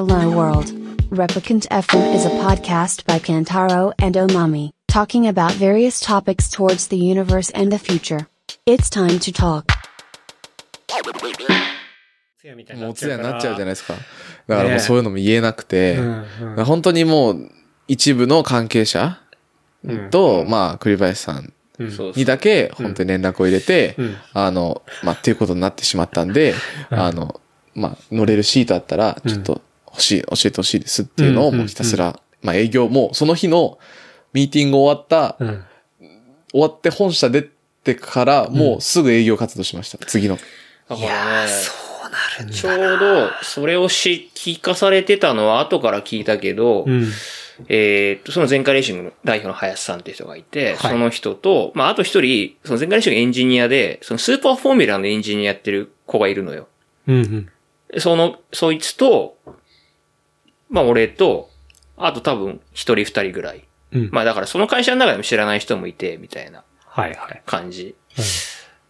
[0.00, 0.72] Hello World.
[1.10, 6.96] Replicant FM is a podcast by Kantaro and Omami, talking about various topics towards the
[6.96, 8.26] universe and the future.
[8.64, 9.66] It's time to talk.
[12.76, 13.92] もうつやになっちゃうじゃないですか。
[14.46, 16.24] だからもうそういうのも言えなくて、うん
[16.56, 17.50] うん本当にもう
[17.86, 19.20] 一部の関係者
[20.10, 21.52] と、まあ、栗林さん
[22.16, 26.54] にだけ本当に連絡を入れて、うんあの、まあ、っていうことになってしまったんで、
[26.88, 27.42] あの、
[27.74, 29.60] まあ、乗れるシートあったら、ちょっと
[29.92, 33.78] 欲しい、教えてほしいですっていうのをもうひたすら、まあ、営業も、その日の
[34.32, 35.64] ミーティング終わった、うん。
[36.52, 37.48] 終わって本社出
[37.84, 39.98] てから、もうすぐ営業活動しました。
[39.98, 40.36] 次の。
[40.88, 41.72] だからね、そ
[42.08, 42.54] うなるんだ。
[42.54, 47.08] ちょうど、それをし、聞かされてたのは後から聞いたけど、うん。
[47.68, 56.68] えーっと、その前回レーシングの代表の林さんっていう人がいて、はいその人と、まあ、あと一人、その前回レーシングエンジニアで、そのスーパーフォーミュラのエンジニアやってる子がいるのよ。
[57.06, 57.48] うんうん。
[57.92, 59.36] でその、そいつと、
[60.70, 61.50] まあ、俺と、
[61.96, 63.64] あと多分一人二人ぐらい。
[63.92, 64.08] うん。
[64.12, 67.42] まあ、だからその会社の中でも知らない人もいて、みたいなはいはい。
[67.44, 67.94] 感じ。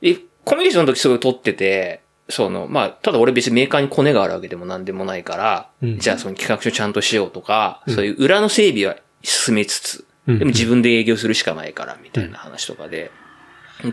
[0.00, 13.10] で、コミュニケーションの時すごい取ってて、その、まあ、ただ俺別にメーカーにコネがあるわけでも何でもないから、うんじゃあその企画書ちゃんとしようとか、そういう裏の整備は進めつつ、うんでも自分で営業するしかないから、みたいな話とかで、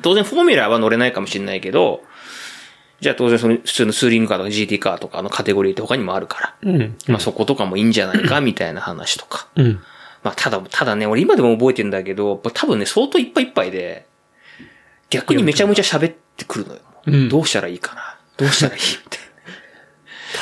[0.01, 2.03] 当然フォーミュラーは乗れないかもしれないけど、
[2.99, 6.97] じゃあ当然その普通のツーリングカーとか GT カーとかのカテゴリーって他にもあるから、うん。
[7.07, 9.47] まあそことかもいいんじゃないか、みたいな話とか。
[9.55, 9.79] うん。
[10.23, 14.07] まあ、ただ、ただね、俺今でも覚えてんだけど、多分ね、相当いっぱいいっぱいで、
[15.09, 16.79] 逆にめちゃめちゃ喋ってくるのよ。
[17.05, 19.19] うんどうしたらいいかなどうしたらいいみたい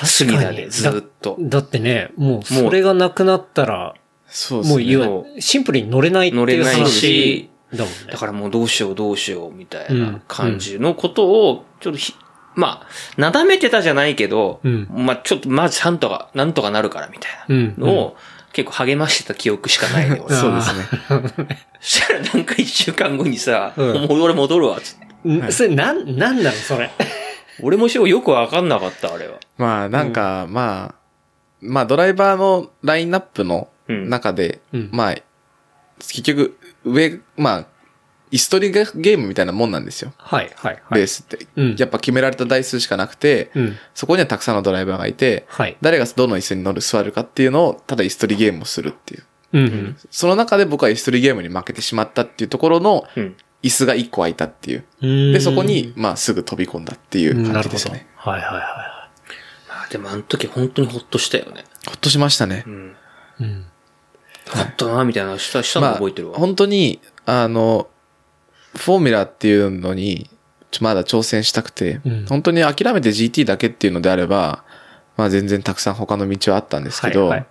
[0.02, 0.08] な。
[0.08, 1.38] 隅田でずっと。
[1.40, 3.94] だってね、もうそれがなくなったら、
[4.28, 4.74] そうですね。
[4.74, 8.00] もういわゆるシンプルに乗れないっていう乗れない話しだもんね。
[8.12, 12.16] だからもうどうしようどうしようみたいな感じのことを、ちょっとひ、
[12.56, 12.88] まあ、
[13.22, 18.18] なだめてたじゃないけど、うんまあちょっと、まずちゃんとか、なんとかなるからみたいうんなのを、
[18.54, 20.36] 結構励ましてた記憶しかないね、俺。
[20.36, 20.84] そうですね。
[21.82, 25.30] そしたらなんか一週間後にさ、うんもう俺戻るわ、つって。
[25.30, 26.90] んそれなん、なんなのそれ？
[27.62, 29.36] 俺もよくわかんなかった、あれは。
[29.58, 30.96] まあ、なんか、まあ、
[31.62, 35.16] まあ、ドライバーのラインナップのうん中で、うんまあ、
[36.00, 37.66] 結局、上、まあ、
[38.32, 40.14] 椅子取りゲームみたいなもんなんですよ。
[40.18, 41.00] はい、はい、はい。
[41.00, 41.48] レースって。
[41.56, 43.78] うんやっぱ決められた台数しかなくて、うん。
[43.94, 45.78] そこにはたくさんのドライバーがいて、はい。
[45.82, 49.24] 誰がどの椅子に乗る、座るかっていうのを、ただ椅子取りゲームをするっていう。
[49.54, 49.98] うんうん。
[50.12, 53.36] その中で僕は椅子取りゲームに負けてしまったっていうところの、うん。
[53.64, 54.84] 椅子が1個空いたっていう。
[55.02, 57.52] うんで、そこに、まあ、すぐ飛び込んだっていう。
[57.52, 58.08] 感じですね。
[58.16, 59.10] はい、はい、は
[59.68, 61.64] まあでもあの時本当にほっとしたよね。
[61.88, 62.70] ほっとしましたねう。
[62.70, 62.96] ん。
[63.40, 63.44] い。
[63.44, 63.66] うん。
[64.50, 66.38] ほっとな、みたいなした、したの覚えてるわ。
[66.38, 67.88] 本当に、あの、
[68.76, 70.30] フォーミュラっていうのに、
[70.82, 72.26] まだ挑戦したくて、うん。
[72.26, 74.64] 本当に諦めて GT だけっていうのであれば、
[75.18, 77.40] まあ全然たくさん他の道はあったんですけど、はいはい。
[77.40, 77.48] やっ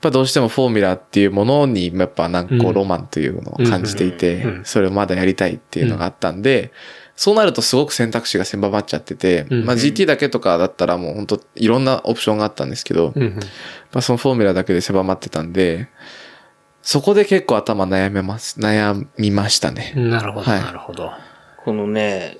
[0.00, 2.74] ぱどうしてもフォーミュラっていうものに、やっぱなんかこううん。
[2.74, 6.72] ロマンというのを感じていて、それをまだやりたいっていうのがあったんで、
[7.14, 13.12] そうなるとすごく選択肢が狭まっちゃってて、うんまあ GT だけとかだったらもう本当いろんなオプションがあったんですけど。
[13.92, 15.88] まあそのフォーミュラだけで狭まってたんで、
[16.82, 19.92] そこで結構頭悩めます、悩みましたね。
[19.96, 21.12] なるほど、はいなるほど。
[21.64, 22.38] このね、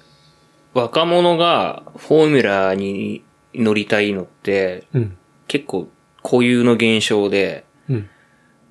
[0.75, 5.16] 若者がフォーミュラーに乗りたいのって、うん。
[5.47, 5.88] 結構
[6.22, 8.10] 固有の現象で、うん。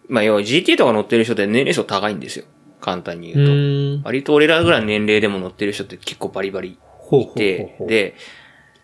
[0.09, 2.45] まあ要は GT とか乗ってる人って年齢層高いんですよ。
[2.81, 4.07] 簡単にう言うと。
[4.07, 6.77] 割と俺らぐらいの年齢でも乗ってる人って結構バリバリ
[7.11, 8.15] いてで、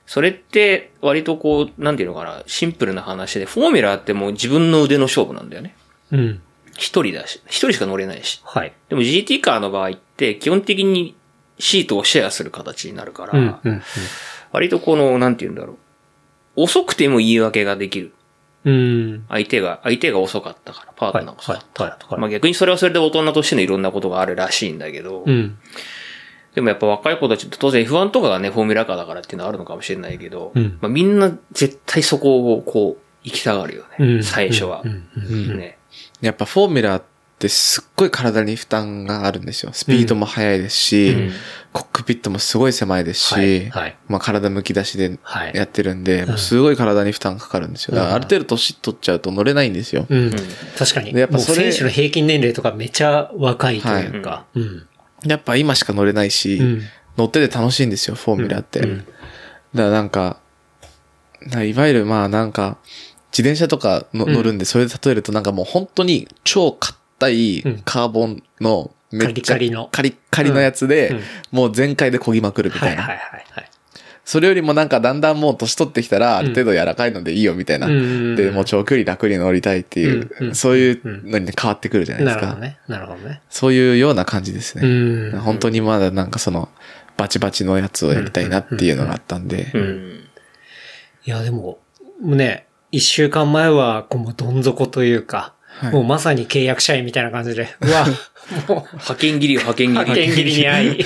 [0.05, 5.75] それって割とこう、なんていうのかな、シンプルな話で、フォーミュラーってもう自分の腕の勝負なんだよね。
[6.11, 6.41] うん。
[6.77, 8.41] 一人だし、一人しか乗れないし。
[8.43, 8.73] はい。
[8.89, 11.15] でも GT カーの場合って基本的に
[11.59, 13.59] シートをシェアする形になるから、うん。
[13.63, 13.81] うん。
[14.51, 15.77] 割とこの、なんて言うんだろう。
[16.63, 18.13] 遅くても言い訳ができる。
[18.65, 19.25] うん。
[19.29, 21.83] 相手が、相手が遅かったから、パートナーが遅かった。
[21.83, 25.57] はいはいはいまあ逆にそれはそれで大人としてのいろんなことがあるらしいんだけど、うん。
[26.53, 34.05] でもやっぱ若い子たちって当然 F1 とかがね、フォーミュラカーだからっていうのはあるのかもしれないけど、うんまあみんな絶対そこをこう、行きたがるよね。
[34.05, 34.23] うん。
[34.23, 34.87] 最初はう。
[34.87, 35.07] ん。
[35.15, 35.57] うん。
[35.57, 35.76] ね。
[36.21, 37.03] やっぱフォーミュラっ
[37.39, 39.71] てすっごい体に負担があるんですよ。
[39.73, 41.31] スピードも速いですし、うん
[41.73, 47.95] コックピットもすごい狭いですし、はいはいまあ体むき出しではいやってるんで、もうすごい体に負担かかるんですよ。
[47.95, 50.07] だからある程度年取っちゃうと乗れないんですよ。
[50.09, 50.31] うん。
[50.75, 51.13] 確かに。
[51.13, 54.47] やっぱそれ選手の平均年齢とかめちゃ若いというか。
[54.55, 54.87] うん。
[55.23, 56.81] やっぱ今しか乗れないし、うん
[57.17, 58.79] 乗ってて楽しいんですよ、フォーミュラって。
[58.79, 59.13] うんだか
[59.73, 60.39] らなんか、
[61.41, 62.77] ないわゆるまあなんか、
[63.31, 71.19] 自転車とかのうん乗るんで、それで例えるとなんかもう本当に超硬いうんカーボンのめっちゃカリカリのカリッカリのやつで、
[71.51, 73.03] もう全開で漕ぎまくるみたいな。
[73.03, 73.69] はいはいはいはい。
[74.25, 77.87] それよりもなんかだんだんもう年取ってきたら、ある程度柔らかいのでいいよみたいな。
[77.87, 80.19] で、もう長距離楽に乗りたいってい
[80.49, 82.41] う、そういうのにね変わってくるじゃないですか。
[82.41, 82.79] なるほどね。
[82.89, 83.41] なるほどね。
[83.49, 85.29] そういうような感じですうね。
[85.29, 85.39] ん。
[85.39, 86.67] 本当にまだなんかその、
[87.15, 89.71] バチバチのやつをやりたいなっていうのがあったんで。
[89.73, 90.23] うん。
[91.25, 91.79] いや、でも、
[92.21, 98.03] ね、一週間前は、こう、もうどん底というか、はいもうまさに契約社員みたいな感じで、うわ、
[98.67, 99.93] もう、派遣切りよ、派遣切り。
[99.93, 101.05] 派遣切りに会い。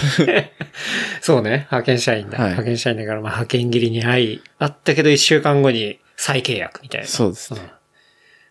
[1.21, 2.37] そうね、派遣社員だ。
[2.37, 7.07] はい派遣社員だから、まあ派遣切りに会い、あったけど一週間後に再契約みたいな。
[7.07, 7.59] そうですね。
[7.59, 7.63] ん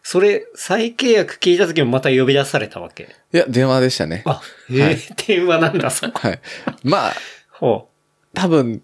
[0.03, 3.09] それ、再契約聞いた時もまた呼び出されたわけ？
[3.33, 4.23] いや、電話でしたね。
[4.27, 6.19] あ、えー電話なんだ、そこ。
[6.29, 6.41] はい。
[6.85, 7.15] まあ、
[7.51, 7.89] ほ
[8.35, 8.83] 多分、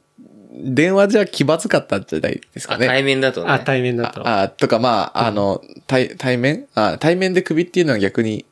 [0.56, 2.86] 電話じゃ気まずかったんじゃないですかあね。
[2.86, 3.46] 対面だとう。
[3.46, 3.64] あ、ね。
[3.64, 4.26] 対面だと。
[4.26, 6.66] あ、とかまあ、あの、対、対面？
[6.74, 8.44] あ対面で首っていうのは逆にっ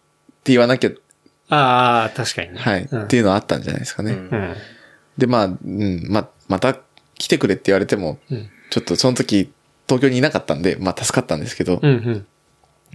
[0.44, 0.90] て言わなきゃ、
[1.48, 2.58] ああ、確かにね。
[2.58, 4.12] はい、うんっていうのはあったんじゃないですかね。
[4.12, 4.54] うんうん。
[5.18, 6.76] で、まあ、うん、ま、また
[7.16, 9.52] 来てくれって言われても、うんちょっとその時
[9.86, 12.26] 東京にいなかったんで、まあ助かったんですけど、うん、うん。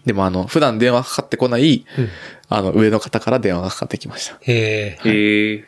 [0.05, 2.09] でもあの、普段電話かかってこない、うん
[2.49, 4.37] あの、上の方から電話がかかってきました。
[4.41, 5.65] へえ、へえ。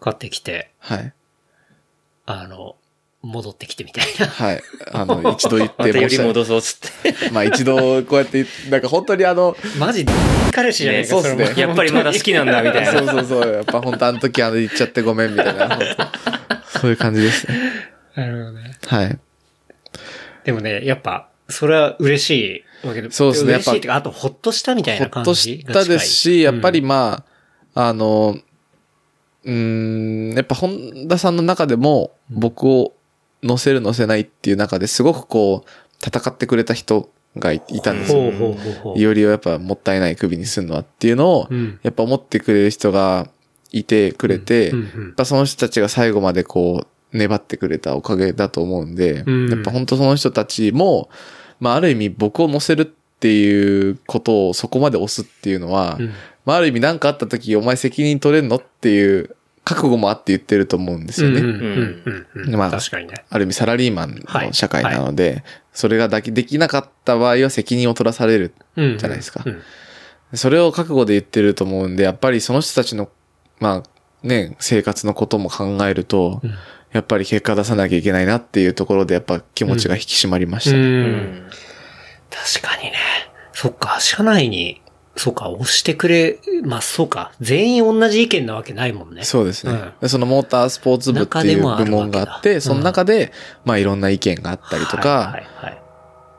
[0.00, 1.12] 買ってきて、はい。
[2.26, 2.76] あの、
[3.22, 4.26] 戻ってきてみたいな。
[4.26, 4.62] はい。
[4.92, 7.30] あの、一度言っまたより戻そうっつって。
[7.30, 10.04] まあ一度こうやって、なんか本当にあの、マジ、
[10.52, 13.12] 彼氏じゃないか、ねそうっすねやっぱりまだ好きなんだ、みたい そうな。
[13.12, 15.78] そうそう、やっぱ本当あの時あの言っちゃってごめんみたいな、
[16.80, 17.58] そういう感じですね。
[18.16, 18.72] なるほどね。
[18.86, 19.18] はい。
[20.44, 23.10] でもね、やっぱ、それは嬉しいわけで。
[23.12, 27.24] そうですね嬉しいっていうか、あと、ほっとしたみたいほな感じっとしたですし、やっぱりうんま
[27.74, 28.36] あ、あの、
[29.44, 32.92] うーん、やっぱ本田さんの中でも僕を
[33.42, 35.68] 乗せる乗せないっていう中ですごくこう、
[36.04, 38.20] 戦ってくれた人がいいたんですよ。
[38.22, 38.98] ほうほうほうほう。
[38.98, 41.78] いおりをやっぱもったいない首にするのはっていうのをう、ん。
[41.82, 43.28] やっぱ思ってくれる人が
[43.72, 51.08] いてくれて、うんやっうんぱその人たちが最後までこう、粘ってくれたおかげだと思うんで、うんやっぱ本当その人たちも、
[51.60, 52.86] まあある意味僕を乗せるっ
[53.20, 56.12] ていうことをそこまで押すっていうのは、うん
[56.44, 61.40] まあある意味何かあった時お前責任取れんのっていう覚悟もあって言ってると思うんですよね。
[61.40, 63.14] うんうんうんうんうんまあ確かにね。
[63.30, 68.54] ある意味サラリーマンの社会なので、それがだけできなかった場合は責任を取らされる。
[68.76, 69.62] うんじゃないですかうん
[70.34, 73.10] それを覚悟で言ってると思うんで、やっぱりその人たちの、
[73.60, 76.54] まあね、生活のことも考えると、うん
[76.92, 80.76] やっぱり結果出さなきゃいけないなっていうところでやっぱ気持ちが引き締まりました。
[80.76, 80.78] う。
[80.78, 81.50] うんん。
[82.30, 82.92] 確かにね。
[83.54, 84.81] そっか、社内に、
[85.16, 89.24] そうか、押してくれ、まあそうか、全員同じ意見なわけないもんね。
[89.24, 89.92] そうですね、うん。
[90.00, 93.32] でそのモータースポーツ部っていう部門があって、その中で、
[93.64, 95.72] まあいろんな意見があったりとか、はいはいはい。
[95.74, 95.76] っ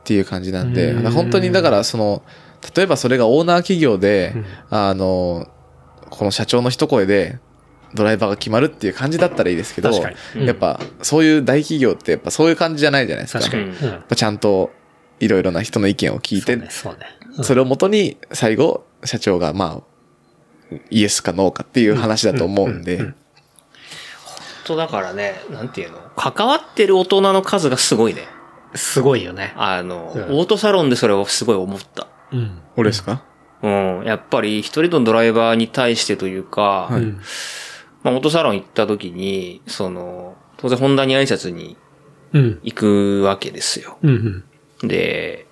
[0.04, 1.12] ていう感じなんで、うん。
[1.12, 2.24] 本当にだからその、
[2.76, 4.46] 例えばそれがオーナー企業で、うん。
[4.72, 5.48] あの、
[6.10, 7.40] この社長の一声で
[7.94, 9.92] ドライバーが決まるっていう感じだったらいいですけど、
[10.36, 10.46] うん。
[10.46, 13.40] やっぱそういう大企業ってやっぱそういう感じじゃないじゃないですか。
[13.40, 13.64] 確かに。
[13.66, 13.70] うん。
[13.70, 14.72] うんやっぱちゃんと
[15.20, 17.06] いろいろな人の意見を聞いて、ね、そうね。
[17.38, 19.82] うんそれをもとに最後社長がま
[20.72, 23.16] あ、イエスかノーかっていう話だと思うんで、うんうんうん
[24.66, 25.98] と、だからね、なんていうの？
[26.16, 28.22] 関わってる大人の数がすごいね。
[28.76, 29.54] すごいよね。
[29.58, 32.08] あの、うんオートサロンでそれをすごい思った。
[32.32, 32.62] うん。
[32.78, 33.24] 俺ですか？
[33.62, 34.04] うん。
[34.06, 37.22] やっぱり一人のドライバーに対してというか、はいうん
[38.04, 41.76] まあ、オートサロン行った時に、その、当然ホンダに挨拶に
[42.32, 42.60] うん。
[42.64, 43.98] 行くわけですよ。
[44.02, 44.44] うん。
[44.82, 45.43] で、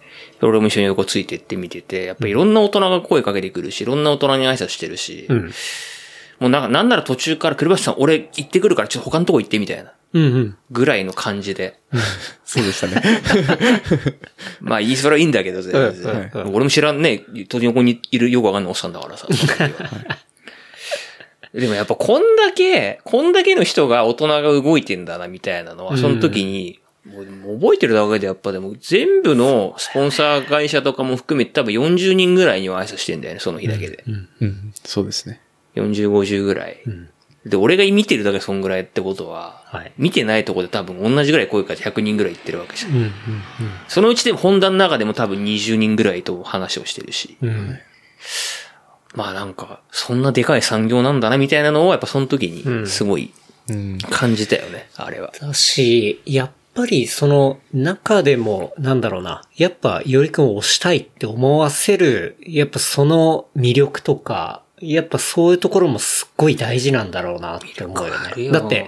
[0.41, 5.51] 俺も一緒に横ついてって見てて、やっぱいろんな大人が声かけてくるし、いろんな大人に挨拶してるし、うん。
[6.39, 10.23] もうなんか、なんなら途中から、栗橋さん、俺行ってくるからちょっと他のとこ行ってみたいな、うん。
[10.23, 10.57] うん。
[10.71, 11.79] ぐらいの感じで。
[12.43, 13.01] そうでしたね。
[14.59, 16.31] まあ、いい、それはいいんだけど、全然。
[16.33, 19.27] うんうん俺も知らんね、当然横にいるよくわかんないおっさんだからさ。
[21.53, 27.21] でもやっぱこんだけ、こんだけの人が大人が動いてんだな、みたいなのは、その時に、も
[27.53, 34.03] う覚えてるだけでやっぱでも全部のスポンサー会社とかも含めて多分40人ぐらいには挨拶してんだよね、その日だけで。
[34.39, 35.41] うん、そうですね。
[35.75, 36.77] 40、50ぐらい。
[36.87, 37.09] ん
[37.45, 42.93] で、俺が見てるだけそんぐらいってことは、はい見てないとこで多分同じぐらい声かけて100人ぐらい行ってるわけじゃん。
[42.93, 43.11] うん。
[43.87, 47.37] そのうちでホンダの中でも多分20人ぐらいと話をしてるし。
[47.41, 47.49] うん。
[47.49, 47.79] うん。
[49.15, 53.33] まあなんか、そんなでかい産業なんだなみたいなのをやっぱその時うんにすごい
[53.69, 53.97] うん。
[53.97, 55.33] 感じたよね、あれは。
[55.39, 68.43] だし、やっぱりその中でも、なんだろうな、やっぱよりくんを推したいって思わせる、やっぱその魅力とか、やっぱそういうところもすっごい大事なんだろうなって思うよね。
[68.43, 68.51] よ。
[68.51, 68.87] だって、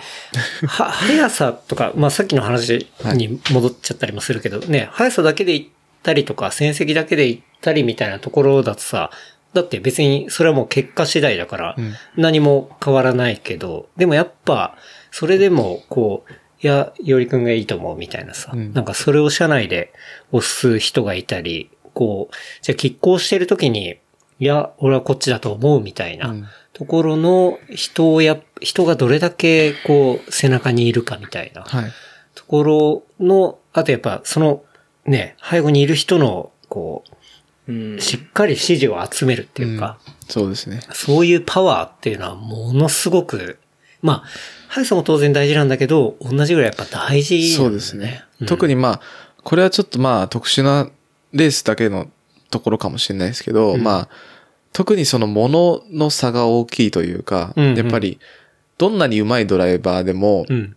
[0.67, 5.69] は、速さとか、まあさっきの話に戻っちゃったりもするけど、ね、速さだけで行っ
[6.01, 9.11] たりとか、戦績だけで行ったりみたいなところだとさ、
[9.53, 11.75] だって別にそれはもう結果次第だから、
[12.17, 14.75] 何も変わらないけど、でもやっぱ、
[15.11, 16.35] それでも、こう、い
[16.67, 18.73] や、よりくんがいいと思うみたいなさ、うん。
[18.73, 19.93] なんかそれを社内で
[20.31, 23.97] 押す人がいたり、こう、じゃあ拮抗してる時に、
[24.39, 26.45] いや、俺はこっちだと思うみたいな、うん。
[26.73, 31.91] ところの人をや、人がどれだけこう背中にいるかみたいなはい。
[32.33, 34.63] ところの、あとやっぱその
[35.05, 37.03] ね、背後にいる人のこ
[37.67, 37.95] うん。
[37.95, 40.81] う、しっかり支持を集めるっていうか、そうですね。
[40.93, 43.59] そういうパワーっていうのはものすごく、
[44.01, 44.27] まあ、
[44.73, 48.23] 速さも当然大事なんだけど、同じぐらいやっぱ大事なんだよそうですね。
[48.47, 49.01] 特にまあ、
[49.43, 50.89] これはちょっとまあ特殊な
[51.31, 52.09] レースだけの
[52.49, 54.09] ところかもしれないですけど、うんまあ、
[54.71, 58.19] 特にそのものの差が大きいというか、うんうんやっぱり、
[58.79, 60.75] どんなに上手いドライバーでも、うん。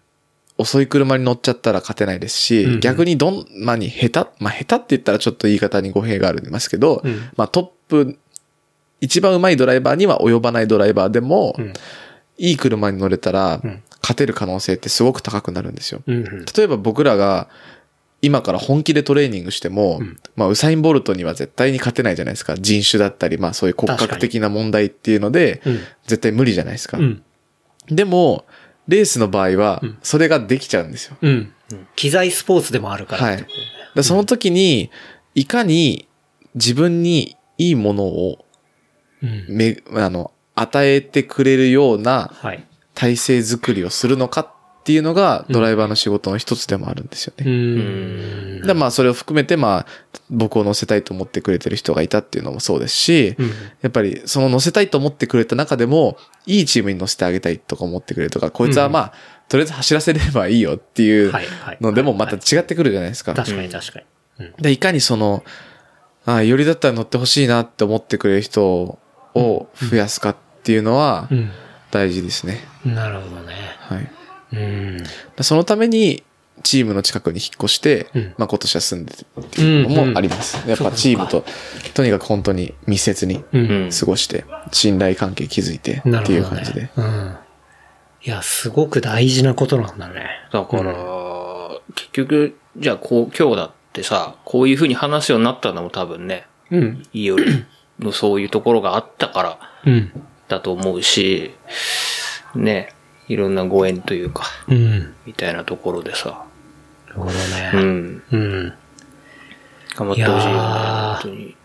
[0.58, 8.18] 遅い車に乗っちゃったら勝てないですし、うんうん逆にどんなに下手、まあ下手って言ったらちょっと言い方に語弊がありますけど、うんまあトップ、
[9.00, 11.72] 一番上手いドライバーには及ばないドライバーでも、うん。
[12.38, 16.02] いい車に乗れたらうん、勝てる可能性ってすごく高くなるんですよ。
[16.06, 16.44] うんうん。
[16.56, 17.48] 例えば僕らが
[18.22, 22.54] 今から本気でトレーニングしても、うんまあウサイン・ボルトには絶対に勝てないじゃないですか。
[22.56, 25.78] 人種だったり、まあそういう骨格的な問題っていうので、うん。
[26.06, 26.98] 絶対無理じゃないですか。
[26.98, 27.22] うん。
[27.88, 28.44] でも、
[28.88, 31.16] レースの場合はうん、それができちゃうんですよ。
[31.20, 31.52] うん。
[31.96, 33.24] 機材スポーツでもあるから。
[33.24, 33.46] はい。
[33.94, 34.90] でその時に、
[35.34, 36.08] いかに
[36.54, 38.44] 自分にいいものを
[39.22, 39.44] うん。
[39.48, 42.66] め、あの、与えてくれるようなはい。
[42.94, 44.48] 体制づくりをするのかっ
[44.82, 47.50] ていうのが、ドライバーの仕事の一つでもあるんですようね。
[47.50, 48.62] ん。
[48.62, 49.86] でまあそれを含めてまあ
[50.30, 53.46] 僕を乗せたいと思ってくれてる人がいたっていうのもそうですし、うん。
[53.82, 59.12] やっぱりその乗せたいと思ってくれた中でもいいチームに乗せてあげたいとか思ってくれるとか、こいつはまあ、
[59.48, 61.32] とりあえず走らせればいいよっていう
[61.80, 63.34] のでもまた違ってくるじゃないですか。
[63.34, 63.98] 確かに確か
[64.38, 64.46] に。
[64.46, 64.54] うん。
[64.62, 65.44] で、いかにその、
[66.24, 68.98] あよりだったら乗ってほしいなって思ってくれる人
[69.34, 70.36] を増やすかっ
[70.66, 71.50] ていうのはうん。
[71.92, 72.58] 大事ですね。
[72.84, 73.54] なるほどね。
[73.78, 74.10] はい。
[74.52, 74.98] うん。
[74.98, 75.08] で
[75.42, 76.24] そのために、
[76.62, 80.68] チームの近くに引っ越して、うんまあ今年は住んでるっていうのもあります。
[80.68, 81.44] やっぱチームと、
[81.94, 83.44] とにかく本当に密接にう。
[83.52, 83.90] うんん。
[83.90, 86.90] 過ごして、信頼関係築いてっていう感じでね。。
[86.96, 87.36] うん。
[88.24, 90.26] いや、すごく大事なことなんだね。
[90.52, 90.92] だから、
[91.94, 97.06] 結局、じゃあこう、今日だってさ、こういう風に話すようになったのも多分ね、うん。
[97.12, 97.64] いいより
[98.00, 100.12] のそういうところがあったからうん。
[100.48, 101.52] だと思うし、
[102.54, 102.92] ね、
[103.28, 105.14] いろんなご縁というか、うん。
[105.26, 106.44] みたいなところでさ、
[107.08, 107.82] なるほどうね。
[107.82, 108.74] ん、うん。
[109.96, 111.56] 頑張ってほしいよね、本当に。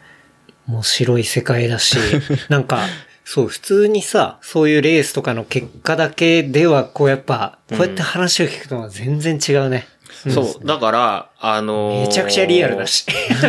[0.67, 1.97] 面白い世界だし、
[2.49, 2.79] なんか、
[3.23, 9.87] そう、普通にさ、そういうレースとかの結果だけでは、こうやっぱ、こうやって話を聞くのは全然違うね。
[10.29, 13.05] そう、だから、あのーめちゃくちゃリアルだし。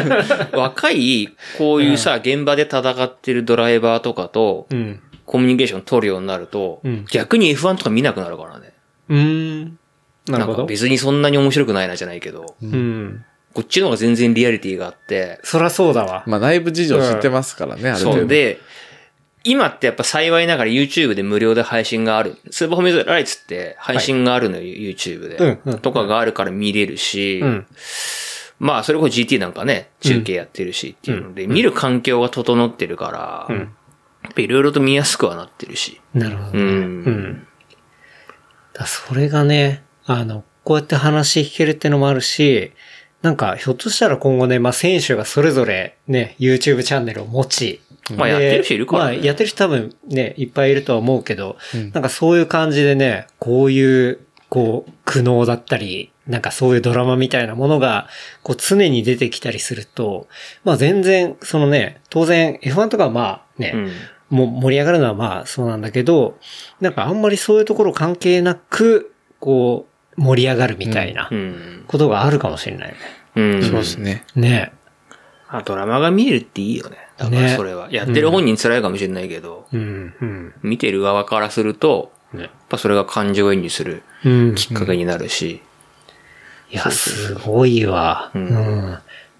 [0.53, 5.01] 若い、こういうさ、現場で戦ってるドライバーとかと、うん。
[5.27, 8.73] コミュニケーション取るようになると、うん逆に F1 とか見なくなるからね。
[9.09, 9.79] うーん。
[10.27, 10.59] なるほど。
[10.65, 13.25] んか別にそんなに面白くないなじゃないけど、うん。
[13.55, 16.25] こっちの方が全然リアリティがあって、そらそうだわ。
[16.27, 18.19] まあ内部事情知ってますからね、ある程度。
[18.21, 18.59] そうで、
[19.45, 22.37] 今ってやっぱ幸いながら YouTube で無料で配信がある。
[22.51, 27.67] スーパーフォーミュライツって配信があるのよ、YouTube で、うんうんとかがあるから見れるし、うん。
[28.59, 33.75] まあそれこそ GT なんかね、中継やってるしっていうので、見る環境が整ってるから、うん
[34.25, 36.01] やっぱいろいろと見やすくはなってるし。
[36.15, 36.65] なるほどね。
[36.65, 36.77] うんう
[37.11, 37.47] ん。
[38.73, 42.73] だそれがね、あの、こうやって話聞けるってのもあるし、
[43.23, 58.09] なんか、ひょっとしたら今後ね、まあ、選手がそれぞれね、YouTube チャンネルを持ち、でまあやってる人いるからねまあ、やってる人多分ね、いっぱいいるとは思うけど、うんなんかそういう感じでね、こういう、こう、苦悩だったり、なんかそういうドラマみたいなものが、
[58.43, 60.29] こう常に出てきたりすると、
[60.65, 63.91] まあ全然、そのね、当然 F1 とかはまあね、うん。
[64.33, 66.39] もう盛り上がるのはまあそうなんだけど、
[66.81, 69.87] なんかあんまりそういうところ関係なく、こ
[70.17, 71.85] う、盛り上がるみたいなうん。
[71.87, 72.97] ことがあるかもしれないね。
[73.37, 73.63] うん。
[73.63, 74.25] そうですね。
[74.35, 74.73] ね
[75.49, 76.97] あ、ドラマが見えるっていいよね。
[77.19, 77.89] だからねそれは。
[77.93, 80.55] やってる本人辛いかもしれないけど、うん、うん。
[80.63, 84.55] 見てる側からすると、ねやっぱそれが感情移入するうん。
[84.55, 85.61] きっかけになるし、
[86.71, 88.31] いや、すごいわ。
[88.35, 88.99] ううんん。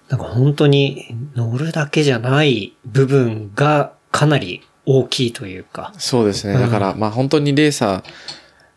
[0.09, 5.93] なんか本当に乗るだけじゃない部分がかなり大きいというか。
[5.97, 6.55] そうですね。
[6.55, 8.03] うんだから、まあ本当にレーサ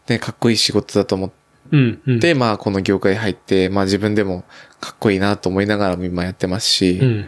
[0.09, 1.31] ー、ね、かっこいい仕事だと思っ
[1.73, 2.21] うん、うん。
[2.21, 4.45] て、まあこの業界入って、まあ自分でも
[4.81, 7.27] かっこいいなと思いながらも今やってますし、うん。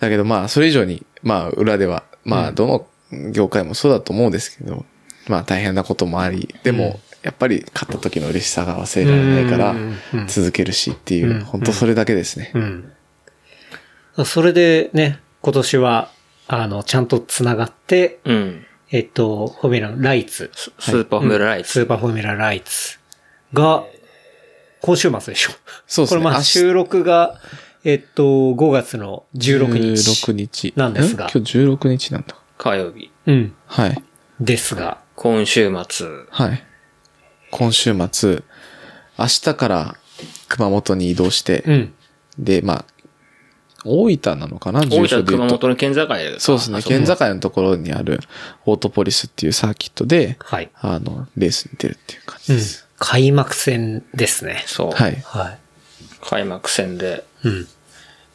[0.00, 2.86] だけどまあそれ以上に、まあ裏では、まあどの
[3.32, 4.84] 業界もそうだと思うんですけど、
[5.28, 12.52] まあ大変なこともあり、でも、やっぱり勝った時の嬉しさが忘れられないからうんうんうん、続けるしっていうう、ん本当それだけですね。
[12.54, 14.24] うん。
[14.24, 16.10] それでね、今年は、
[16.48, 18.66] あの、ちゃんと繋がって、うん。
[18.90, 21.72] えっと、フォーミュラライツ、ススーパーフォーミュラライツ。
[21.72, 22.98] スーパーフォーミュラライツ
[23.52, 23.84] が、
[24.80, 25.52] 今週末でしょ。
[25.86, 26.22] そうですね。
[26.22, 27.40] これまあ収録が、
[27.82, 30.30] えっと、5月の16日。
[30.30, 30.72] 16日。
[30.76, 31.30] なんですがえ？
[31.34, 32.36] 今日16日なんだ。
[32.58, 33.10] 火曜日。
[33.26, 33.54] うん。
[33.66, 34.02] はい。
[34.40, 34.98] ですが。
[35.16, 36.06] 今週末。
[36.30, 36.64] はい。
[37.50, 38.42] 今週末、
[39.18, 39.96] 明日から
[40.48, 41.94] 熊本に移動して、うん。
[42.38, 42.84] で、まあ、
[43.84, 45.32] 大分なのかな大分住所で言うと。
[45.32, 46.82] 熊本の県境でそうですね。
[46.82, 48.20] 県境のところにある
[48.64, 50.70] オートポリスっていうサーキットで、はい。
[50.74, 52.86] あの、レースに出るっていう感うんじです。。
[52.98, 54.64] 開幕戦ですね。
[54.66, 54.90] そう。
[54.90, 55.16] はい。
[55.24, 55.58] はい。
[56.22, 57.24] 開幕戦で。
[57.44, 57.66] うん。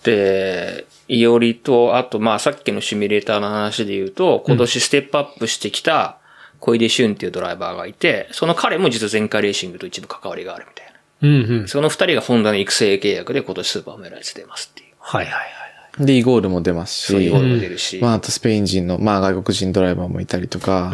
[0.03, 6.17] で、いおりと、あと、まあ、さっきのシミュレーターの話で言うと、今年ステップアップしてきた、
[6.59, 10.91] 小出俊っていうドライバーがいて、その彼も実は前回レーシングと一部関わりがあるみたいな。
[11.21, 11.67] うんうん。
[11.67, 14.90] その二人がホンダの育成契約で今年スーパーメライズ出ますっていう。
[15.11, 16.05] はいはいはい。
[16.05, 17.99] で、イゴールも出ますし、そういうことも出るし。
[18.01, 20.93] まあ、あとスペイン人の、まあ、外国人ドライバーもいたりとか、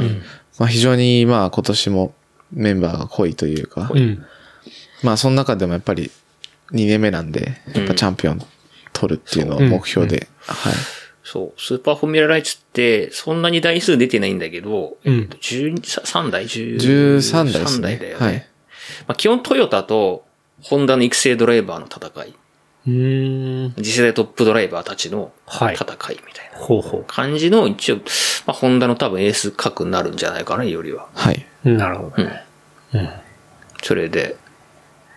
[0.57, 2.13] まあ、非常に、まあ、今年も
[2.51, 4.25] メンバーが濃いというか、うん。
[5.03, 6.09] まあ、その中でもやっぱり
[6.71, 8.41] 2年目なんで、やっぱチャンピオン
[8.91, 10.73] 取るっていうのを目標で、はい。
[11.23, 11.61] そう。
[11.61, 16.77] スーパーフォーミュラライツって、そんなに台数出てないんだけど、うんえっと、12 3台 ?13
[17.17, 18.25] 13台ですねだよね。
[18.25, 18.47] はい
[19.07, 20.25] まあ、基本トヨタと、
[20.63, 22.33] ホンダの育成ドライバーの戦い。
[22.87, 23.73] うーん。
[23.75, 28.01] 次世代トップドライバーたちのはい戦いみたいなほうほ感じの、一応、ま
[28.47, 31.07] あ、ホンダの多分エース格になるんじゃないかな、よりは。
[31.13, 31.45] はい。
[31.65, 31.69] う。
[31.69, 32.43] なるほどね。
[32.93, 33.09] うん。
[33.83, 34.37] それで、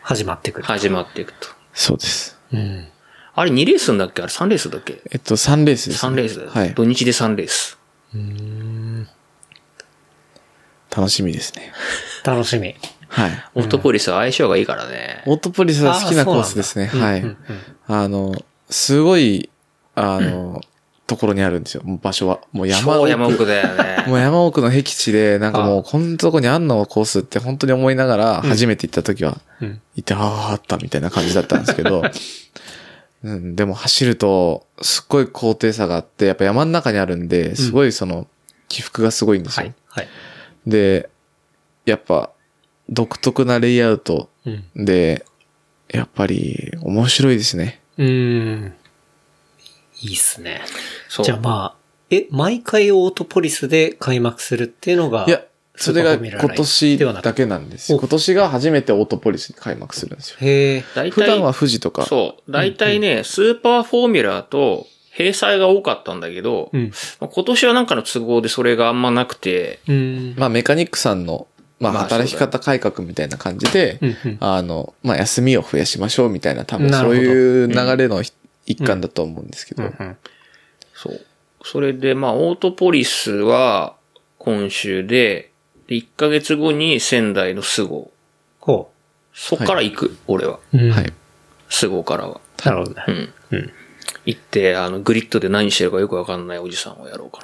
[0.02, 0.66] 始まってくる。
[0.66, 1.48] 始まっていくと。
[1.72, 2.36] そうです。
[2.52, 2.88] うん。
[3.34, 4.22] あれ2レースんだっけ？
[4.22, 5.00] あれ3レースだっけ？
[5.10, 6.50] えっと、3レースです、?3 レースだよ。
[6.50, 6.74] はい。
[6.74, 7.78] 土日で3レース。
[10.94, 11.72] 楽しみですね。
[12.24, 12.74] 楽しみ。
[13.10, 13.30] はい。
[13.56, 15.22] オートポリスは相性がいいからね。
[15.26, 16.86] オートポリスは好きなコースですね。
[16.86, 17.20] はい。
[17.20, 17.60] うなんだうんうん
[17.92, 18.34] あの、
[18.70, 19.50] すごい、
[19.96, 20.60] あの、
[21.08, 21.82] ところにあるんですよ。
[22.00, 22.38] 場所は。
[22.52, 23.10] もう山超奥。
[23.10, 24.04] 山奥だよね。
[24.06, 29.80] もう山奥の僻地で、なんかもう、こんなとこにあんのコースって本当に思いながら、初めて行った時は、うん。
[29.96, 32.04] いて、ああ、あったみたいな感じだったんですけど、
[33.24, 38.28] うん、でも走ると、すっごい高低差があって、やっぱ山の中にあるんで、すごいその、
[38.68, 39.66] 起伏がすごいんですよ。
[39.66, 39.74] はい。
[39.88, 40.08] はい。
[40.68, 41.10] で、
[41.86, 42.30] やっぱ、
[42.90, 44.84] 独特なレイアウトうん。
[44.84, 45.24] で、
[45.88, 47.80] やっぱり、面白いですね。
[47.98, 48.74] うーん。
[50.02, 50.62] いいっすね。
[51.22, 55.42] じゃあまあ、え、毎回オートポリスで開幕するっていうのが、いや、
[55.76, 57.98] それが今年だけなんですよ。
[57.98, 60.36] お今年が初めてオートポリスに開幕するんですよ。
[60.40, 61.10] へえ。
[61.10, 62.52] 普段は富士とか、そう。
[62.52, 66.92] 大体ね、スーパーフォーミュラーと閉鎖が多かったんだけど、うん。
[67.20, 70.34] まあ今年はなんかの都合でそれがあんまなくて、うん。
[70.36, 71.46] まあメカニックさんの、
[71.80, 73.98] まあまあ働き方改革みたいな感じで、
[74.38, 78.22] あの、まあ休みを増やしましょうみたいな多分そういう流れの
[78.66, 80.16] 一環だと思うんですけど、うんうん
[81.02, 81.20] そう。
[81.64, 83.96] それで、まあ、オートポリスは
[84.38, 85.50] 今週で、
[85.86, 88.10] で、1ヶ月後に仙台のスゴ。
[88.60, 88.90] ほ
[89.32, 90.58] そっから行く、俺は。
[90.74, 90.78] う。
[90.78, 91.12] うんはい。。
[91.70, 92.40] スゴからは。
[92.64, 93.10] なるほどねう。
[93.12, 93.32] ん。
[93.52, 93.72] うん。
[94.26, 97.40] 行って、あの、グリッドで何してるかよくわかんないおじさんをやろうか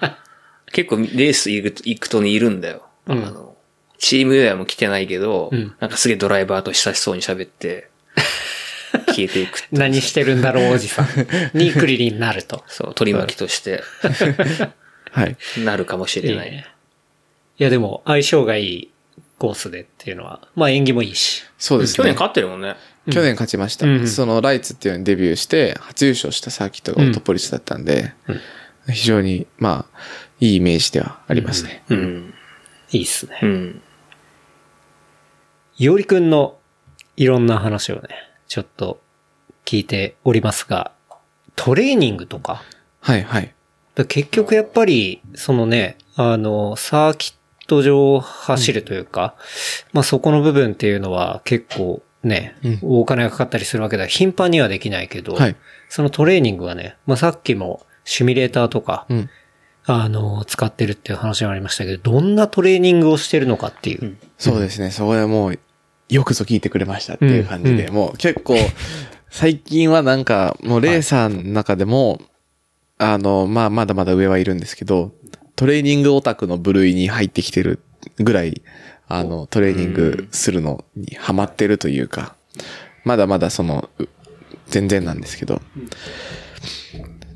[0.00, 0.18] な。
[0.72, 2.86] 結構、レース行く行くとね、いるんだよ。
[3.06, 3.56] うんあの、
[3.98, 7.90] チームウェアも着てないけど、うんなんかすげえドライバーと親しそうに喋って、
[9.08, 9.68] 消えていくって。
[9.72, 11.06] 何してるんだろう、おじさん。
[11.56, 12.64] にクリリンになると。
[12.68, 13.82] そう、取り巻きとして、
[15.10, 15.36] はい。
[15.64, 16.48] なるかもしれない。
[16.48, 16.66] いいね
[17.58, 18.90] いや、でも、相性がいい
[19.38, 21.44] コースでっていうのは、まあ演技もいいし。
[21.58, 21.96] そうですね。
[21.96, 22.76] 去年勝ってるもんね。
[23.10, 23.86] 去年勝ちました。
[23.86, 28.12] うんそのライツっていうのにデビューして、初優勝したサーキットがオートポリスだったんで、
[28.90, 29.98] 非常に、まあ、
[30.40, 31.82] いいイメージではありますね。
[31.88, 32.33] うん。
[32.94, 33.38] いいっすね。
[33.42, 33.82] うん。
[35.76, 36.58] いおりくんの
[37.16, 38.08] いろんな話をね、
[38.46, 39.00] ちょっと
[39.64, 40.92] 聞いておりますが、
[41.56, 42.62] トレーニングとか、
[43.00, 43.52] はい、はい。
[43.96, 47.34] だ結局やっぱり、そのね、あの、サーキッ
[47.66, 49.34] ト上を走るというか、
[49.92, 55.56] まあそこの部分っていうのは結構ね、うんお金がかかったりするわけでは頻繁にはできないけど、はい。
[55.88, 59.30] そのトレーニングはね、まあさっきもシミュレーターとか、うん。
[59.86, 64.16] あの、使ってるっていう話がありましたけど、どんなトレーニングをしてるのかっていう。
[64.38, 64.90] そうですね。
[64.90, 65.58] そこでもう、
[66.08, 67.94] よくぞ聞いてくれましたっていう感じで、うん。
[67.94, 68.56] もう結構、
[69.28, 72.20] 最近はなんか、もうレーサーの中でも、
[72.98, 75.12] あの、まあ、まだまだ上はいるんですけど、
[75.56, 77.80] トレーニングオタクの部類に入ってきてる
[78.18, 78.62] ぐらい、
[79.06, 82.36] あの、トレーニングするのにハマってるというか、
[83.04, 84.08] まだまだその、う
[84.66, 85.60] 全然なんですけど、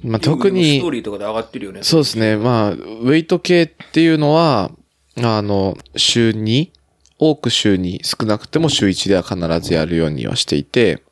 [0.02, 1.82] まあ、特にストー、リーとかで上がってるよね。
[1.82, 2.36] そうですね。
[2.36, 4.70] まあ、ウェイト系っていうのは、
[5.16, 6.70] あの、週2、
[7.18, 11.02] 多く週2、少なくても週1では必ずやるようにはしていて、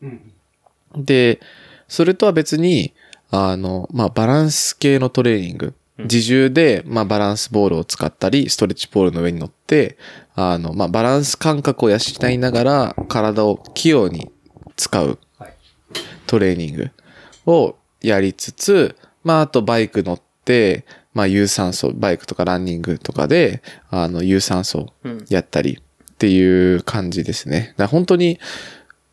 [0.97, 1.41] で、
[1.89, 2.95] それとは別に、
[3.31, 5.75] あの、まあ、バランス系のトレーニング。
[5.99, 9.97] 自重で、まあ、バランスボールを使ったり、ストレッチポールの上に乗って、
[10.35, 11.97] あの、まあ、バランス感覚を養
[12.31, 14.31] いながら、体を器用に
[14.77, 15.55] 使うはい
[16.27, 16.91] トレーニング
[17.47, 17.77] を
[18.09, 24.93] やりつつ、まあ、あとバイク乗って、まあ、有酸素、バイクとかランニングとかで、あの、有酸素
[25.29, 27.75] やったりっていう感じですね。
[27.77, 28.39] だから本当に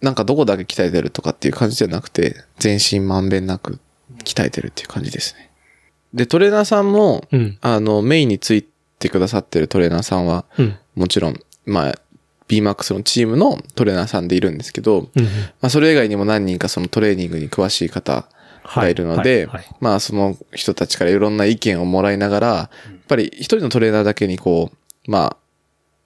[0.02, 3.80] なんかどこだけ鍛えてるとかっていう感じじゃなくて、全身まんべんなく
[4.26, 5.50] 鍛えてるっていう感じですね。
[6.14, 7.58] で、トレーナーさんも、うん。
[7.62, 8.64] あの、メインについ
[9.00, 10.78] てくださってるトレーナーさんは、うん。
[10.96, 11.96] もちろん、まあ、
[12.50, 15.24] BMAX のチームのトレーナーさんでいるんですけど、うん。
[15.24, 15.30] ま
[15.62, 18.28] あ、それ以外にも何人かそのトレーニングに詳しい方
[18.64, 19.48] がいるので、
[19.80, 25.38] まあ、その人たちからいろんな意見をもらいながら、やっぱり一人のトレーナーだけにこう、ま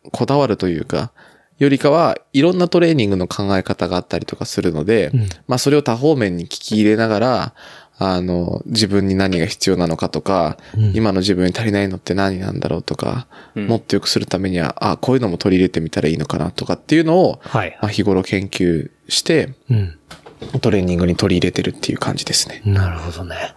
[0.06, 1.12] あ、こだわるというか、
[1.60, 5.30] よりかは、いろんなトレーニングの考え方があったりとかするので、うん。
[5.48, 7.54] まあ、それを多方面に聞き入れながら、
[8.00, 10.92] あの、自分に何が必要なのかとか、うん。
[10.96, 13.68] 今の自分に足りないのって何なんだろうとか、うん。
[13.68, 17.76] もっと良くするためには、あ、こういうのも取り入れてみたらいいのかなとかっていうのを、はい。
[17.82, 19.98] まあ、日頃研究して、うん。
[20.62, 22.62] トレーニングに取り入れてるっていう感じですね。
[22.66, 23.56] なるほどね。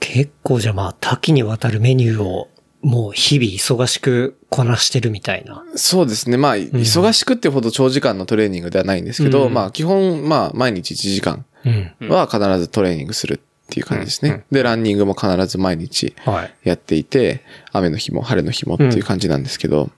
[0.00, 2.48] 結構じゃあまあ多岐にわたるメニューを
[2.80, 5.64] もう日々忙しくこなしてるみたいな。
[5.74, 6.36] そうですね。
[6.36, 12.08] まあ、忙しくってほど長時間のトレーニングではないんですけど、うんまあ、基本、まあ、毎日1時間うん。
[12.08, 14.44] は必ずトレーニングするっていう感じですね。
[14.52, 16.54] で、ランニングも必ず毎日はい。
[16.62, 17.42] やっていて、
[17.72, 19.90] 雨の日も晴れの日もっていう感じなんですけど、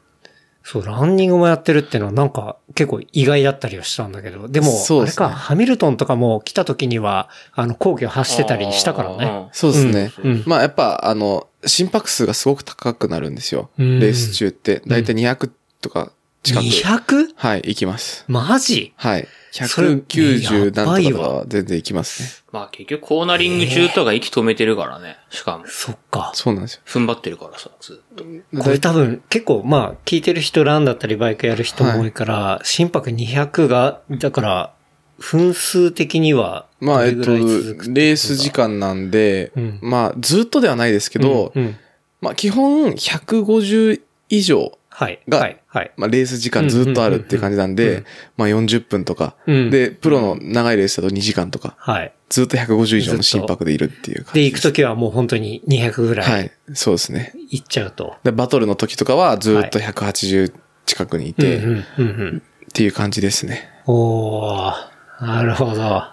[0.62, 9.48] そう、ランニングもやってるっていうのはなんか結構意外だったりはしたんだけど、でも、そうですねあれか、ハミルトンとかも来た時には、あの、皇居走ってたりしたからね。
[9.52, 10.12] そうですね。
[10.22, 13.70] うんうんまあ、やっぱ、あの、心拍数がすごく高くなるんですよ。
[13.78, 14.82] うんレース中って。
[14.86, 16.64] だいたい200とか近く。
[16.64, 17.28] 200?
[17.36, 18.24] はい、行きます。
[18.28, 18.92] マジ？
[18.96, 19.28] はい。
[19.50, 22.28] それ190や何とかは全然行きますね。
[22.52, 25.16] まあ結局コーナリング中とか息止めてるからね。
[25.30, 25.64] しかも。
[25.66, 26.30] そっか。
[26.34, 26.82] そうなんですよ。
[26.86, 28.24] 踏ん張ってるからさ、ずっと。
[28.62, 34.72] これ多分結構まあ聞いてる人ランだったりバイクやる人も多いから、心拍200が、だから、
[35.18, 41.76] 分数的にはまあ、えっと、どれぐらい続くってことレース時間なんで、うんまあ、ずっとではないですけど、うんうん
[42.20, 45.20] まあ、基本150以上はい。
[45.28, 45.84] がはい。
[45.84, 45.92] はい。
[45.96, 48.04] まあ、レース時間ずっとあるっていう感じなんで、
[48.36, 52.12] まあ40分とか、うんで、プロの長いレースだと2時間とか、はい。
[52.28, 57.32] ずっと150以上の心拍でいるっていう感で、じ行くときはもう本当に200ぐらはいい、そうですね。
[57.50, 58.16] 行っちゃうと。
[58.24, 60.52] で、バトルの時とかはずっと180
[60.86, 62.42] 近くにいて、っうんうんうんうん。
[62.72, 63.68] ていう感じですね。
[63.86, 64.74] おー、
[65.20, 66.04] なるほど。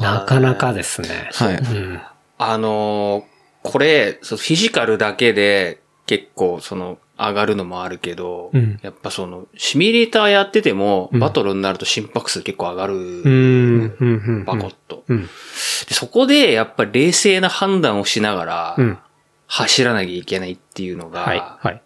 [0.00, 1.30] なかなかですね。
[1.32, 1.56] はい。
[1.56, 2.00] うん。
[2.38, 14.44] あのーこれ、そうフィジカルだけで結構その上がるのもあるけど、うんやっぱそのシミュレーターやってても、うんバトルになると心拍数結構上がる。
[14.44, 15.22] バコッと、うん。
[15.22, 15.28] で
[15.94, 18.98] そこでやっぱり冷静な判断をしながらうん。
[19.48, 21.38] 走らなきゃいけないっていうのが、はい。
[21.38, 21.82] はい。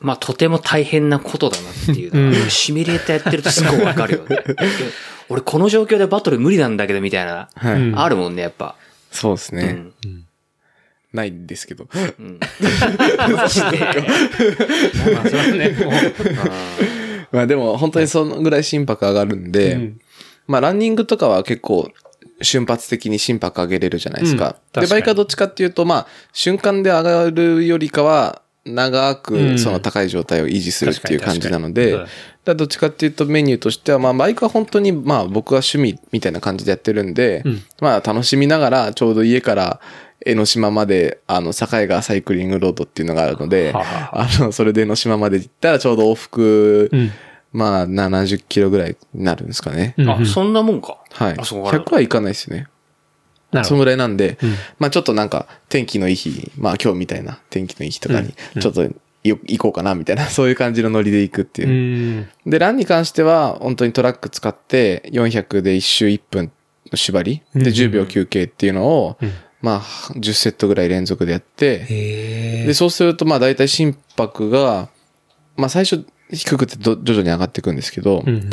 [0.00, 4.44] まあとても大変なことだなっていうのシミュレーターやってるとすごいわかるよね。
[5.28, 7.74] 俺この状況でバトル無理なんだけどみたいな、はい。
[7.74, 8.76] うんあるもんね、やっぱ。
[9.10, 9.86] そうですね。
[10.04, 10.24] うん。
[11.12, 11.88] ないんですけど。
[12.18, 12.38] うん。
[13.34, 13.78] マジで。
[15.14, 15.92] まあ、それはね、もう。
[17.32, 20.00] まあでも本当にそのぐらい心拍上がるんで、うん
[20.46, 21.90] まあランニングとかは結構
[22.40, 24.56] 瞬発的に心拍上げれるじゃないですか。
[24.74, 31.98] うんで、バイクはどっちかっていうと、まあ瞬間で上がるよりかは長うんくその高い状態を維持するっていう感じなので、
[32.46, 39.80] だどっちかっていうとメニューとしては、まあバイクは本当にまあ僕は趣味みたいな感じでやってるんで、うんまあ楽しみながらちょうど家から
[40.24, 47.10] 江ノ島まで、あの、境川サイクリングロードっていうのがあるので、あの、それで江ノ島まで行ったらちょうど往復、うん。
[47.52, 49.94] まあ、70キロぐらいになるんですかね。
[49.96, 50.98] うんあ、そんなもんか。
[51.12, 51.34] はい。
[51.38, 52.56] あそこからだと100はいかないですね。
[52.58, 53.64] なるほど。
[53.64, 58.90] そのぐらいなんで、うんまあちょっとなんか天気のいい日、まあ今日みたいな天気のいい日とかにうん、ちょっとよ
[59.24, 62.20] 行こうかなみたいな、 そういう感じのノリで行くってういう。
[62.20, 62.28] ん。
[62.46, 66.52] で、ランに関しては、本当にトラック使って、400で1周1分
[66.90, 69.80] の縛り、うんで10秒休憩っていうのを、うんまあ
[70.14, 74.88] 10セットぐらい連続でやって、へで、そうするとまあ大体心拍が、
[75.56, 78.50] まあ最初低くてど徐々に上がっていくんですけど、うん。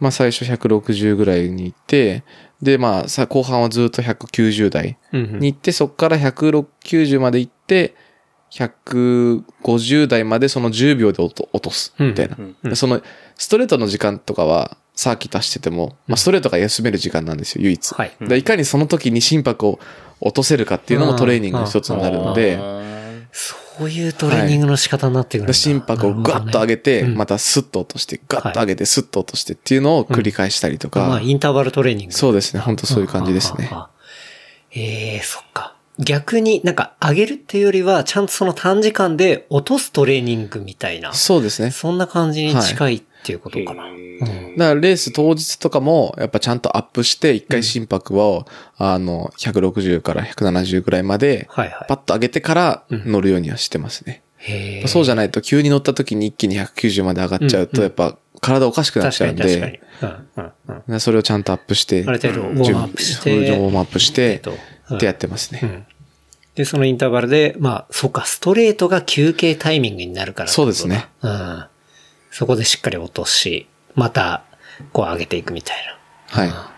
[0.00, 2.24] まあ最初160ぐらいに行って、
[2.60, 5.38] でまあさ、後半はずっと190台うん。
[5.40, 7.94] に行って、そこから190まで行って、
[8.50, 12.36] 150台までその10秒で落と落とす、みたいな。
[12.38, 13.00] うんうんでその、
[13.36, 17.94] ストレートの時間とかは、サーキット走ってても、まあストレートが休める時間なんですよ、唯一。
[17.94, 18.12] はい。
[18.20, 19.80] でいかにその時に心拍を
[20.20, 22.58] 落とせるかっていうのもトレーニングの一つになるので、
[23.32, 25.48] そういうトレーニングの仕方になってくるんだ。
[25.48, 32.14] で心拍をガッと上げて、うんまたスッと落として、ガッと上げて、スッと落としてっていうのを繰り返したりとか、まあ、インターバルトレーニング。
[32.14, 33.70] そうですね、本当そういう感じですねは。
[33.70, 33.90] ははは。
[34.70, 35.73] ええそっか。
[35.98, 41.12] 逆になんか上げるっていうよりは、ちゃんとその短時間で落とすトレーニングみたいな。
[41.12, 41.70] そうですね。
[41.70, 43.84] そんな感じに近いっていうことかな。
[43.84, 44.04] うん
[44.56, 51.86] だからレース当日とかも、やっぱちゃんとアップして、一回心拍を、あの、160から170ぐらいまで、はいはい。
[51.88, 54.22] パッと上げてから乗るようにはしてますね。
[54.36, 59.80] へーそうじゃないと急に乗った時に一気に190まで上がっちゃうと、やっぱ体おかしくなっちゃうんに確かにで、。
[60.02, 60.82] うんうんうん。
[60.92, 64.42] でそれをちゃんとアップして、ある程度ウォームアップしてウォームアップして、
[64.92, 65.60] ってやってますね。
[65.62, 65.86] うん
[66.54, 71.08] で、そのインターバルで、まあ、そっか、ストレートが休憩タイミングになるからそうですね。
[71.20, 71.66] うん。
[72.30, 73.66] そこでしっかり落とし、
[73.96, 74.44] また、
[74.92, 75.76] こう上げていくみたい
[76.32, 76.42] な。
[76.42, 76.74] はい。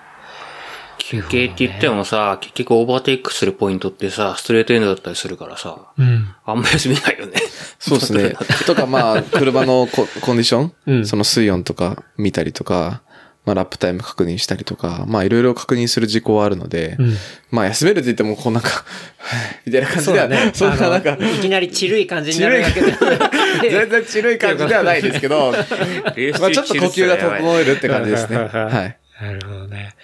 [0.98, 6.34] 休憩って言ってもさ、結局オーバーテイクするポイントってさ、ストレートエンドだったりするからさ、うん。
[6.44, 7.34] あんま休みないよね。
[7.78, 8.34] そうですね。
[8.66, 13.02] とか、まあ、車のココンディション、うんその水温とか見たりとか、
[13.46, 17.14] まあ、ラップタイム確認したりとか、まあ、いろいろ確認する事項はあるので、うん
[17.50, 18.84] まあ、休めるって言っても、こうなんか、
[19.64, 22.92] みたいな感じでは、そんななんかいきなりチルい感じになるわけで
[23.70, 28.36] 全然ちるい感じではないですけど、まあ、ちょっと呼吸が整えるって感じですね。
[28.36, 29.24] はい。
[29.24, 29.94] なるほどね。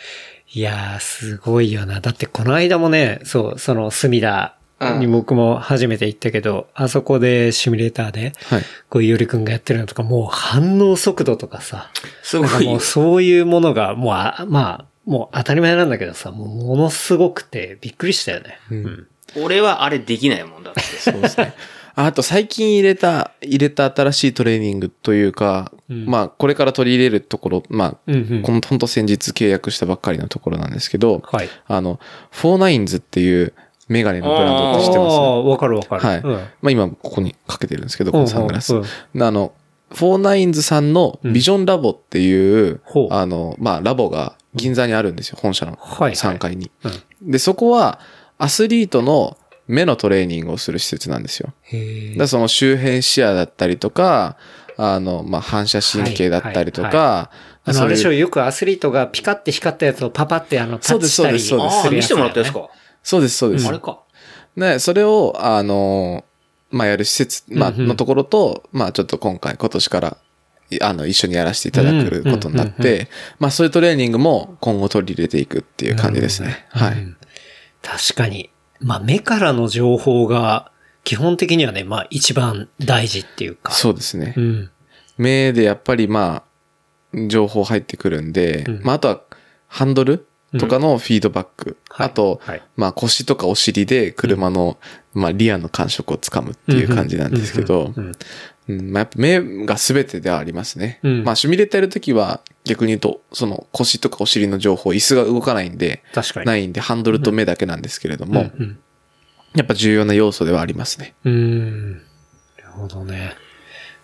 [0.55, 2.01] いやー、すごいよな。
[2.01, 4.55] だってこの間もね、そう、その隅田
[4.99, 8.63] に僕も初めて行ったけど、あそこでシミュレーターで、はい。
[8.89, 11.91] こう、いおりくんがやってるのとか、もう反応速度とかさ、
[12.23, 12.81] すごいもう。
[12.81, 18.59] そういうものが、もうあ、まあ、もう当たり前なんだけどさ、もうものすごくてびっくりしたよね。
[18.71, 19.07] うん。
[19.37, 20.81] 俺はあれできないもんだって。
[20.81, 21.55] そうですね。
[21.95, 31.49] ああと最近入れた、入れた新しいトレーニングというか、うんまあこれから取り入れるところ、まあ、うんうんこのほんと先日契約したばっかりのところなんですけど、はい。
[31.67, 33.53] あの、フォーナインズっていう
[33.93, 35.15] メガネのブランドって知ってます？
[35.15, 36.03] ああ、わかるわかる。
[36.03, 36.19] はい。
[36.19, 38.75] うんまあ今ここにかけてるんですけど、このサングラス。
[38.75, 38.83] うん
[39.15, 39.53] うんあの、
[39.95, 46.71] フォーナインズさんのビジョンラボっていう、あの、まあラボが銀座にあるんですよ、本社のはいはい3階に。
[47.21, 48.01] で、そこは
[48.39, 49.37] アスリートの
[49.69, 51.53] 目のトレーニングをする施設なんですよ。
[51.63, 54.37] へえだその周辺視野だったりとか、
[54.77, 57.31] あの、まあ、反射神経だったりとはいか、
[57.65, 62.69] あの、そういうあれでしょ、よくアスリートがピカって光ったやつをパパってあの、タそうですッチしたりそうですそうですああ、見せてもらったやつか？
[63.03, 63.09] か。
[63.09, 63.69] そうです、そうです。
[63.69, 64.01] あれか。
[64.57, 66.25] ね、それを、あの、
[66.71, 70.17] まあ、やる施設、まあ、のところと、まあ、ちょっと今回、今年から、
[70.71, 76.67] いあの、一緒にやらせていただくことになって、まあ、そういうトレーニングも今後取り入れていくっていう感じですね。
[76.71, 76.93] はい。
[76.95, 77.17] うん
[77.83, 78.51] 確かに。
[78.81, 80.71] まあ、目からの情報が、
[81.05, 83.73] 基本的にはね、まあ、一番大事っていうか。
[83.73, 84.41] そうですねう。
[84.41, 84.71] ん。
[85.19, 86.45] 目でやっぱりま
[87.15, 89.21] あ、情報入ってくるんで、うんまああとは
[89.69, 90.27] ハンドル
[90.59, 91.77] とかのフィードバック。
[91.89, 94.79] はいあと、はいまあ腰とかお尻で車の、
[95.15, 98.13] まあリアの感触をつかむっていう感じなんですけど、うん
[98.69, 101.01] うんまあやっぱ目が全てではありますね。
[101.03, 106.47] うんまあシミュレーターやるときは逆に言うと、その腰とかお尻の情報、椅子が動かないんで、確かに。
[106.47, 108.79] ないんでハンドルと目だけなんですけれども、うん
[109.55, 111.15] やっぱ重要な要素ではありますね。
[111.25, 111.33] うん。
[111.33, 111.93] うん。
[111.93, 111.99] な
[112.65, 113.35] るほどね。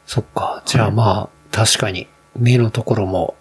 [0.06, 0.62] そっか。
[0.66, 2.06] じゃあまあ、確かに、
[2.36, 3.34] 目のところも、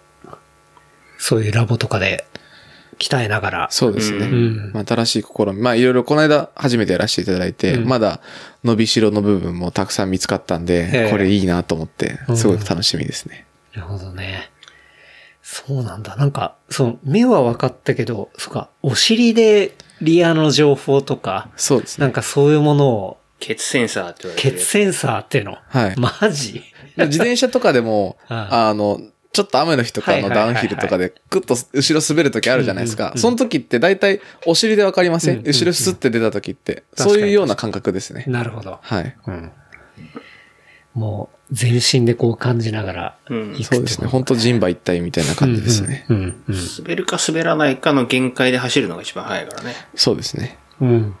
[1.18, 2.26] そういうラボとかで
[2.98, 3.68] 鍛えながら。
[3.70, 4.26] そうですね。
[4.26, 5.52] うんまあ、新しい試み。
[5.54, 8.20] まあ、いろいろこの間初めてやらせていただいて、うんまだ
[8.64, 13.46] 伸びしろの部分もたくさん見つかったんえで、えこれいいなと思って、すごく楽しみですね。
[13.74, 14.50] なるほどね。
[15.42, 16.16] そうなんだ。
[16.16, 22.02] なんか、その、目は分かったけど、そっか、お尻でリアの情報とか、そうですね。
[22.02, 25.56] なんかそういうものを、血センサーって言われてる血センサーっていうの？
[25.68, 25.94] はい。
[25.96, 26.62] マジ？
[26.96, 29.00] 自転車とかでも、あ あの、
[29.32, 33.12] ちょっと雨の日とかのダウンヒルとかで、クッと後ろ滑るときあるじゃないですか。
[33.16, 36.84] その時って大体お尻でわかりませうんん後ろスッて出た時って。
[36.94, 38.24] そういうような感覚ですね。
[38.26, 38.78] なるほど。
[38.80, 39.16] はい。
[39.26, 39.52] うん。
[40.94, 44.08] もう、全身でこう感じながらうん行くそうですね。
[44.08, 46.04] 本当人馬一体みたいな感じですね。
[46.08, 46.56] うん、うん、うん。
[46.78, 49.74] 滑るか滑らないかの限界で走るのが一番早いからね。
[49.94, 50.58] そうですね。
[50.80, 51.14] うん。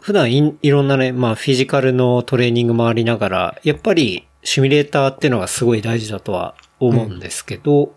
[0.00, 7.94] 普段いいろんなね、まあフィジカルのトレーニングもありながら、やっぱりシミュレーターっていうのがすごい大事だとは思うんですけど、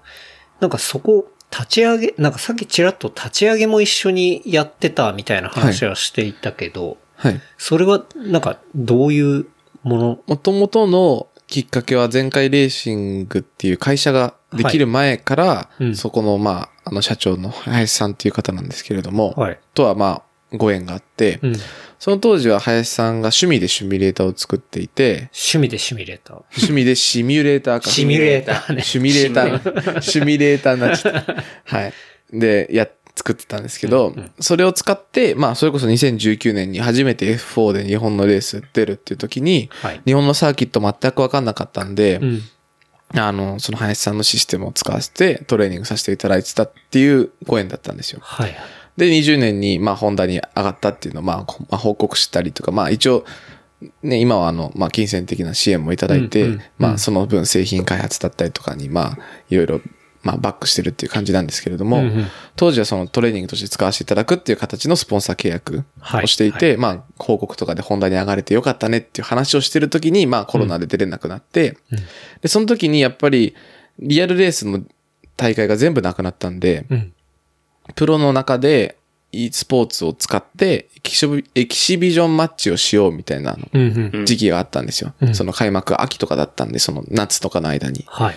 [0.59, 7.41] なんかそこ、立ち上げ、なんかさっきちらっと立ち上げも一緒にやってたみたいな話はしていたけど、はい。
[7.57, 9.47] それはなんかどういう
[9.83, 10.19] もの？
[10.27, 19.59] もともとのきっかけは前回レーシングっていう会社ができる前から、うんそこの、まあ、あの社長の林さんっていう方なんですけれども、はい。
[19.73, 21.55] とはまあ、ご縁があって、うん。
[21.99, 26.37] その当時は林さんが趣味でシミュレーターを作っていて、趣味でシミュレーター。
[26.51, 27.89] 趣味でシミュレーターか。
[27.89, 28.81] シミュレーターね。
[28.81, 31.35] シミュレーター、シミュレーターになっちゃった。
[31.65, 31.93] はい。
[32.33, 40.01] で、や、作ってたんですけど、それを使って、まあ、それこそ2019年に初めて F4 で日本のレース出るっていう時に、はい。
[40.05, 42.41] 日本のサーキット全くわかんなかったんで、うん。
[43.13, 48.19] あの、その林さんのシステムを使わせてトレーニングさせていただいてたっていうご縁だったんですよ。
[48.23, 48.55] はい。
[48.97, 53.25] で、20年に、まあ、ホンダに上がったっていうのを、まあ、報告したりとか、まあ、一応、
[54.03, 59.17] ね、今はあの、まあ、金銭的な支援もいただいて、うんうんまあ、その分製品開発だったりとかに、まあ、
[59.49, 59.81] いろいろ、
[60.23, 62.27] まあ、バックしてるっていう感じなんですけれども、うんうん。
[62.55, 71.77] 当時はそのトレーニングとして使わせていただくっていう形のスポンサー契約はいをしていて、まあ、報告とかでホンダに上がれてよかったねっていう話をしてる時に、まあ、コロナで出れなくなって、
[72.41, 73.55] で、その時にやっぱり、
[73.99, 74.83] リアルレースの
[75.37, 77.13] 大会が全部なくなったんで、うん。
[77.95, 78.97] プロの中で
[79.31, 83.57] e スポーツを使ってエキシビエキシビジョンマッチをしようみたいな。
[84.25, 85.13] 時期があったんですよ。
[85.21, 88.03] うんその開幕秋とかだったんで、その夏とかの間に。
[88.07, 88.35] はい。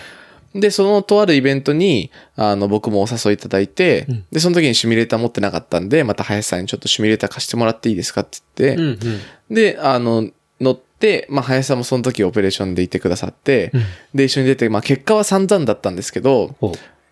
[0.55, 9.55] で、そのとあるイベントに、あの、僕もお誘いいただいて、うんで、その時にシミュレーター持ってなかったんで、また林さんにちょっとシミュレーター貸してもらっていいですかって言って、うんうん。
[9.55, 10.29] で、あの、
[10.61, 16.55] 乗って、まあ、林さんもその時オペレーションでいてくださって、うんで、一緒に出て、まあ、結果は散々だったんですけど、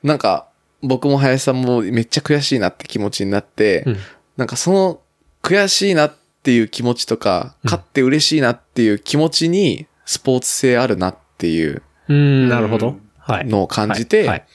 [0.03, 0.47] なんか、
[0.84, 3.98] 僕も林さんもめっちゃ悔しいなって気持ちになって、うん
[4.36, 5.00] なんかその
[5.43, 12.98] 悔しいなっていう気持ちとか、勝って嬉しいなっていう気持ちにスポーツ性あるなっていううん、なるほど。
[13.17, 13.46] はい。
[13.46, 14.46] のを感じて、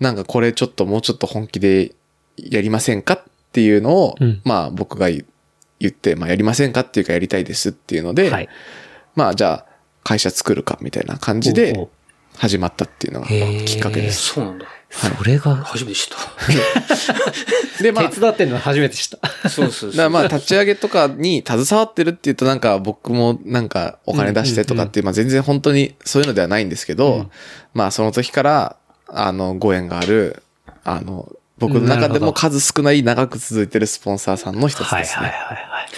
[0.00, 1.94] なんかこれちょっともうちょっと本気で
[2.36, 5.24] やりませんかっていうのを、うんまあ僕が言
[5.80, 8.48] 言って、まあやりませんかっていうかやりたいですっていうので、はい。
[9.14, 9.66] まあじゃあ
[10.02, 11.88] 会社作るかみたいな感じでう
[12.36, 14.34] 始まったっていうのがきっかけです。
[14.34, 14.66] そうなんだ。
[14.94, 16.08] それが、初めて知っ
[17.78, 17.82] た。
[17.82, 19.48] で、まあ、手伝ってんの初めて知った。
[19.48, 27.28] そうそうだからまあ、立ち上げとかに携わってるっていうとなんか僕もなんかお金出してとかっていう、まあ全然本当にそういうのではないんですけど、
[27.72, 28.76] まあその時から、
[29.08, 30.42] あの、ご縁がある、
[30.84, 31.28] あの、
[31.58, 35.26] 僕の中でも数少ない長く続いてるスポンサーさんの一つはいですね。
[35.26, 35.88] はいはいはい。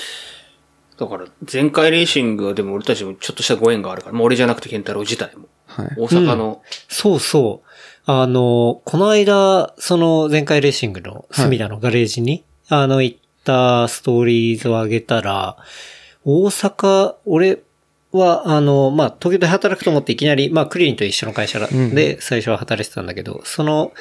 [0.98, 5.48] だから、前回レーシングはでも俺たちもちょっとしたご縁があるから、もう俺じゃなくてケンタロウ自体も。
[5.66, 5.86] はい。
[5.96, 7.68] 大阪の、そうそう。
[8.08, 15.56] あの、この間、その前回レーシングの隅田のガレージに、あの、行ったストーリーズを上げたら、
[16.24, 17.62] 大阪、俺
[18.12, 21.94] は、あの、まあ、東京で働くと思っていきなり、まあ、クリリンと一緒の会社ん。
[21.96, 23.92] で最初は働いてたんだけど、その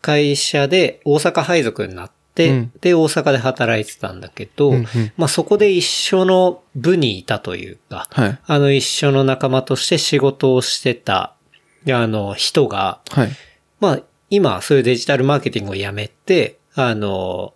[0.00, 2.72] 会社で大阪配属になって、うん。
[2.80, 4.86] で、大阪で働いてたんだけど、うんうん。
[5.16, 8.38] まあ、そこで一緒の部にいたというか、はい。
[8.46, 11.34] あの、一緒の仲間として仕事をしてた、
[11.88, 13.30] あの、人が、はい。
[13.80, 17.54] まあ、今、そういうデジタルマーケティングをやめて、あの、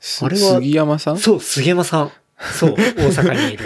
[0.00, 1.18] すあれは杉山さん？
[1.18, 2.12] そう、杉山さん。
[2.38, 3.64] そう、大阪にいる。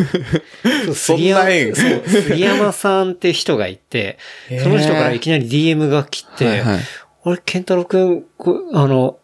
[0.86, 4.18] そう杉山そう、杉山さんって人がいて、
[4.62, 6.80] その人からいきなり DM が来て、はいはい。
[7.24, 9.18] あれ、ケンタロウくん、こあの、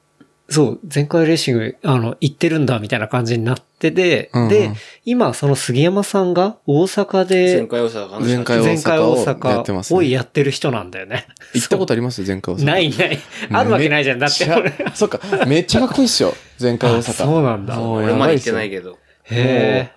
[0.50, 4.70] そう、前回レーシング、あの、行ってるんだ、みたいな感じになってて、うんうんで、
[5.04, 11.26] 今、その杉山さんが大阪で、前回大阪の前回大大阪をやってますね阪をやってる人なんだよね。
[11.52, 12.22] 行ったことあります？
[12.22, 12.64] 前回大阪。
[12.64, 13.18] ないない。
[13.52, 14.18] あるわけないじゃん。
[14.18, 14.70] だってめっ俺。
[14.70, 15.20] ちゃそっか。
[15.46, 16.32] めっちゃかっこいいっすよ。
[16.58, 17.12] 前回大あ阪。
[17.12, 17.78] そうなんだ。
[17.80, 18.98] 俺まだ行ってないけど。
[19.24, 19.90] へ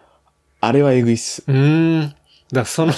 [0.59, 1.43] あれはえぐいっす。
[1.47, 1.51] え。
[1.51, 2.15] うーん。
[2.51, 2.93] だその。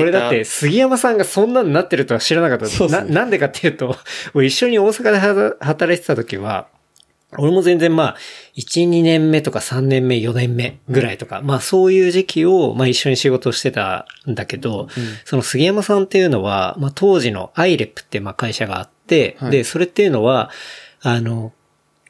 [0.00, 2.66] 俺だって杉山さんがそんなになってるとは知らなかった。
[2.66, 3.96] そうな、なんでかっていうと、
[4.34, 6.68] 俺一緒に大阪では働いてた時は、
[7.38, 8.16] 俺も全然まあ、
[8.56, 14.88] 1、2年目とか3年目、4年目ぐらいとか、まあそういう時期を、まあ一緒に仕事をしてたんだけど、
[15.24, 20.50] その杉山さんっていうのは、まあ当時の iRep ってまあ会社があって、はいで、それっていうのは、
[21.02, 21.52] あの、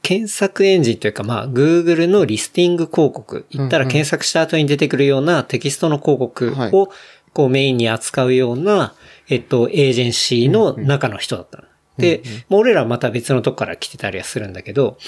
[0.03, 6.71] 検索エンジンというか、まあ、Google のリスティング広告、言ったら検索した後に出てくるようなテキストの広告はい。
[6.73, 6.91] を、
[7.33, 8.95] こうメインに扱うような、
[9.29, 11.65] えっと、エージェンシーの中の人だったの。
[11.97, 14.99] で、まあ俺らはまた別のとこから来てたりはするんだけど、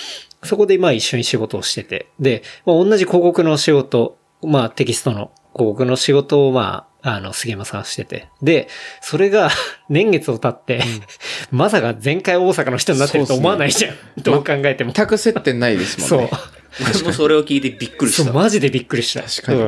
[0.44, 8.28] そこでまあ一緒に仕事をしてて、で、まあ、同じ広告の仕事、まあテキストの広告の仕事をまあ、あの、杉山さんしてて。
[8.42, 8.68] で、
[9.00, 9.50] それが
[9.90, 10.82] 年月を経って、
[11.50, 13.96] まさか前回大阪の人になってると思わないじゃん。
[14.18, 14.92] どう考えても。
[14.92, 16.30] 全く接点ないですもんそうね。。
[16.94, 18.32] 俺もそれを聞いてびっくりしそう、た。
[18.32, 19.22] マジでびっくりした。
[19.22, 19.60] 確かに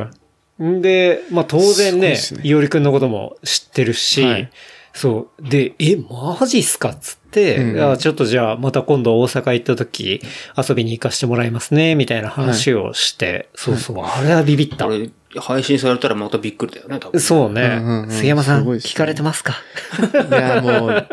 [0.60, 0.78] うん。
[0.78, 4.50] んで、まあ当然ね、ねいおりくんのことも知ってるし、はい
[4.94, 5.48] そう。
[5.48, 10.20] で、え、マジっすかっつって、うんあちょっとじゃあまた今度大阪行った時
[10.56, 14.86] 遊びに行かしてもらいますね、みたいな話をして、そうそう、あれはビビった。
[14.86, 17.20] 俺、配信されたらまたびっくりだよね、多分。
[17.20, 19.54] そうね、うんうんうん杉山さん、ね聞かれてますか？
[20.30, 21.06] いや、もう、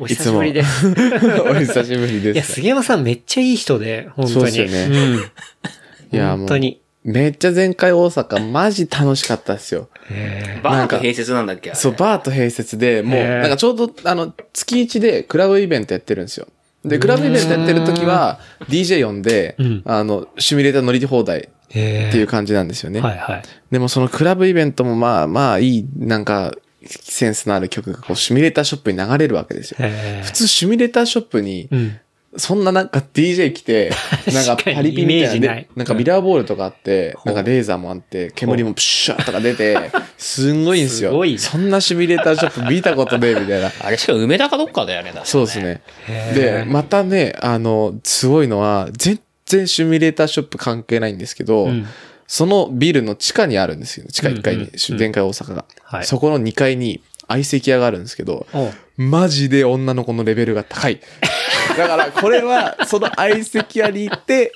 [0.00, 0.88] お久しぶりです。
[1.50, 2.52] お久しぶりいや、です。
[2.54, 4.32] 杉山さんめっちゃいい人で、本当に。
[4.32, 6.16] そうですよねうん。
[6.16, 6.80] いや、本当、に。
[7.04, 9.88] めっちゃ前回大阪、マジ楽しかったですよ。
[10.10, 16.48] へバーと併設なんだっけそう、バーと併設で、もう、なんかちょうど、あの、月1でクラブイベントやってるんですよ。
[16.84, 22.08] で、クラブイベントやってる時は、DJ 呼んでうん、あの、シミュレーター乗り放題え。
[22.08, 23.00] っていう感じなんですよね。
[23.00, 23.42] はいはい。
[23.70, 29.78] でもそのクラブイベントもまあまあいい、なんか、センスのある曲がこう、シミュレーターショップに流れるわけですよ。
[29.80, 32.00] へ普通シミュレーターショップにうん。
[32.36, 33.90] そんななんか DJ 来て、
[34.32, 41.10] なんかパリピみたいなイメージないで、なんかミラーボールとかあって、うんなんかレーザーもあって、煙もプシューとか出て、すんごいんですよ。
[41.10, 43.72] すごいねそんなシミュレーターショップ見たことねえみたいな。
[43.80, 45.58] あれしか梅田かどっかだよね、だそうです。
[45.60, 45.80] ね。
[46.06, 51.86] へで、ーまたね、あの、すごいのは、全然シミュレーターショップ関係ないんですけど、うん
[52.30, 54.06] そのビルの地下にあるんですよ。
[54.12, 55.64] 地下1階にうんうんう、ん前回大阪が。
[55.82, 58.46] はいそこの2階に相席屋があるんですけど、
[58.96, 61.00] マジで女の子のレベルが高い。
[61.76, 64.52] だから、これは、その相席屋に行って、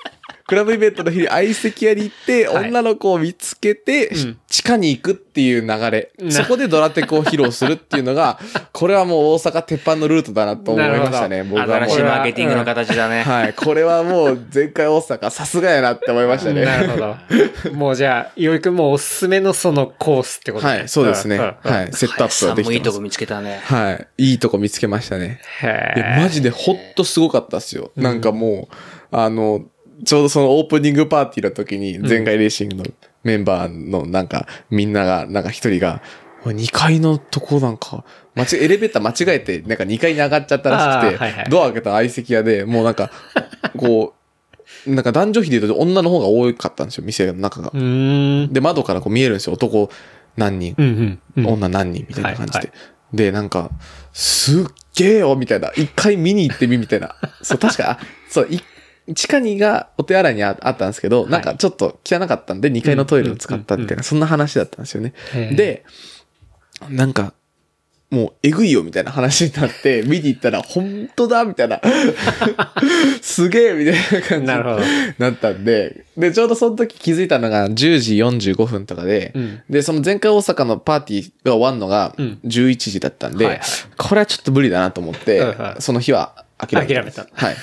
[0.53, 6.13] クラブイベントの日に相席屋に行って、はい女の子を見つけて、うん地下に行くっていう流れ。
[6.19, 8.39] なそこでドラテクを披露するっていうのが、
[8.71, 11.73] これはもう大阪鉄板のルートだなと思いましたね、僕はも。
[11.73, 13.23] 新しいうマーケティングの形だね。
[13.23, 13.55] はい。
[13.55, 16.67] これはもう、前回大阪、さすがやなって思いましたね。
[16.67, 17.17] なるほど。
[17.73, 21.39] もうじゃあ、いおいくんもおすすめのそのコースってことねはい、そうですね。
[21.39, 21.55] は
[21.89, 21.93] い。
[21.95, 23.01] セットアップさはできていいとこ。
[23.01, 23.63] 見つけたね。
[23.65, 24.07] はい。
[24.19, 25.41] いいとこ見つけましたね。
[25.63, 27.91] へいや、マジでほんとすごかったっすよ。
[27.97, 28.75] なんかもう、
[29.13, 29.65] あの、
[30.05, 32.85] ちょうどそのオープニングパーティーの時に、前回レーシングの
[33.23, 36.03] メンバーのなんか、みんなが、なんか一人が、
[36.45, 43.11] 2階のとこなんか、間違え、エレベーター間違えて、なんか2階に上がっちゃったらしくて、はいはいドア開けたら相席屋で、もうなんか、
[43.77, 44.15] こ
[44.87, 47.71] う、なんか男女比で言うと女の方が多かったんですよ、店の中が。
[47.73, 49.91] で、窓からこう見えるんですよ、男
[50.37, 51.47] 何人、うんうんうん。
[51.47, 52.59] 女何人みたいな感じで。
[52.59, 52.73] はいは
[53.13, 53.71] で、なんか、
[54.13, 55.71] すっげえよみたいな。
[55.77, 57.15] 一回見に行ってみみたいな。
[57.43, 57.99] そう、確か、あ
[58.31, 58.59] そう、い
[59.09, 65.15] 地下にがお手洗いにああったんですけど、なんかちょっと汚かったんで2階のトイレを使ったみたいな、そんな話だったんですよね。
[65.55, 65.85] で、
[66.89, 67.35] なんか、
[68.13, 71.81] もう、えぐいよみたいな話になって、 見に行ったら、本当だみたいな。
[73.23, 79.63] すげえみたいな感じになったんで、で、ちょうどその時気づいたのが10時45分とかで、うん。
[79.71, 82.39] で、その前回大阪のパーティーが終わるのがうん。
[82.45, 83.65] 11時だったんで、はいはい。
[83.97, 86.95] これはちょっと無理だなと思って、はいはいその日は諦めた。
[86.95, 87.27] 諦めた。
[87.33, 87.57] はい。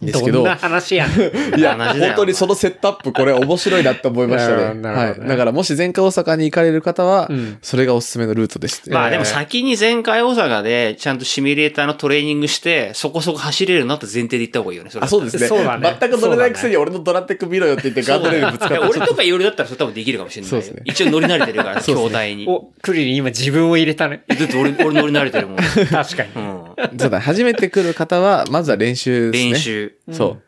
[0.00, 1.10] ですけど、どんな話やん。
[1.56, 4.74] いや、本当にそのセットアップ、これ面白いなって思いましたね。
[4.80, 5.28] ねはい。
[5.28, 8.90] だからもし前回大阪に行かれる方は、うんそれがおすすめのルートでして。
[8.90, 14.90] まあでも先に前回大阪でちゃんとシミュレーターのトレーニングして、そこそこ走れるなって前提で言った方がいいよね。
[14.90, 15.46] それあ、そうですね。
[15.46, 20.62] そうだね全く乗れないくせに俺のドラテック見ろよって言ってガードレールぶつかったいや俺とかいろいろだったらそれ多分できるかもしれないよ。
[20.62, 22.46] そうですね一応乗り慣れてるから、そうですね筐体に。
[22.48, 24.22] お、クリリン今自分を入れたね。
[24.26, 25.56] だって俺、俺乗り慣れてるもん。
[25.90, 26.28] 確かに。
[26.36, 26.73] うん。
[26.98, 29.50] そうだ、初めて来る方は、まずは練習ですね。
[29.52, 29.60] 練。
[29.60, 29.94] 習。
[30.10, 30.42] そう。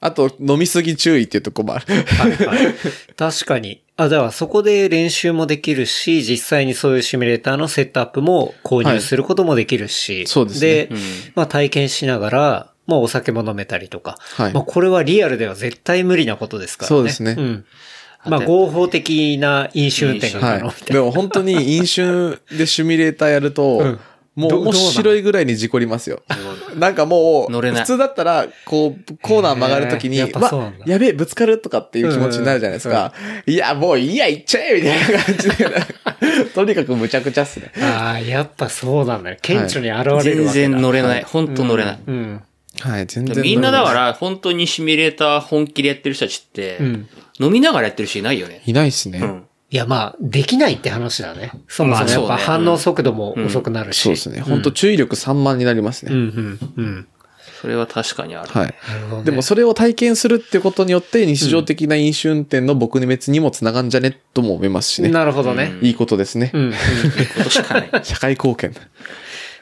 [0.00, 1.86] あと、飲みすぎ注意っていうとこもある。
[1.86, 2.74] はいはい。
[3.16, 3.82] 確かに。
[3.96, 10.26] あ、だからそこで練習もできるし、実際にそういうシミュレーターのセットアップも購入することもできるし。
[10.26, 10.98] そうですねで、うん
[11.34, 14.16] まあ体験しながら、まあお酒も飲めたりとか。
[14.20, 16.96] はいまあこれはリアルでは絶対無理なことですからね。
[16.96, 17.64] そうですねうん。
[18.26, 20.92] まあ合法的な飲酒運転が可能みはたいい。
[20.92, 24.00] でも本当に飲酒でシミュレーターやると、うん
[24.36, 26.22] もう面白いぐらいに事故りますよ。
[26.76, 30.28] なんかもう、乗れない普通だったら、こう、コーナー曲がるときに、や
[30.84, 33.14] やべえ、ぶつかるとかっていう気持ちになるじゃないですか。
[33.46, 37.72] いや、もういいや、行っちゃえみたいな感じで、 とにかくむちゃくちゃっすね。
[37.78, 38.10] な。
[38.10, 39.38] ああ、やっぱそうなんだね。
[39.40, 40.44] 顕著に現れる。
[40.44, 41.24] 全然乗れない。
[41.24, 41.98] 本当乗れない。
[42.06, 42.42] うん。
[42.80, 43.42] はい、全然。
[43.42, 47.08] みんなだから、本当にシミュレーター本気でやってる人たちって、うん
[47.38, 48.62] 飲みながらやってる人いないよね。
[48.66, 49.18] いないっすね。
[49.18, 49.46] うん。
[49.76, 51.52] いや、まあ、できないって話だね。
[51.68, 54.00] そもそもやっぱ反応速度も遅くなるし。
[54.00, 54.40] そうですね。
[54.40, 56.14] 本当注意力散漫になりますね。
[56.14, 57.08] うん、うん、うん。
[57.60, 58.48] それは確かにある。
[58.48, 58.74] はい。
[59.26, 65.10] でもそれを体験するってことによって日常的な飲酒運転の撲滅にもつながんじゃねとも思いますしね。
[65.10, 65.74] なるほどね。
[65.82, 66.58] いいことですねう。
[66.58, 66.70] ん、うん。
[66.70, 66.76] いい
[67.36, 67.90] ことしかない。
[68.02, 68.74] 社会貢献。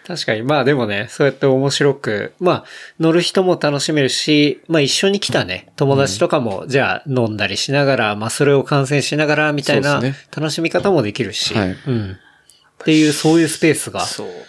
[0.06, 0.42] 確かに。
[0.42, 2.64] まあでもね、そうやって面白く、まあ、
[3.00, 10.02] 乗る人も楽しめるし、まあ一緒に来たね、友達とかも、じゃあ飲んだりしながら、まあそれを観戦しながら、みたいな
[10.36, 11.76] 楽しみ方もできるし、はい。
[11.86, 12.18] うん。
[12.82, 14.00] っていう、そういうスペースが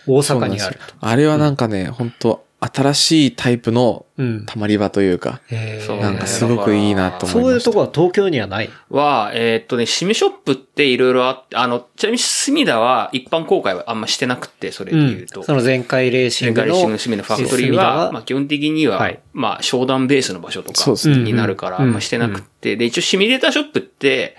[0.08, 0.96] 大阪にあると。
[1.00, 4.46] あれはなんかね、本当新しいタイプのうん。
[4.46, 5.54] たまり場というか、う
[5.98, 7.42] なんかすごくいいなと思いました。
[7.42, 8.70] そういうとこは東京にはない？
[8.90, 15.44] は、えーっとね、シミショップっていろいろあって、あの、ちなみに隅田は一般公開はあんましてなくて、それで言うと。
[15.44, 16.68] その前回レーシングの。
[16.68, 24.38] 前回レーシングの隅田ファクトリーは、まあ基本的には、はいまあ商談ベースの場所とかそうですねになるから、うんあんましてなくて、で、一応シミュレーターショップって、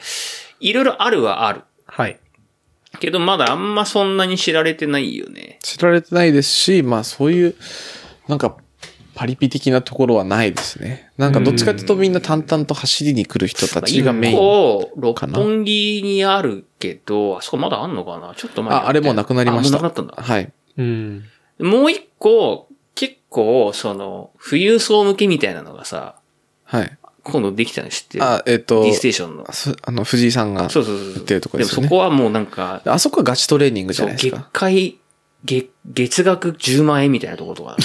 [0.61, 1.63] いろいろあるはある。
[1.85, 2.19] はい。
[2.99, 5.59] けどまだあんまそんなに知られてないよね。
[5.63, 7.55] 知られてないですし、まあそういう、
[8.29, 8.57] なんか、
[9.15, 11.11] パリピ的なところはないですね。
[11.17, 14.37] なんかどっちかというとみんな淡々と走りに来る人たちがメイン。
[14.37, 18.35] こう、六かな本木にあるけど、あそこまだあんのかな？
[18.37, 19.79] ちょっと前にあ、あれもうなくなりました。
[19.79, 20.23] あもうなくなったんだ。
[20.23, 20.53] はい。
[20.77, 21.25] うん。
[21.59, 26.17] もう一個、結構、その、富裕層向けみたいなのがさ、
[26.65, 26.99] はい。
[27.23, 28.25] 今度できたの知ってる？
[28.25, 29.51] あ、えっ、と D ステーションの。
[29.51, 30.69] すあの、藤井さんが。
[30.69, 31.13] そうそうそう。
[31.15, 34.51] やってるとこですよねもそこはもうなんか、あそこはガチトレーニングじゃないですか。
[34.53, 34.99] 会、
[35.47, 37.77] 月、月額10万円みたいなところとか。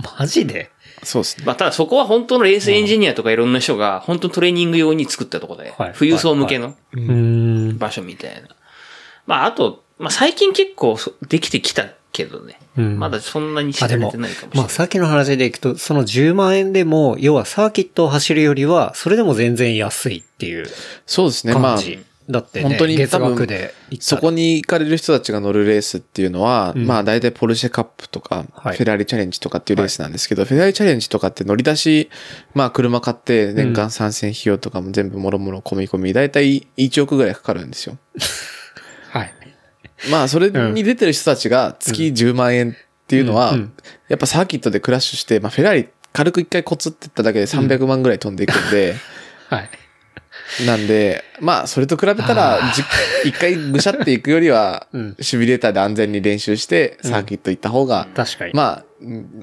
[0.18, 0.70] マジで？
[1.02, 1.44] そうですね。
[1.46, 7.78] まあ、ただそこは本当のレースエンジニアとかいろんな人が、本当トレーニング用に作ったところで、はい富裕層向けのうん。
[7.78, 8.48] 場所みたいな。
[9.26, 12.58] まあ、あと、まあ、最近結構そできてきたけどね。
[12.76, 14.56] うんまだそんなに知られてないかもしれない。
[14.58, 20.66] まあさっきの話でいくと、その10万円でも、要はサーキットを走るよりは、それでも全然安いっていう
[21.06, 21.54] そうですね。
[21.54, 21.78] まあ。
[22.30, 32.10] だってね、本当に月額で行ったらそこに行かれる人たちが乗るレースっていうのは、うんまあ大体ポルシェカップとか、はいフェラーリチャレンジとかっていうレースなんですけど、フェラーリチャレンジとかって乗り出し、
[32.54, 37.98] まあ車買って年間参戦費用とかも全部もろもろ込み込み、大体1億ぐらいかかるんですよ。
[39.10, 39.34] はい。
[40.10, 42.74] まあそれに出てる人たちが月10万円っ
[43.06, 43.56] ていうのは、
[44.08, 48.96] やっぱサーキットでクラッシュして、まあフェラーリ軽く一回コツってっただけで300万ぐらい飛んでいくんで、
[49.48, 49.70] はい。
[50.66, 52.82] なんで、まあ、それと比べたら、じ
[53.28, 58.52] 一回ぐしゃっていくよりは うん、シミュレーターで安全に練習して、サーキット行った方が、確かに。
[58.54, 58.84] まあ、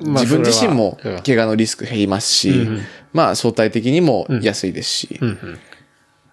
[0.04, 2.82] まあ自分自身も怪我のリスク減りますし、うん
[3.14, 5.60] まあ、相対的にも安いですし、うんうん。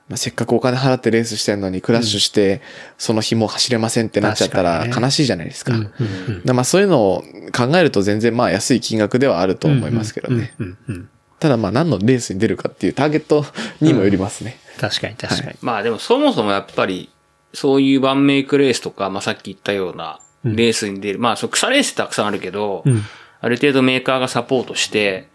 [0.09, 2.61] まあ、せっかくお金払ってレースしてんのに、クラッシュして、
[2.99, 5.75] その日も走れませんってなっちゃったら悲しいじゃないですか。
[5.75, 5.91] うん
[6.29, 7.25] うんでまあ、そういうのを
[7.57, 10.53] 考えると全然まあ安い金額ではあると思いますけどね。
[10.59, 11.09] うんうんうん。
[11.41, 13.47] ただまあ何のレースに出るかっていうターゲット
[13.81, 14.59] にもよりますね。
[14.81, 15.57] 確かに確かに。
[15.61, 17.11] まあでもそもそもやっぱり、
[17.53, 21.19] そういうワンメイクレースとか、まあさっき言ったようなレースに出る。
[21.19, 23.03] まあそう草レースたくさんあるけど、うん
[23.41, 25.29] ある程度メーカーがサポートして、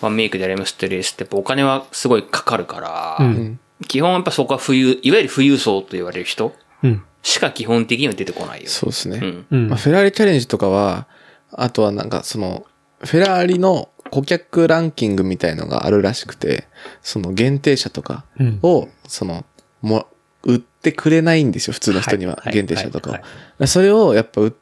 [0.00, 2.80] ワンメイクでやりますってレースってやっぱお金はすごいかかるか
[3.18, 7.02] ら、うん基本やっぱそこは富裕、いわゆる富裕層と言われる人うん。
[7.22, 8.68] しか基本的には出てこないよ。
[8.68, 9.18] そうですね。
[9.18, 9.46] うん。
[9.50, 11.06] うんまあ、フェラーリチャレンジとかは、
[11.50, 12.64] あとはなんかその、
[13.00, 16.66] フェラーリの顧客ランキングみたいのがあるらしくて、
[17.02, 18.24] その限定車とか
[18.62, 19.44] を、その、
[19.82, 20.06] も、
[20.42, 23.22] 売ってくれないんですよ、普通の人にははい、はい限定車とかをはい
[23.58, 24.52] でそれをやっぱ売っ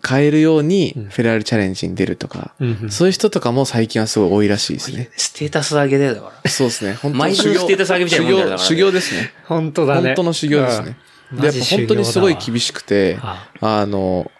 [0.00, 5.10] 買えるように、フェラーリチャレンジに出るとか、うんうんそういう人とかも最近はすごい多いらしいですね。
[5.16, 6.50] ステータス上げだよ、だから。
[6.50, 6.94] そうですね。
[6.94, 9.32] 本当毎修行分ステータス上げみたいなもんだからね修行、修行ですね。
[9.44, 10.00] 本当だね。
[10.08, 10.96] 本当の修行ですね。
[11.32, 11.40] うん。
[11.40, 14.30] で、やっぱ本当にすごい厳しくて、ああの、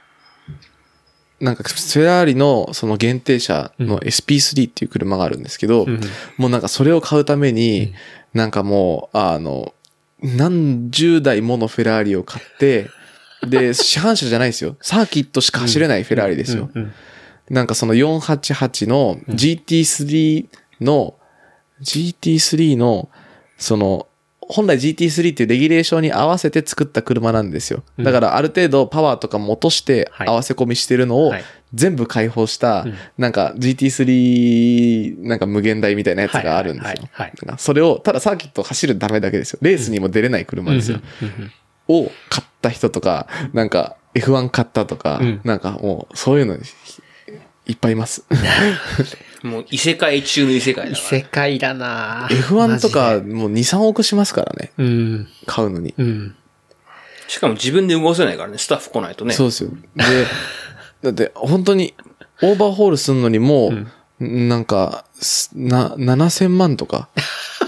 [1.45, 6.01] なんか、フェラーリのその限定車の SP3 っていう車があるんですけど、うん
[6.39, 7.93] もうなんかそれを買うために、
[8.33, 9.75] なんかもう、あの、
[10.23, 12.89] 何十台ものフェラーリを買って、
[13.47, 14.77] で、市販車じゃないですよ。
[14.81, 16.71] サーキットしか走れないフェラーリですよ。
[16.75, 16.93] うん
[17.51, 20.47] なんかその488の GT3
[20.81, 21.15] の、
[21.83, 23.11] GT3 の、
[23.59, 24.07] その、
[24.49, 27.83] 本来 GT3 っていうレギュレーションに合わせて作った車なんですよ。
[27.99, 30.29] だからある程度パワーとかも落としてはい。
[30.29, 31.45] 合わせ込みしてるのをはい。
[31.75, 37.09] 全部開放したうん、なんか GT3 なんか無限大みたいなやつがあるんですよ。
[37.59, 39.59] それを、ただサーキット走るためだけですよ。
[39.61, 41.01] レースにも出れない車ですよ。
[41.89, 46.57] を買った人とか、なんか F1 買ったとかうん、なんかもうそういうの
[47.67, 48.25] いっぱいいます。
[49.43, 50.97] もう異世界中の異世界異。
[50.97, 54.73] 世界だな F1 とかもう2、3億しますからね。
[54.79, 55.29] うん。
[55.47, 55.95] 買うのに。
[55.97, 56.35] うん。
[57.29, 59.35] しかも自分で動かせないからね、スタッフ来ないとね。
[59.35, 59.71] そうですよ。
[59.97, 60.05] で、
[61.03, 61.95] だって本当に
[62.43, 63.73] オーバーホールするのにも、
[64.19, 67.09] なんか、すな、7000万とか。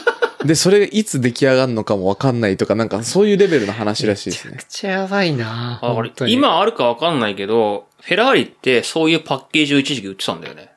[0.47, 4.63] で、それがいつ出来上がるのかもわかんないとか、なんかそういうレベルの話らしいですねめ。
[4.63, 10.73] っちゃやばいなあ本当に今あるかわかんないけど、フェラーリってそういうパッケージを一時期売ってたんだよね。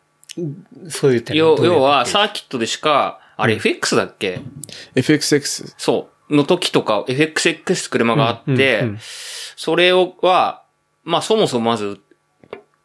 [0.90, 4.42] そういう点要要は、サーキットでしか、あれ FX だっけ
[4.96, 5.74] ？FXX。
[5.78, 6.36] そう。
[6.36, 9.00] の時とか、FXX って車があって、うんうんうん
[9.60, 10.64] それをは、
[11.04, 12.00] まあそもそもまず、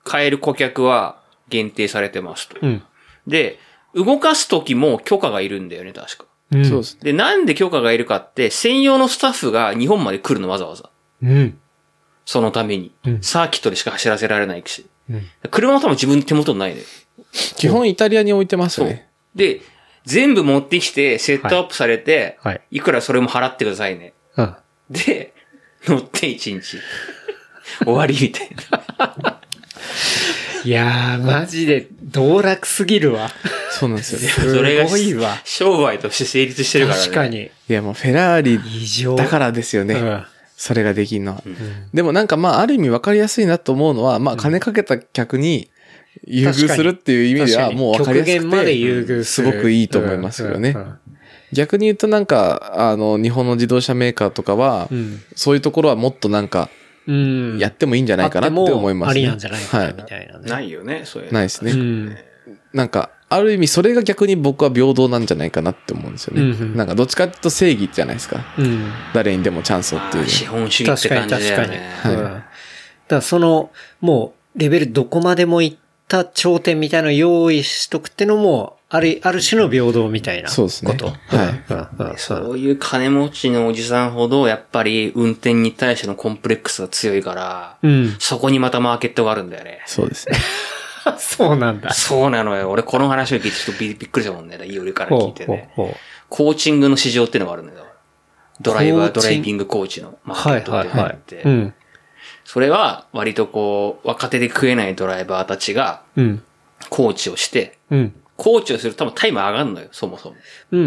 [0.02, 2.56] 買える顧客は限定されてますと。
[2.60, 2.82] うん。
[3.28, 3.60] で、
[3.94, 6.24] 動かす時も許可がいるんだよね、確か。
[6.52, 6.98] うんそうです。
[7.00, 10.90] で、なんで許可がいるかって、専用のスタッフが日本まで来るの、わざわざ。
[11.22, 11.58] うん。
[12.26, 12.92] そのために。
[13.06, 14.86] うんサーキットでしか走らせられないし。
[15.10, 16.84] うん車は多分自分の手元にないのよ。
[17.56, 19.08] 基本イタリアに置いてますね。。
[19.34, 19.60] で、
[20.04, 22.60] 全部持ってきて、セットアップされて、はい。
[22.70, 24.12] いくらそれも払ってくださいね。
[24.36, 24.54] うん。
[24.90, 25.34] で、
[25.86, 26.78] 乗って一日。
[27.84, 28.50] 終わりみたい
[28.98, 29.40] な。
[30.64, 33.30] いやー、マジで、道楽すぎるわ。
[33.70, 34.28] そうなんですよね。
[34.28, 35.36] すそれがごいわ。
[35.44, 37.04] 商売として成立してるからね。
[37.04, 37.28] 確か。
[37.28, 37.42] に。
[37.42, 39.16] いやもうフェラーリ。
[39.16, 39.94] だからですよね。
[39.94, 40.24] うん
[40.56, 41.42] それができんのは。
[41.92, 45.68] でもなんかまあある意味分かりやすいなと思うのは、まあ金かけた客に
[46.26, 49.24] 優遇するっていう意味ではもう分かりやすく極限までて、優遇する。
[49.24, 50.98] すごくいいと思いますよねうんうん
[51.52, 55.22] 逆に言うとなんか、あの、日本の自動車メーカーとかはう、ん。
[55.36, 56.83] そういうところはもっとなんか、うん。
[57.06, 59.20] やってもいいんじゃないかなって思いますね。
[59.20, 60.50] ありなんじゃないかな、はいみたいなね。
[60.50, 61.72] ないよね、そういうのないですね。
[61.72, 62.16] うん。
[62.72, 66.42] なんか、ある意味それが逆に僕は平等なんじゃないかなって思うんですよね。
[66.42, 68.44] うんうんなんかどっちかっていうと正義じゃないですか。
[68.58, 68.92] うん。
[69.12, 70.28] 誰にでもチャンスをっていう。
[70.28, 71.76] 資本主義って確かに感じだ確かに。
[71.76, 71.90] よね。
[72.02, 72.42] はいうん
[73.06, 80.54] だからその、もう、レベルどこまでも行っった頂点みたいなのを用意しとくってのも、ある、ある種の平等みたいなこと。
[80.54, 80.92] そうですね
[81.26, 88.16] はいそういう金持ちのおじさんほど、やっぱり運転に対してのコンプレックスが強いから、うん。
[88.20, 89.82] そこにまたマーケットがあるんだよね。
[89.86, 90.36] そうですね。
[91.18, 91.92] そうなんだ。
[91.92, 92.70] そうなのよ。
[92.70, 94.56] 俺この話を聞いてちょっとびびっくりしたもんね。
[94.64, 95.70] いい俺から聞いてね。
[96.28, 97.84] コーチングの市場っていうのがあるんだよ。
[98.60, 101.42] ドライバー、コーチングドライビングコーチのマーケはいットっていうのがあって。
[101.42, 101.74] うん。
[102.44, 106.42] それは割とこう、若手で食えないドライバーたちがうん。
[106.90, 108.14] コーチをして、うん。
[108.36, 110.36] コーチをすると多分タイム上がるのよ、そもそも。
[110.72, 110.80] うん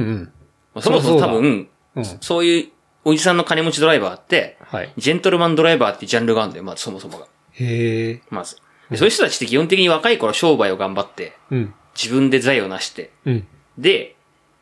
[0.76, 0.82] うん。
[0.82, 2.06] そもそも多分、うん。
[2.22, 2.70] そういう
[3.06, 4.94] おじさんの金持ちドライバーって、はい。
[4.98, 7.28] ジェントルマンドライバーってジャンルがあるんだよ、まずそもそもが。
[7.54, 8.22] へえ。
[8.30, 8.58] まず。
[8.90, 11.74] でそういう人たちって基本的に若い頃商売を頑張って、うん。
[11.96, 13.48] 自分で財を成して、うん。
[13.78, 14.16] で、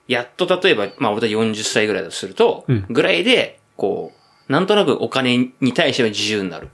[0.08, 4.14] やっと例えば、まあ俺は40歳ぐらいだとすると、うんぐらいで、こ
[4.48, 6.70] う、なんとなくお金に対しては自由になる。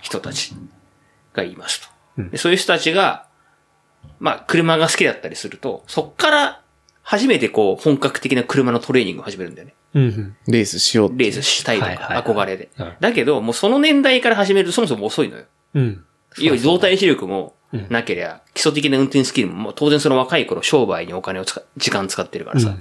[0.00, 0.54] 人たち
[1.32, 1.88] がいますと。
[2.18, 3.26] うんでそういう人たちが、
[4.20, 6.62] まあ車が好きだったりすると、そっから
[7.02, 9.74] 初めてこう本格的な車のトレーニングを始めるんだよね。
[9.94, 10.36] うんうん。
[10.46, 12.92] レースしようってレースしたいとか憧れでうん。
[13.00, 15.44] だけど、もうその年代から始めるとそもそも遅いのよ。
[15.74, 16.04] うん。
[16.38, 22.76] いわゆる動体視力もうんなけりゃ、基礎的な運転スキルも、もう当然その若い頃商売にお金を使、時間使ってるからさ。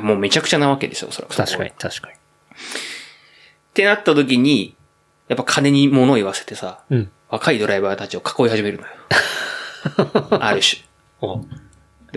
[0.00, 1.34] もうめちゃくちゃなわけですよ、それは。
[1.34, 2.14] 確かに、確かに。
[2.14, 2.16] っ
[3.74, 4.76] てなった時に、
[5.28, 7.10] やっぱ金に物を言わせてさ、うん。
[7.30, 8.88] 若いドライバーたちを囲い始めるのよ。
[10.40, 10.82] ある種。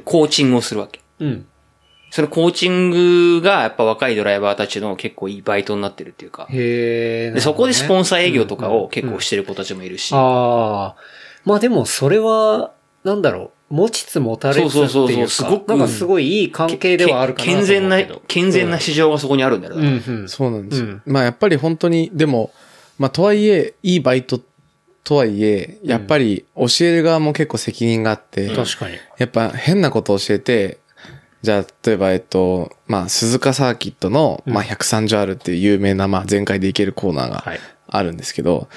[0.03, 1.01] コーチングをするわけ。
[1.19, 1.45] うん。
[2.11, 6.47] そのコーチングがやっぱ若いドライバーたちの結構いいバイトになってるっていうか。
[6.49, 7.31] へえ。
[7.31, 10.13] で、そこでスポンサー営業とかをうんうん結構してる子たちもいるし。
[10.13, 10.95] ああ。
[11.43, 12.71] まあでも、それは、
[13.03, 13.73] なんだろう。
[13.75, 14.71] 持ちつ持たれつっていうか。
[14.71, 17.97] そうそうそうそうすごくなんかすごいいい関係ではあるかな健全な
[18.27, 19.75] 健全な市場がそこにあるんだよ。
[19.75, 20.29] だからうんうん。
[20.29, 20.87] そうなんですよ。
[20.87, 22.51] うんまあやっぱり本当に、でも、
[22.97, 24.39] まあとはいえ、いいバイト
[25.05, 28.95] とはいえ、やっぱり教える側も結構責任があって、確かに。
[29.17, 30.79] やっぱ変なことを教えて、
[31.43, 37.59] じゃあ、例えば、えっと、まあ、鈴鹿サーキットの、まあ、130あるっていう有名な、まあ、全開で行けるコーナーがはい。
[37.87, 38.67] あるんですけど、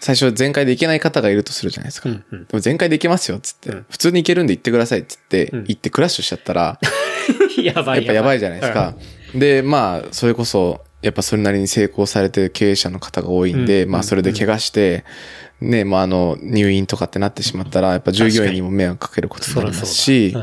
[0.00, 2.08] 最初全開で行けない方がいるとするじゃないですか。
[2.10, 2.44] うんうん。
[2.46, 6.80] でも全開で行けますよ、つって、うん普通に行けるんで行ってください、つって、うん行ってクラッシュしちゃったら、
[7.62, 7.98] やばい。
[7.98, 8.96] やっぱやばいじゃないですか。
[9.32, 15.04] で、まあ、それこそ、やっぱそれなりに成功されてる経営者の方が多いんで、うんまあ、それで怪我して、
[15.62, 20.34] ね、まあ、あの、入院とかってなってしまったら、やっぱ従業員にも迷惑かけることになりますし、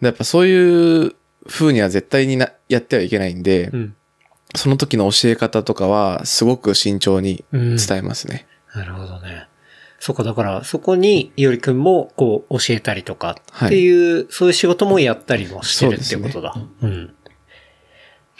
[0.00, 1.14] やっぱそういう
[1.46, 3.96] 風には絶対にな、やってはいけないんで、うん。
[4.56, 7.76] その時の教え方とかは、すごく慎重にうん。
[7.76, 8.46] 伝えますね。
[8.74, 9.46] なるほどね。
[9.98, 16.54] そっか、だから、そこに、いおりくんも、こう、教えたりとかっていう、そういう仕事もやったりもしてるっていうことだ。
[16.82, 17.14] うん。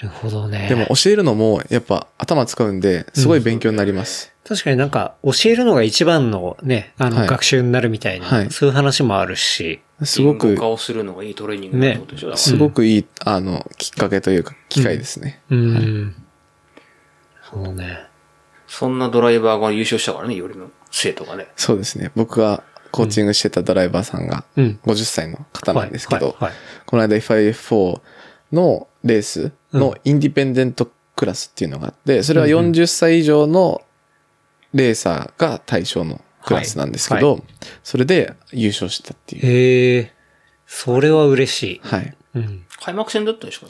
[0.03, 0.67] なるほどね。
[0.69, 4.33] でも教えるのも、やっぱ頭使うんで、すごい勉強になります。
[4.49, 15.43] 確かになんか、教えるのが一番のね、あの、はい学習になるみたいな、はいそういう話もあるし、すごく言語化、をするのがいいトレーニングだってことでしょ、だからすごくいい、あの、きっかけというか、機会ですね。
[15.51, 16.15] うん。
[17.53, 17.99] そうね。
[18.67, 21.49] そんなドライバーが優勝したからね、よりの生徒がね。
[21.57, 22.11] そうですね。
[22.17, 24.81] 僕がコーチングしてたドライバーさんが、うん。
[24.85, 26.53] 50歳の方なんですけど、はいはいはい
[26.87, 28.01] この間 FIF4
[28.53, 33.83] のレースのインディペンデントクラスっていうのがあって、それは40歳以上の
[34.73, 37.43] レーサーが対象のクラスなんですけど、はい
[37.83, 39.47] それで優勝したっていう。
[39.47, 40.13] へえ、
[40.67, 41.81] それは嬉しい。
[41.83, 42.17] はい。
[42.35, 42.65] うん。
[42.83, 43.67] 開幕戦だったでしょ？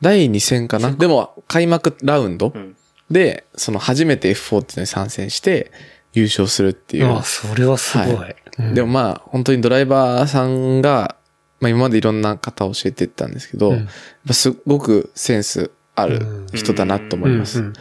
[0.00, 0.92] 第2戦かな？
[0.92, 2.76] でも、開幕ラウンドうん。
[3.10, 5.70] で、その初めて F4 っていうのに参戦して
[6.14, 7.06] 優勝するっていう。
[7.06, 8.14] ああ、それはすごい。
[8.14, 11.16] はいうんでもまあ、本当にドライバーさんが、
[11.60, 13.88] まあ今までいろんな方を教えてったんですけど、うん
[14.32, 17.72] すごくセンスある人だなと思います。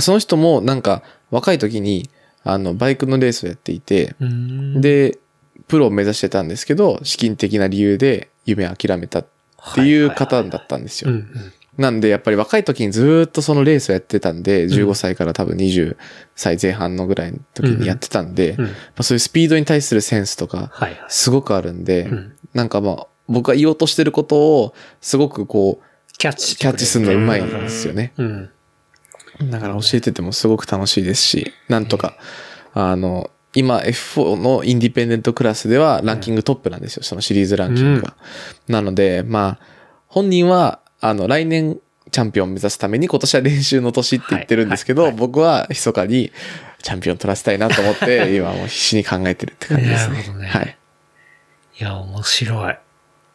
[0.00, 2.10] その人もなんか若い時に、
[2.42, 4.80] あの、バイクのレースをやっていて、うん。
[4.80, 5.18] で、
[5.68, 9.26] プロを目指してたんですけど、資金的な理由で夢を諦めたっ
[9.74, 11.10] ていう方だったんですよ。
[11.76, 15.96] なんで、やっぱり若い時にずーっとそのレースをやってたんで、15歳から多分20
[16.34, 18.56] 歳前半のぐらいの時にやってたんで、
[19.00, 20.72] そういうスピードに対するセンスとか。
[21.08, 26.56] すごくあるんで、んなんかまあ、僕が言おうとしてることを、すごくこう、キャッチ。
[26.56, 28.12] キャッチするのうまいんですよね。
[28.18, 28.50] うん。
[29.50, 32.16] だから教えててもすごく楽しいですし、なんとか、
[32.74, 38.16] あの、今 F4 のインディペンデントクラスではランキングトップなんですよ、そのシリーズランキングが。
[38.68, 39.66] なので、まあ、
[40.08, 41.78] 本人は、あの、来年
[42.10, 46.32] チャンピオンを目指すために今年は練習の年って言ってるんですけど、はいはい僕は密かに
[46.82, 50.14] チャンピオン取らせたいなと思って、 今もう必死に考えてるって感じですね。
[50.14, 50.76] なるほどねはい。
[51.78, 52.78] いや、面白い。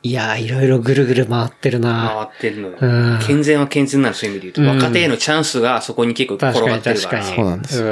[0.05, 2.29] いや、いろいろぐるぐる回ってるな。
[2.29, 2.77] 回ってるのよ。
[2.79, 7.23] うん健全は健全なるそういう意味で言うと、うん若手へのチャンスがそこに結構転確かにがってるから。
[7.23, 7.35] 確かに。
[7.37, 7.87] そうなんですよ。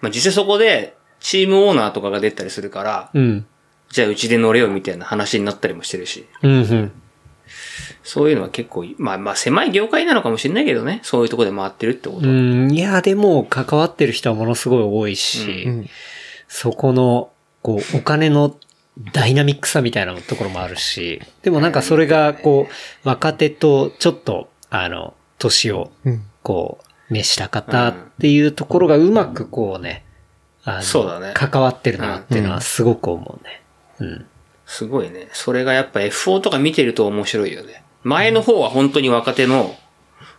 [0.00, 3.46] まあ実際そこで、チームオーナーとかが出たりするから、うん。
[3.90, 6.26] じゃあうちで乗れよみたいな話になったりもしてるし。
[6.42, 6.92] うんうん。
[8.02, 10.98] そういうのは結構、まあまあ狭い業界なのかもしれないけどね。
[11.04, 12.32] そういうとこで回ってるってことは。
[12.32, 15.88] うん、いや、でも、関わってる人はものすごい多いし、うん
[16.48, 17.30] そこの、
[17.62, 18.56] こう、お金の
[19.12, 26.78] ダイナミックさみたいなところもあるし、でもなんかそれが、こう、若手とちょっと、あの、年を、うんこ
[27.10, 30.04] う、熱した方っていうところがうまくこうね、
[30.64, 33.62] あの、そうだね関わってるなっていうのはすごく思うね。
[34.00, 34.26] うん。
[34.66, 35.28] すごいね。
[35.32, 37.84] それがやっぱ F4 とか見てると面白いよね。
[38.02, 39.74] 前の方は本当に若手の、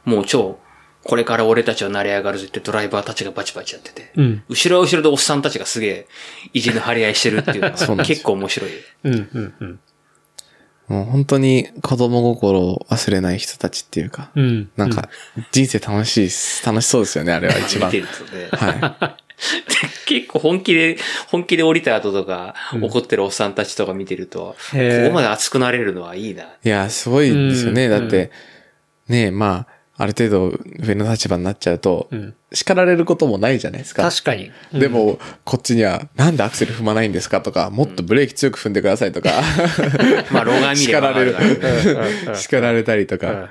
[0.05, 0.59] もう超、
[1.03, 4.11] これから俺たちは成り上がるぜってドライバーたちがバチバチやってて。
[4.15, 4.43] うん。
[4.49, 6.07] 後ろは後ろでおっさんたちがすげえ、
[6.53, 8.77] 意地の張り合いしてるっていうのが 結構面白いよ。
[9.05, 9.79] うん、うん、うん。
[10.89, 14.69] もう本当に子供心を忘れない人たちっていうか、うん。
[14.75, 15.09] なんか
[15.51, 17.89] 人生楽しいっす、楽しそうですよね、あれは一番。
[17.89, 18.49] 見てるとね。
[18.51, 19.17] は
[20.05, 20.97] 結構本気で、
[21.27, 26.43] 本気で降りた後とか、怒ってるおっさんたちとか見てると、ここまで熱くなれるのはいいな。
[26.43, 26.47] い。
[26.65, 27.85] いや、すごいですよね。
[27.85, 28.31] うんだって、
[29.07, 34.09] ねえ、まあ、ある程度上の立場になっちゃうと、ん叱られることもないじゃないですか。
[34.09, 34.49] 確かに。
[34.73, 39.29] うんでも、こっちには、なんでアクセル踏まないんですかとか、もっとブレーキ強く踏んでくださいとか、
[40.31, 41.35] まあ、老眼見れ叱られる。
[42.35, 43.49] 叱られたりとか。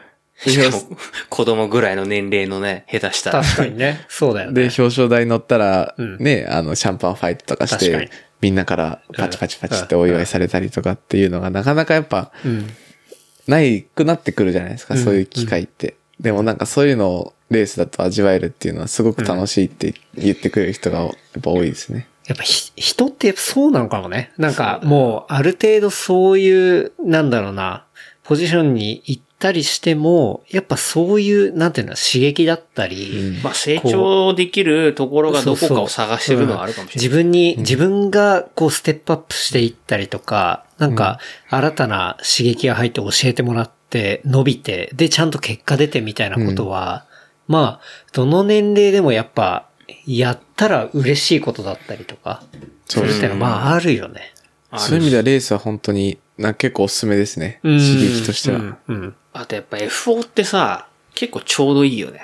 [1.29, 3.43] 子供ぐらいの年齢のね、下手したら。
[3.43, 4.07] 確かにね。
[4.09, 4.75] そうだよで、ね。
[4.79, 8.09] 表彰台乗ったら、うんね、あの、シャンパンファイトとかして、
[8.41, 12.71] みんなからパチパチパチってお祝いされたりとかっていうのが、なかなかやっぱ、うん。
[13.49, 15.97] ないくなってくるじゃないですか、うんそういう機会って。
[16.21, 21.13] でもなんかそういうのをレースだと味わえるっていうのはすごく楽しいって言ってくれる人がやっ
[21.43, 22.09] ぱ多いですね。
[22.27, 24.33] やっぱひ人ってやっぱそうなのかもね。
[24.37, 27.87] なんかもうある程度そういう、なんだろうな、
[28.23, 37.07] ポジションに行ったりしても、やっぱそういう、なんていうの、刺激だったり、まあ、成長できるところがどこかを探してるのはあるかもしれない。
[37.07, 47.07] 自分に、自分がこうステップアップしていったりとか、なんか新たな刺激が入って教えてもらって、伸びて、で、ちゃんと結果出てみたいなことは、
[47.47, 49.67] まあ、どの年齢でもやっぱ、
[50.07, 52.43] やったら嬉しいことだったりとか、
[52.87, 54.35] そういうのはまああるよね。
[54.77, 57.61] そういう意味ではレースは本当になんか結構おすすめですね。
[57.63, 58.59] 刺激としては。
[58.59, 58.77] うん。
[58.89, 59.17] うん。
[59.33, 62.21] あとやっぱ F4 ってさ、結構ちょうどいいよね。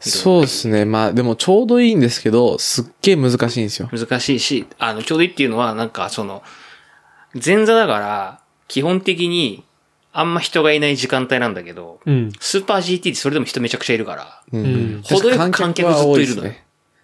[0.00, 0.84] そうですね。
[0.84, 3.88] まあでもちょうどいいんですけど、すっげえ難しいんですよ。
[3.92, 6.42] 難しいし、あの、ちょうどいいっていうのは、なんかその、
[7.34, 9.64] 前座だから、基本的に、
[10.18, 12.32] あんま人がいない時間帯なんだけど、うん。
[12.40, 16.52] スーパー GT ってそれでも人めちゃくちゃいるから、うんうん程よく観客ずっといるのよ。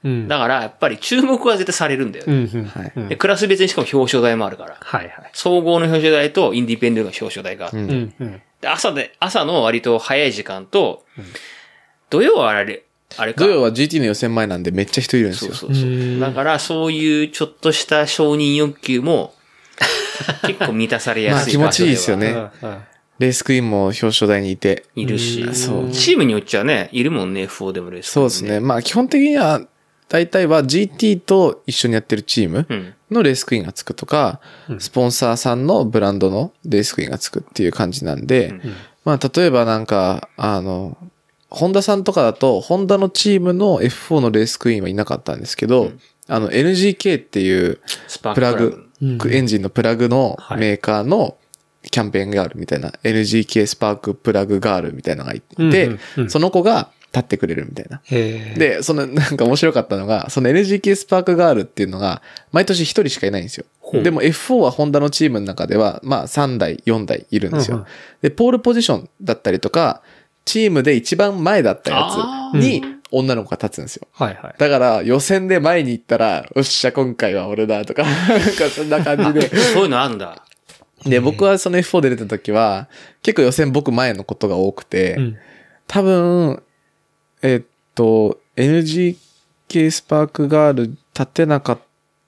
[0.02, 0.26] うん。
[0.26, 2.32] だから、やっぱり注目は絶対されるんだよね。
[2.32, 2.60] うん。
[2.60, 2.64] うん。
[2.64, 4.76] はいうんで、クラス別にしかも表彰台もあるから。
[4.80, 5.30] はいはい。
[5.32, 8.14] 総合の表彰台とインディペンデントの表彰台があって、うんうん。
[8.18, 8.42] うん。
[8.60, 11.04] で朝で、朝の割と早い時間と、
[12.10, 12.82] 土曜はあれ、
[13.16, 13.44] あれか。
[13.44, 15.54] 土曜は GT の予選前なんでめっちゃ人いるんですよ。
[15.54, 15.92] そうそうそうう。
[15.94, 19.34] んだから、そういうちょっとした承認欲求も、
[20.42, 22.68] 結構満たされやすいまあ気持ちいいですよねうん。
[22.70, 22.78] うん
[23.18, 24.84] レースクイーンも表彰台にいて。
[24.94, 28.60] いるし、そうチームによっちゃね、いるもんね、F4 でもレース、そうですね。。
[28.60, 29.60] まあ基本的には、
[30.08, 32.94] 大体は GT と一緒にやってるチームうん。
[33.10, 34.40] のレースクイーンがつくとか、
[34.78, 38.54] スポンサーさんのブランドのレースクイーンがつくっていう感じなんで、
[39.04, 40.96] まあ例えばなんか、あの、
[41.50, 45.92] ホンダさんとかだと、ホンダのチームの F4 のレースクイーンはいなかったんですけど、
[46.26, 47.80] あの NGK っていう
[48.34, 51.36] プラググ、エンジンのプラグのはいメーカーの
[51.90, 58.00] キャンペーンがあるみたいな、NGK スパークプラグガールみたいなのがいうんてうんう、んその子が立ってくれるみたいな。
[58.10, 62.22] で、その、 なんか面白かったのが、その NGK スパークガールっていうのが、
[62.52, 63.64] 毎年一人しかいないんですよ。
[64.02, 67.76] でも F4 はホンダのチームの中では、まあ3台、4台いるんですよ。
[67.76, 67.86] うんうん
[68.22, 70.00] で、ポールポジションだったりとか、
[70.44, 74.08] チームで一番前だったやあつに女の子が立つんですよ。
[74.12, 74.54] はいはい。
[74.58, 79.56] だから予選で前に行ったら、よっしゃ、今回は俺だとか、 なんかそんな感じで。
[79.72, 80.42] そういうのあんだ。
[81.04, 82.88] で、僕はその F4 で出た時は、
[83.22, 85.36] 結構予選僕前のことが多くて、うん。
[85.86, 86.62] 多分、
[87.42, 87.62] えっ
[87.94, 91.78] と、NGK スパークガール立てなかっ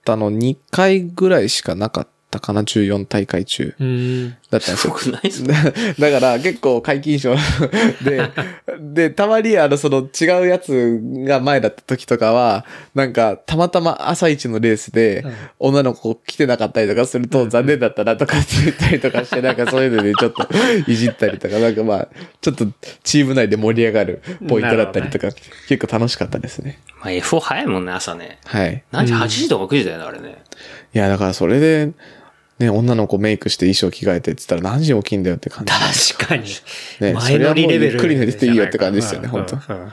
[0.05, 2.09] たの2回ぐらいしかなかっ
[2.39, 4.30] たかな、14大会中うん。
[4.30, 4.76] だったんですよ。
[4.76, 5.53] すごくないですか
[5.99, 7.34] だ だから結構解禁賞
[8.05, 8.30] で、
[8.80, 12.64] で、たまにあのその違うやつが前だった時とかは、
[12.95, 20.47] なんかたまたま朝一のレースでうん女の子来てなかったりとかすると残念だったなとかって言ったりとかして、なんかそういうのでちょっと
[20.87, 22.09] いじったりとか、なんかまあ、
[22.41, 22.66] ちょっと
[23.03, 25.28] チーム内で盛り上がるポイントだったりとか、
[25.68, 26.78] 結構楽しかったですね。
[27.01, 28.39] まあ F4 早いもんね、朝ね。
[28.45, 28.82] はい。
[28.91, 30.39] 何時 ?8 時とか9時だよね、あれね。
[30.95, 31.91] いや、だからそれで、
[32.59, 36.14] ね、女の子メイクして衣装着替えてって言ったら何時に起きんだよって感じ。
[36.14, 36.44] 確かに。
[37.00, 37.98] ね前乗りレベル。
[38.00, 39.92] それはもうゆっくり寝てていいよって感じですよねうん本当うん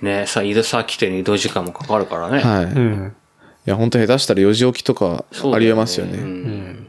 [0.00, 2.40] ねさ、移動さ、来てに移動時間もかかるからね。
[2.40, 2.64] はい。
[2.64, 3.16] いうん。
[3.64, 5.24] や、本当下手したら4時起きとか
[5.54, 6.18] ありえますよね。
[6.18, 6.86] うん。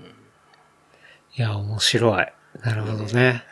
[1.37, 2.27] いや、面白い。
[2.63, 3.43] なるほどね。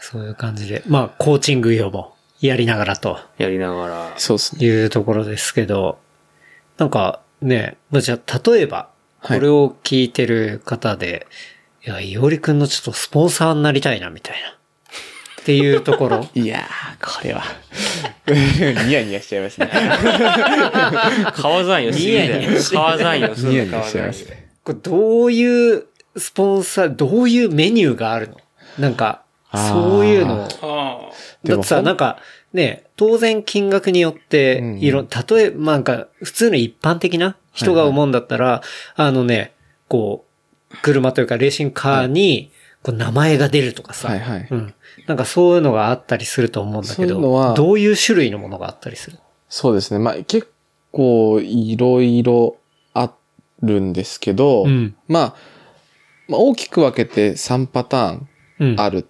[0.00, 0.82] そういう感じで。
[0.86, 4.12] まあ、コーチング業もやりながらとやりながら。
[4.16, 4.66] そうですね。
[4.66, 5.98] いうところですけど、
[6.76, 8.90] なんかね、まあ、じゃあ、例えば、
[9.22, 11.26] こはいれを聞いてる方で、
[11.84, 14.58] い、や、いおりくんのちょっとスポンサーになりたいな、みたいな。
[15.40, 16.28] っていうところ。
[16.34, 17.42] いやー、これは。
[18.86, 19.70] ニヤニヤしちゃいますね。
[21.34, 22.60] 川山よすぎニヤニだよヤ。
[22.60, 24.26] して川山よすぎニヤニヤしちゃいます。
[24.26, 24.48] ね。
[24.62, 25.84] これどういう
[26.16, 28.36] スポンサー、どういうメニューがあるの？
[28.78, 29.22] なんか、
[29.54, 31.12] そういうのを
[31.44, 32.18] だってさ、なんか、
[32.52, 38.62] ね、当然金額によってうんうん、いろ、例えば、なんか、普通の一般的な人が思うんだったら、
[38.94, 39.52] あのね、
[39.88, 40.24] こ
[40.70, 42.50] う、車というかレーシングカーに、
[42.82, 44.74] こう名前が出るとかさ、はいはいうん。
[45.08, 49.18] なんかそういうのがあったりすると思うんだけそういうのど、はどういう種類のものがあったりする？
[49.48, 49.98] そうですね。
[49.98, 50.48] まあ結
[50.92, 52.56] 構いろいろ
[52.94, 53.12] あ
[53.62, 55.34] るんですけど、うんまあ、
[56.28, 58.28] まあ大きく分けて3パターン
[58.60, 58.80] うん。
[58.80, 59.04] あるっ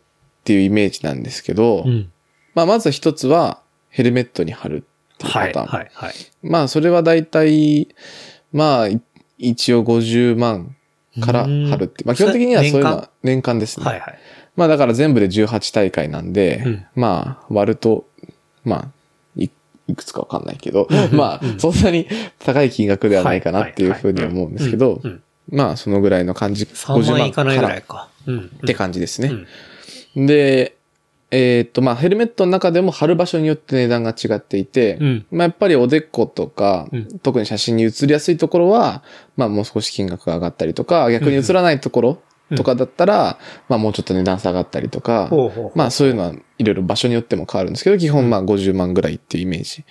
[0.44, 2.11] ていうイメージなんですけど、うん。
[2.55, 5.78] まあまず一つはヘルメットに貼るっていうはい、パターン。
[5.78, 6.14] はい、はい。
[6.42, 7.88] まあそれはだいたい、
[8.53, 9.01] まあい
[9.38, 10.74] 一応50万
[11.20, 12.05] から貼るって。
[12.05, 13.59] まあ基本的にはそういうのは年間？
[13.59, 13.86] ですね。
[13.86, 14.18] はい、はい。
[14.57, 18.09] まあだから全部で18大会なんで、うんまあ割ると、
[18.64, 18.88] まあ、
[19.36, 19.51] い
[19.86, 22.09] いくつかわかんないけど、まあそんなに
[22.40, 25.22] 高い金額ではないかなっていうふうには思うんですけどうんうん、
[25.57, 28.09] まあそのぐらいの感じ、3万いかないぐらいか。
[28.26, 29.30] って感じですね。
[30.16, 30.78] で、
[31.31, 39.03] えーっと、まあヘルメットの中でも貼る場所によって値段が違っていて、うんまあやっぱりおでことか、うん特に写真に写りやすいところは、
[39.37, 42.22] まあもう少し金額が上がったりとか、逆に写らないところ
[42.57, 45.31] とかだったら、まあもうちょっと値段下がったりとか、
[45.74, 49.85] まあそういうのはいろいろ場所によっても変わるんですけど、基本まあ50万ぐらいっていうイメージ。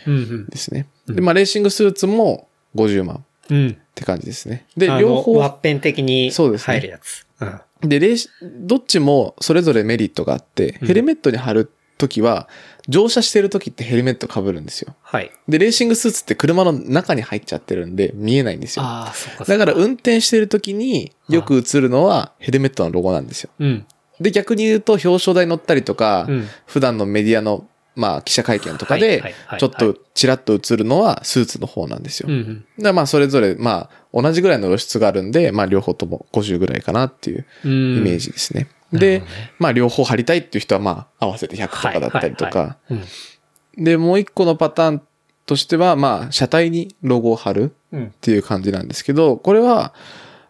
[0.49, 0.87] ですね。
[1.07, 3.77] で、まあレーシングスーツも50万っうん。
[3.95, 4.65] て感じですね。
[4.75, 7.25] で、両方、ワッペン的にそうですね入るやつ。
[7.41, 7.61] うん。
[7.81, 12.47] で、レーシどっちもそれぞれメリットがあって、ヘルメットに貼るときは、
[12.87, 14.95] 乗車してるときってヘルメット被るんですよ。
[15.01, 15.31] はい。
[15.47, 18.85] で、レーシングスーツって車の中に入っちゃってるんで、見えないんですよ。
[18.85, 23.49] ああ、そっかだから運転してるときによく映るのはヘルメットのロゴなんですよ。
[23.59, 23.85] うん。
[24.19, 32.29] で、逆に言うと表彰台乗ったりとか、うん普段のメディアの、まあ、記者会見とかはいでちょっとチラッと映るのはスーツの方なんですよ。
[32.29, 38.67] うんうまあ、それぞれ、まあ、同じぐらいの露出があるんで、まあ、両方とも50ぐらいかなっていううんイメージですね。
[38.91, 39.21] うんで
[39.59, 42.77] まあ、両方貼りたいっていう人は、まあ、合わせて100とかだったりとか。
[42.89, 43.83] うん。
[43.83, 45.01] で、もう一個のパターン
[45.45, 48.09] としては、まあ、車体にロゴを貼るうんっ。
[48.21, 49.93] ていう感じなんですけど、これは、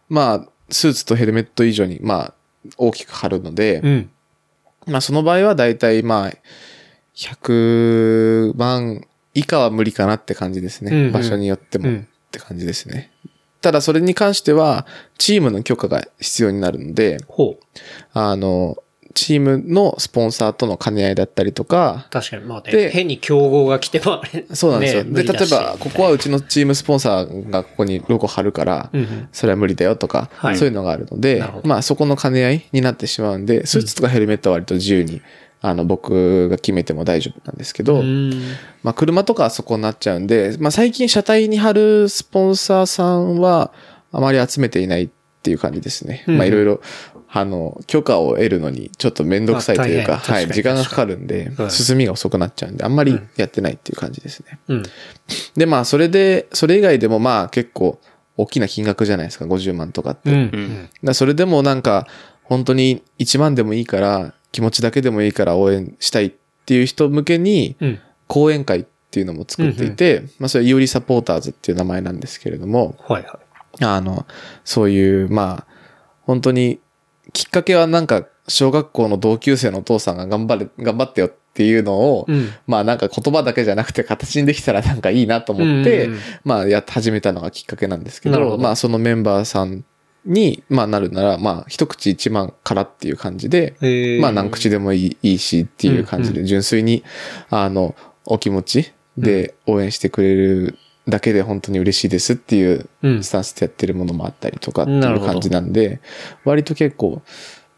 [0.08, 2.34] まあ、スーツとヘルメット以上に、まあ、
[2.78, 4.10] 大きく貼るので、うん。
[4.86, 6.32] まあその場合はだいたいまあ、
[7.16, 10.92] 100万以下は無理かなって感じですね。
[10.92, 13.12] うんうん場所によってもうんって感じですね。
[13.62, 14.86] ただそれに関しては、
[15.18, 17.64] チームの許可が必要になるので、ほう。
[18.14, 18.78] あの、
[19.18, 24.22] チームのスポンサーとの兼ね合いだったりとか、確かに、まあね、で変に競合が来ても
[24.54, 25.04] そうなんですよ。
[25.06, 29.30] ねで、例えば、ここはうちのチームスポンサーがここにロゴ貼るから、うんうん。
[29.32, 30.58] それは無理だよとか、はい。
[30.58, 35.24] そういうのがあるのでまあそこの兼ね合いになってしまうんで、スーツとかヘルメットは割と自由に、
[35.62, 38.32] あの、僕が決めても大丈夫なんですけど、うん。
[38.84, 43.72] まあ車とかはそこになっちゃうんで、まあ最近車体に貼るスポンサーさんは
[44.12, 45.10] あまり集めていないっ
[45.42, 46.24] ていう感じですね。
[46.28, 46.82] うんまあいろいろ、
[47.30, 54.60] あの、許可を得るのにちょっとめんどくさいというか、はい、時間がかかるんでは、い進みが遅くなっちゃうんで、あんまりやってないっていう感じですね。
[54.68, 54.84] うん。
[55.56, 58.00] で、まあそれで、それ以外でもまあ結構
[58.38, 60.32] 大きな金額じゃないですか、50万とかって。
[60.32, 60.90] うん。
[61.14, 62.08] それでもなんか、
[62.48, 66.34] 本当に1万でもいいから、気持ちだけでもいいから応援したいっ
[66.66, 68.00] ていう人向けに、うん。
[68.28, 73.40] 講演会っていうのも作っていて、まあそれイオリサポーターズっていう名前なんですけれども、はいは
[73.80, 73.86] い。
[73.86, 74.26] あの、
[74.66, 75.74] そういう、まあ、
[76.24, 76.80] 本当に、
[77.34, 89.84] きっかけはなんか、小学校の同級生のお父さんが頑張れ、頑張ってよっていうのを、うんまあなんか言葉だけじゃなくて形にできたら なんかいいなと思って、うんうんうんまあやって始めたのがきっかけなんですけど、どまあそのメンバーさん
[90.28, 93.76] に、まあなるなら、まあ一口1万からっていう感じで、
[94.22, 97.04] まあ何口でもいいいいしっていう感じで、純粋に、
[97.50, 103.24] あの、お気持ちで応援してくれるだけで本当に嬉しいですっていううん。
[103.24, 106.02] スタンスでやってるものもあったりとかっていう感じなんで、
[106.44, 107.22] 割と結構、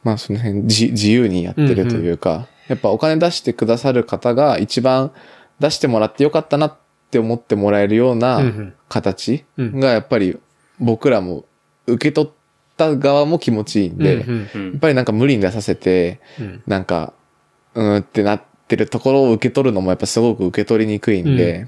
[0.03, 5.11] まあその辺自自由にやってるというか、やっぱお金出してくださる方が一番
[5.59, 6.77] 出してもらってよかったなっ
[7.11, 8.73] て思ってもらえるようなん。
[8.87, 9.79] 形うん。
[9.79, 10.39] がやっぱり
[10.79, 11.45] 僕らも
[11.85, 12.31] 受け取っ
[12.79, 17.13] た側も気持ちいいんで、うんうんうんやっぱりなんか無理に出させて、うんなんか、
[17.75, 21.67] うーんってなってるところを受け取るのもやっぱすごく受け取りにくいんで、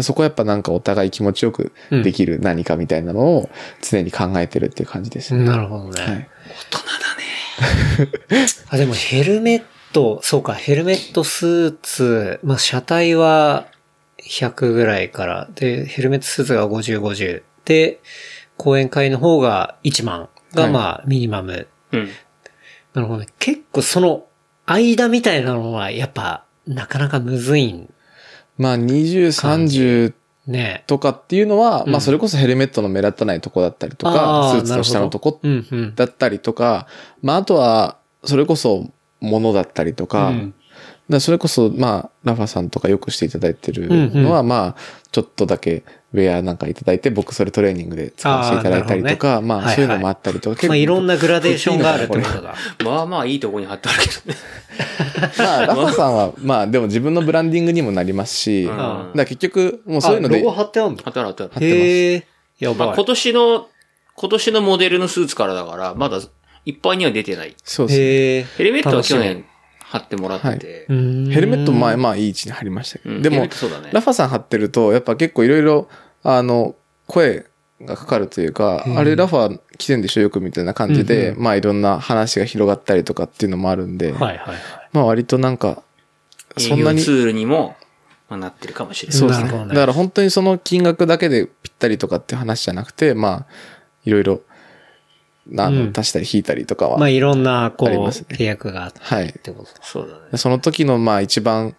[0.00, 3.50] そこはやっぱなんかお互い気持ちよくできる何かみたいなのを
[3.82, 5.44] 常に考えてるっていう感じですね。
[5.44, 6.02] なるほどね。
[6.02, 6.28] はい。
[8.70, 13.66] あ、でもヘルメット、そうか、ヘルメットスーツ、まあ車体は
[14.22, 17.42] 100ぐらいから、で、ヘルメットスーツが50、50。
[17.64, 18.00] で、
[18.56, 21.68] 講演会の方が1万がはいまあミニマム。
[21.92, 22.08] うん。
[22.94, 23.26] なるほどね。
[23.38, 24.26] 結構その
[24.66, 27.92] 間みたいなのはやっぱなかなかむずいん
[28.58, 30.14] まあ20、30
[30.46, 30.84] ね。
[30.86, 35.94] とかっていうのは、うんまあそれこそヘルメットの目立たないとこだったりとあか、ースーツの下のとこうんうん。
[35.94, 36.86] だったりとか、
[37.22, 38.90] まああとは、それこそ
[39.20, 40.54] 物だったりとか、うん
[41.12, 44.76] だそれこそ、まあ、ラファさんとかよくしていただいてるのは、まあ、
[45.12, 52.54] ちょっとだけウェアなんかいただいて、僕それトレーニングで使わせていただいたりとか、ねはいはいそういうのもあったりとか、まあいろんなグラデーションがあるってことだ。
[52.84, 54.38] まあまあいいとこに貼ってあるけどね。
[55.38, 60.96] まあ、ラファさんは、 まあ、でも自分のブランディングにもなりますし、んだから結局、もうそういうのであロゴ、貼ってあんの？
[61.02, 61.50] 貼ってある貼ってある。
[61.50, 62.26] ってますへえ。
[62.58, 62.78] やばい。
[62.88, 63.68] まあ今年の、
[64.14, 66.20] 今年のモデルのスーツからだから、まだ
[66.64, 67.56] 一般には出てない。
[67.64, 68.54] そうですね。
[68.58, 69.44] ヘルメットは去楽年
[69.92, 70.86] 貼ってもらってて。
[70.88, 73.90] うーんヘルメット前、まあいい位置に貼りましたけど、でもうんヘルメット、そうだね。
[73.92, 75.88] ラファさん貼ってると、やっぱ結構いろいろ、
[76.22, 76.74] あの、
[77.06, 77.44] 声
[77.82, 84.56] がかかるというか、うんあれラファ来てんでしょよくみたいな感じで、うんまあいろんな話が広がったりとかっていうのもあるんで、はいはいはい。
[84.92, 85.82] まあ割となんか、
[86.56, 87.76] そんなに、ツールにも、
[88.30, 89.18] まあ、なってるかもしれない。
[89.18, 93.46] そうですねだから本当にその金額だけでぴったりとかっていう話じゃなくて、まあ、
[94.04, 94.40] いろいろ、
[95.58, 95.92] あの、うん。
[95.96, 99.26] 足したり引いたりとかは、まあいろんな、こう、契約があってはい。
[99.26, 99.64] ってこと。
[99.64, 99.70] だ。
[99.82, 100.38] そうだね。
[100.38, 101.74] その時のまあ一番、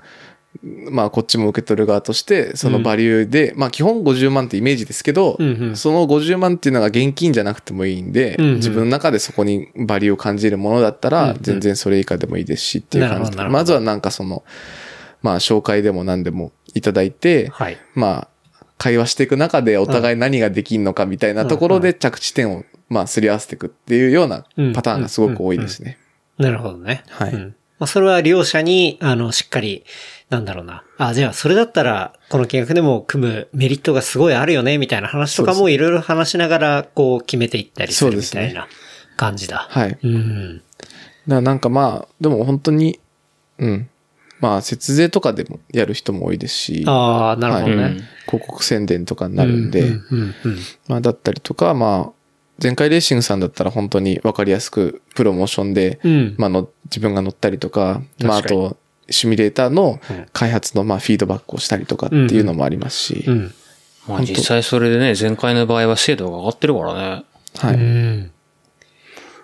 [0.62, 5.76] まあこっちも受け取る側として、そのバリューで、まあ基本50万ってイメージですけど、うんうん。
[5.76, 8.56] その50万っていうのが現金じゃなくてもいいんで、うんうん。
[8.56, 11.38] 自分の中でそこにバリューを感じるものだったら、うんうん。
[11.42, 13.24] 全然それ以下でもいいですしっていう感じ。
[13.24, 13.60] で、なるほどなるほど。
[13.60, 14.44] まずはなんかその、
[15.22, 17.78] まあ紹介でも何でもいただいて、はい。
[17.96, 18.28] まあ、
[18.78, 22.64] 会話していく中でお互い何ができんのかみたいなところで着地点を、
[22.94, 25.98] まあ、すり合わせていくっていうようなパターンがすごく多いですね。
[26.38, 27.04] なるほどね。
[27.10, 29.84] はいうんまあそれは両者に、あの、しっかり、
[30.30, 30.84] なんだろうな。
[31.00, 38.68] あ、じゃあ、それだったら、この金額でも組むメリットがすごいあるよね、みたいな話とかもいろいろ話しながら、こう、決めていったりするみそうですねたいな
[39.18, 39.68] 感じだ。
[39.70, 39.98] はい。
[40.02, 40.62] うん。
[41.28, 43.00] らなんかまあ、でも本当に、
[43.58, 43.90] うん。
[44.40, 47.84] まあ、節税とかでもやる人も多いですし、ああ、なるほどね。
[47.84, 50.34] はい広告宣伝とかになるんで、うん
[50.88, 52.12] まあ、だったりとか、まあ、
[52.62, 58.78] 前回レーシングさんだったら本当にわかりやすくプロモーションで、うんまあの、自分が乗ったりとか、まあ、あと、
[59.10, 63.54] シミュレーターのうん開発のまあフィードバックをしたりとかっていうのもありますし、うん。
[64.08, 67.26] まあ実際それでね、前回の場合は精度が上がってるからね。
[67.58, 67.76] はい。
[67.76, 68.32] うん。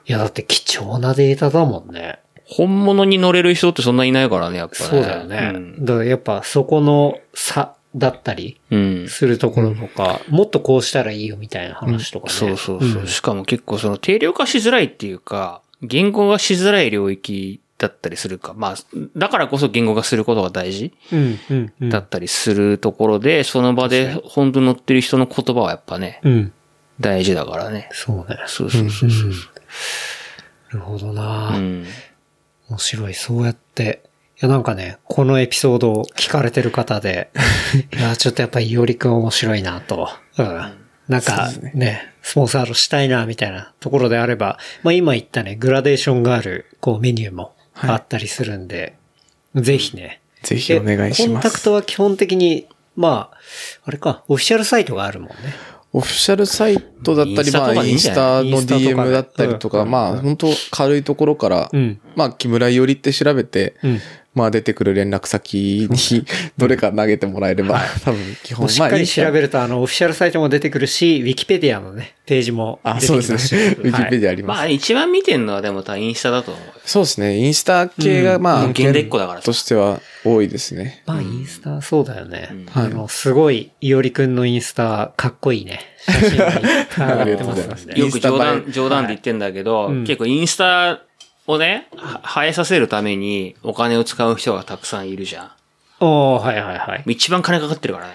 [0.05, 2.20] いや、だって貴重なデータだもんね。
[2.45, 4.89] 本物に乗れる人ってそんないないからね、やっぱね。
[4.89, 5.51] そうだよね。
[5.53, 9.07] うんだからやっぱそこの差だったりうん。
[9.07, 12.33] するところとか、もっとこうしたらいいよみたいな話とかね。
[12.33, 13.03] そうそうそう。
[13.03, 18.53] んしかも結構その定量化しづらいっていうか、言語がしづらい領域だったりするか。
[18.53, 18.75] まあ、
[19.15, 21.89] だからこそ言語化することが大事うん、うん、うん。
[21.89, 26.53] だったりするところで、その場で本当に乗ってる人の言葉はやっぱね、うん。
[26.99, 27.89] 大事だからね。
[27.91, 28.37] そうね。
[28.45, 29.29] そうそうそうそう。
[29.29, 29.35] な
[30.73, 31.85] るほどな、うん。
[32.69, 33.13] 面白い。
[33.13, 34.03] そうやって。
[34.41, 37.29] いや、なんかね、このエピソードを聞かれてる方で、
[37.97, 40.09] いや、ちょっとやっぱりいおりくん面白いなと。
[40.37, 40.73] うん。
[41.09, 48.95] なんかねスポンサードしたいな、みたいなところであれば、まあ今言ったね、グラデーションがある、こうメニューもあったりするんで、
[49.55, 50.21] ぜひね。
[50.43, 51.33] ぜひお願いします。
[51.33, 53.37] コンタクトは基本的に、まあ、
[53.83, 55.35] あれか、オフィシャルサイトがあるもんね。
[55.91, 61.99] オフィシャルサイトだったり、まあ、インスタの DM だったりとか、うんまあ、本当軽いところから、うん。
[62.15, 63.99] まあ、木村いおりって調べて、うん。
[64.39, 66.25] まあ、出てくる連絡先に、
[66.57, 69.31] どれか投げてもらえれば、多分、基本、しっかり調る。
[69.33, 73.55] べると、あの、オフィシャルサイトも出てくるし、ウィキペディアのね、ページもあ、出てそうできますすし。
[73.55, 73.75] ね。
[73.79, 74.57] ウィキペィディアあります。
[74.57, 76.73] まあ一番見てんのはでも多分インスタだと思うよ。
[76.85, 77.37] そうですね。
[77.37, 81.03] インスタ系が、まあ、文献でっこだからさとしては多いですね。
[81.05, 82.49] まあ、インスタ、そうだよね。
[82.69, 85.81] はいあの、すごい、いおりくんのインスタ、かっこいいね。
[85.99, 86.61] 写真がいっ
[86.95, 87.99] ぱい上がってますんで。
[87.99, 91.01] インスタ映えよく冗談、冗談で言ってんだけど、うん結構インスタ
[91.50, 95.52] をね、は映えさせるためにお金を使う人がたくさんいるじゃん。
[96.00, 97.04] おー、はいはいはい。
[97.08, 98.14] 一番金かかってるからね。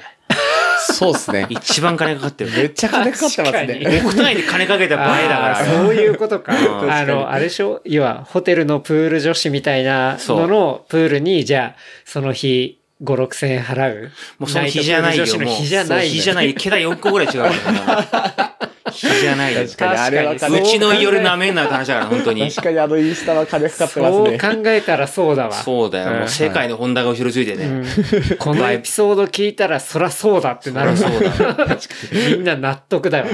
[0.79, 1.47] そうですね。
[1.51, 2.53] 一番金かかってる。
[2.53, 4.03] めっちゃ金かかってます確ね。
[4.09, 5.65] 国内で金かけた場合だから。
[5.65, 6.55] そういうことか。
[6.55, 7.81] うんあの、あれでしょ？
[7.85, 14.13] 要は、ホテルのプール女子みたいなののプールに、じゃあ、その日、5、6千円払う？
[14.39, 15.25] もうその日じゃないよ。
[15.25, 16.09] 日じゃない。
[16.09, 16.55] 日じゃない。
[16.55, 18.55] 桁4個ぐらい違うからね。
[18.93, 19.63] 比じゃないよ。
[19.63, 22.49] 確かにあれはうちの夜舐めんな話だから、本当に。
[22.51, 24.39] 確かにあのインスタは金かかってますそうね。
[24.39, 25.55] 考えたらそうだわ。
[25.55, 26.21] そうだよ。
[26.21, 27.83] もう世界のホンダが後ろついてね。
[28.39, 31.79] このエピソード聞いたらそらそうだってなるそうだよ。
[32.37, 33.27] みんな納得だよ。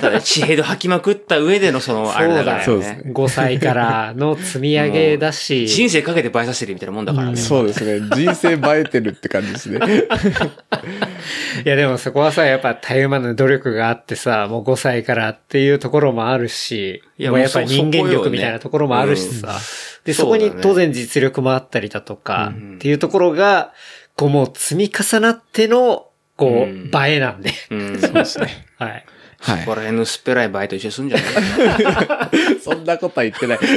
[0.00, 3.02] ただ、地平道吐きまくった上でのその、あれだからそうですね。
[3.12, 5.66] 5歳からの積み上げだし。
[5.66, 7.36] 人生かけて倍させてるみたいなもんだからね。
[7.36, 8.08] そうですね。
[8.14, 9.78] 人生映えてるって感じですね。
[11.64, 19.58] いやでもそこはさ、やっぱたゆまぬ努力があってさ、もう5歳からっていうところもあるし、いやもうやっぱ人間力みたいなところもあるしさ、
[20.04, 23.72] で、そこそうだねに当然実力もあったりだとか、うんっていうところが、
[24.16, 27.52] こうもう積み重なっての、こう、うん映えなんで。
[27.70, 27.98] うん。
[28.00, 28.66] そうですね。
[28.78, 29.04] はい。
[29.40, 29.58] はい。
[29.60, 29.66] こ。
[29.66, 31.28] こら辺の薄っぺらいバイト一緒にすんじゃない
[32.62, 33.58] そんなことは言ってない。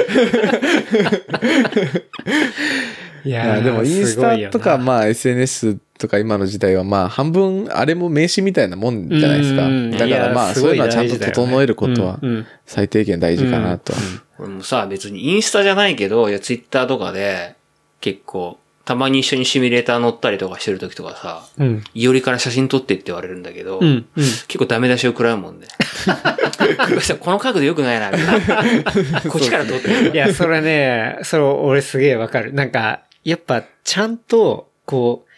[3.23, 9.65] いいや、でもインスタとか、あ、まあ SNS とか今の時代はまあ半分あれも名刺みたいなもんじゃないですか。
[9.65, 12.19] うんだからまあそういうのはちゃんと整えることは
[12.65, 13.99] 最低限大事かなとは。
[14.39, 17.53] 俺もさ、別にインスタじゃないけど、いや、ツイッターとかで、
[17.99, 21.83] 結構、たまに一緒にシミュレーター乗ったりとかしてる時とかさ、うん。
[21.93, 23.85] いおりから写真撮ってって言われるんだけど、うん。
[23.85, 24.05] うん。
[24.15, 25.67] 結構ダメ出しを食らうもんね。
[27.19, 29.21] この角度良くないな、みたいな。
[29.29, 30.11] こっちから撮ってる。
[30.13, 32.53] いや、それね、それ俺すげえわかる。
[32.53, 35.31] なんか、やっぱちゃんと、こう、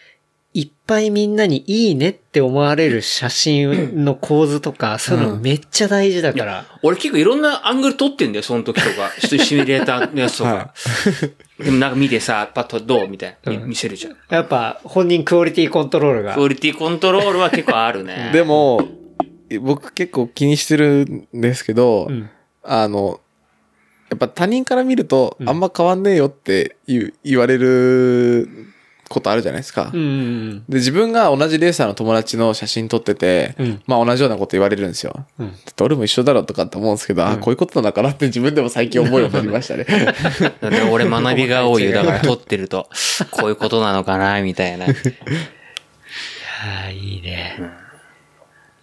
[0.54, 6.64] いっぱいみんなにいいねって思われる写真の構図とか、そういうのめっちゃ大事だから。
[6.82, 9.10] 俺結構いろんなアングル撮ってんだよ、その時とか。
[9.18, 10.50] シミュレーターのやつとか。
[10.54, 10.74] は
[11.58, 13.52] でもなんか見てさ、パッとどうみたいな。
[13.52, 14.16] み見せるじゃん。
[14.28, 16.42] やっぱ本人クオリティコントロールがク。
[16.42, 18.30] オリティコントロールは結構あるね。
[18.32, 18.80] でも、
[19.60, 22.30] 僕結構気にしてるんですけど、うん
[22.66, 23.20] あの、
[24.10, 28.48] やっぱ他人から見るとうんあんま変わんねえよって言う言われる
[29.08, 29.90] ことあるじゃないですか。
[29.92, 35.26] うんうんで、自分が同じレーサーの友達の写真撮ってて、うんまあ同じようなこと言われるんですよ。
[35.38, 35.52] うん。
[35.52, 39.84] だって俺も一緒だろうとかって思うんですけど、あ、こういうことなのかなって自分でも最近思うようになりましたね。
[39.84, 41.92] だって俺学びが多いよ。
[41.92, 42.88] だから撮ってると、
[43.30, 44.86] こういうことなのかな、みたいな。
[44.86, 44.88] あ
[46.86, 47.56] あ、いいね。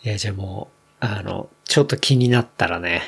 [0.03, 0.69] いや、じゃあも
[1.01, 3.01] う、あの、ちょっと気になったらね、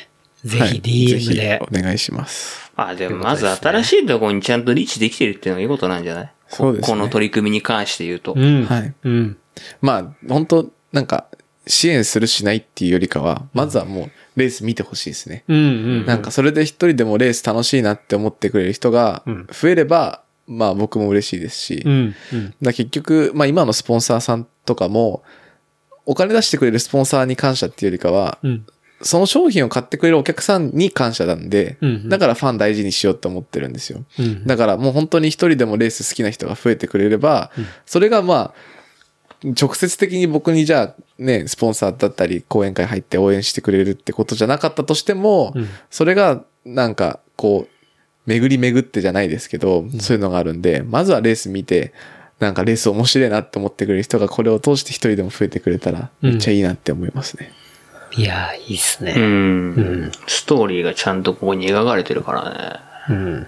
[0.44, 2.72] ぜひはい DM でぜひお願いします。
[2.76, 6.32] まあでもまず新しいところにちゃんとリーチできてるっていうのがいいことなんじゃない？
[6.58, 8.34] こそうですねこの取り組みに関して言うと。
[8.36, 8.66] うん。
[8.66, 8.94] はい。
[9.04, 9.38] うん。
[9.82, 11.26] まあ、本当なんか、
[11.66, 15.44] 支援するしないっていうよりかは、まずはもう、レース見てほしいですね。
[15.48, 15.60] うんう
[16.02, 16.06] ん。
[16.06, 22.16] なんか、それで一人でもレース楽しいなって思ってくれる人がうん増えれば、まあ僕も嬉しいですし、うん。
[22.34, 22.54] うん。
[22.62, 25.24] だ結局、まあ今のスポンサーさんとかも、
[26.06, 28.66] お金出してくれるスポンサーに感謝っていうよりかは、うん。
[29.04, 34.04] その商品を買ってくれるお客さんに感謝なんで、うんだからファン大事にしようと思ってるんですよ。
[34.20, 34.48] うん。
[34.48, 37.52] だからもう本当に一人でもレース好きな人が増えてくれれば、
[37.86, 38.54] それがまあ、
[39.44, 47.74] 直接的に僕にじゃあね、スポンサーだったり講演会入って応援してくれるってことじゃなかったとしても、うんそれがなんかこう、
[48.26, 51.94] 巡り巡ってじゃないですけど、そういうのがあるんで、まずはレース見て、
[52.40, 57.52] なんかレース面白いなって思ってくれる人がこれを通して一人でも増えてくれたら、めっちゃいいなって思いますね。
[58.16, 59.14] いや、いいっすうね。
[59.16, 59.20] ん。
[59.20, 59.22] う
[60.08, 60.12] ん。
[60.28, 62.50] ストーリーがちゃんとここに描かれてるから
[63.10, 63.16] ね。
[63.16, 63.48] うん。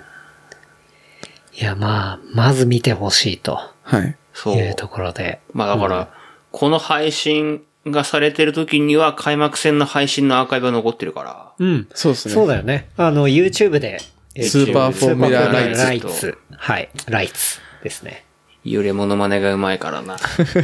[1.53, 4.16] いや、まあ、まず見てほしいとはい。
[4.34, 4.55] そう。
[4.55, 5.39] いうところで。
[5.53, 6.09] まあだから、
[6.51, 11.53] この配信がされてる時には開幕戦の配信のアーカイブが残ってるから。
[11.59, 11.88] うん。
[11.93, 12.34] そうですね。
[12.34, 12.89] そうだよね。
[12.97, 13.99] あの、YouTube で。
[14.38, 16.38] えスーパーフォーミュラライツスーパーフォーミュラライツ。
[16.57, 16.89] はい。
[17.07, 18.26] ライツですね。
[18.66, 20.18] よりモノマネがうまいからな。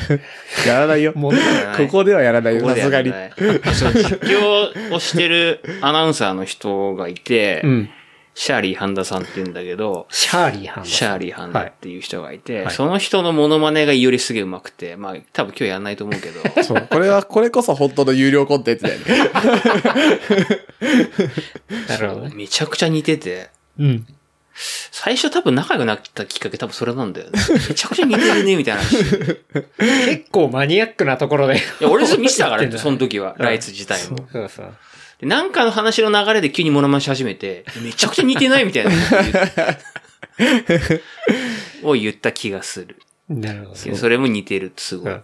[0.68, 1.14] やらないよ。
[1.16, 1.32] もう、
[1.78, 3.14] ここではやらないよ、さすがに。
[3.74, 7.90] そう実況をしてる アナウンサーの人がいて、うん。
[8.34, 10.90] シャーリーハンダさんって言うんだけど、シャーリーハンド。
[10.90, 16.88] シャーリーハンダっていう人がいて、はいその人のモノマネがよりすげえ上手くて、まあ多分今日やんないと思うけど、 そう。
[16.90, 19.06] これは、これこそ本当の有料コンテンツだよね。
[21.90, 22.32] なるほどね。
[22.34, 24.08] めちゃくちゃ似てて、うん。
[24.92, 27.40] 最初多分仲良くなったきっかけ多分それなんだよね。
[27.70, 31.60] めちゃくちゃ似てるね、みたいな結構マニアックなところで。
[31.80, 34.28] や、俺見せたから ね、その時は、ライツ自体も。
[34.32, 34.74] そうそう。
[35.20, 38.92] でなんかの話の流れで急にモノマネし始めて、めちゃくちゃ似てないみたいな
[41.84, 42.98] を言った気がする。
[43.30, 43.96] なるほど。
[43.96, 45.14] それも似てるすごい。
[45.14, 45.22] うん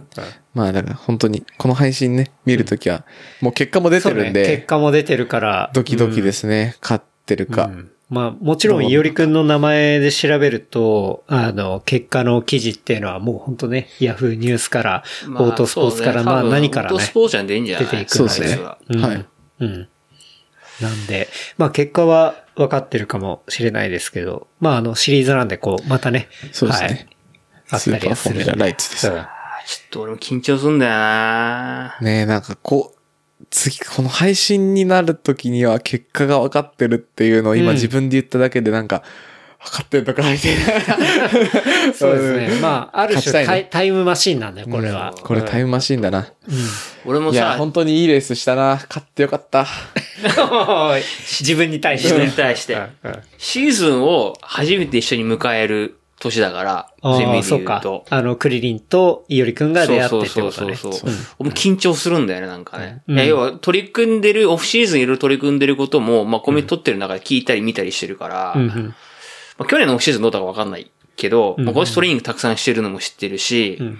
[0.53, 3.03] まあだから本当に、この配信ね、見るときは、
[3.41, 4.31] もう結果も出てるんそうね。
[4.34, 5.69] 結で、果も出てるから。
[5.73, 6.76] ドキドキですね。
[6.81, 7.65] 勝ってるか。
[7.65, 17.11] うんまあ、もちろん、いおりくんの名前で調べると、あの、結果の記事っていうのはもう本当ね、ヤフーニュースから、まあオートスポーツから、まあ何からねオートス。
[17.11, 17.85] ポーツじゃんでいいんじゃない？
[17.85, 18.59] 出ていくそうですね
[18.89, 19.25] うんはい。
[19.59, 19.89] うん。
[20.81, 21.27] なんで、
[21.57, 26.29] まあ結果は分かってるかもしれないですけど、まああのシリーズなんでこう、またね。
[26.53, 27.07] そうですねはい。
[27.71, 28.41] あったりはする。
[28.41, 29.27] スーパーフォーミュラライツですうんちょっ
[29.91, 32.97] と俺も緊張すんだよなねえ、なんかこう、
[33.49, 39.03] 次、この配信になる時には結果が分かってるっていうのを今うん自分で言っただけでなんか、
[39.60, 40.56] 分かってるのかみたい
[41.88, 41.94] な。
[41.94, 42.60] そうですね。
[42.61, 45.14] まあ、ある種タイタイムマシンなんだよ、これは。
[45.24, 46.28] これタイムマシンだな。
[47.06, 48.80] 俺もいや、さ、本当にいいレースしたな。
[48.88, 49.65] 勝ってよかった。
[51.41, 52.28] 自分に対し自分て。
[52.28, 52.78] に対して
[53.38, 58.06] シーズンを初めて一緒に迎える年だから、そういうと。。
[58.10, 60.76] あの、クリリンとイオリくんが出会ってってことね。
[60.76, 61.44] そうそうそうそう。
[61.49, 63.03] 緊張するんだよね、なんかね。
[63.07, 68.95] うん要は取り組んでる、オフシーズンいろいろ取り組んでることも、まあコメント取ってる中で聞いたり見たりしてるから、うんうん
[69.57, 73.99] まあ去年のオフシーズンどうだかわかんないけど、うんまあ今年トレーニングたくさんしてるのも知ってるし、うん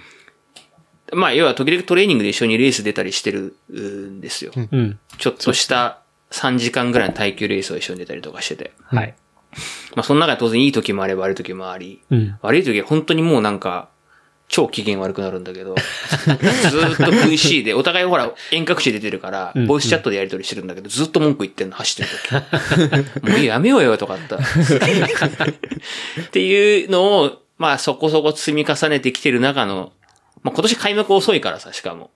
[1.14, 4.52] まあ要は時々トレーニングで一緒にレース出たりしてるんですよ。
[4.56, 5.00] うん。
[5.18, 8.74] ちょっとした3時間ぐらいの耐久レースを一緒に出たりとかしてて。
[8.84, 9.16] はい。
[9.98, 12.38] まあその中で当然いい時もあれば悪い時もあり、うん。
[12.44, 13.90] 悪い時は本当にもうなんか、
[14.48, 15.74] 超機嫌悪くなるんだけど、
[16.14, 23.26] ずーっと VC で、お互いほら遠隔地で出てるからうん、ボイスチャットでやり取りしてるんだけど、ずっと文句言ってんの、走ってる時。
[23.28, 24.36] もうやめようよとかあった。
[24.36, 24.40] っ
[26.30, 29.94] ていうのを、まあそこそこ積み重ねてきてる中の、
[30.44, 32.12] まあ今年開幕遅いからさ、しかも。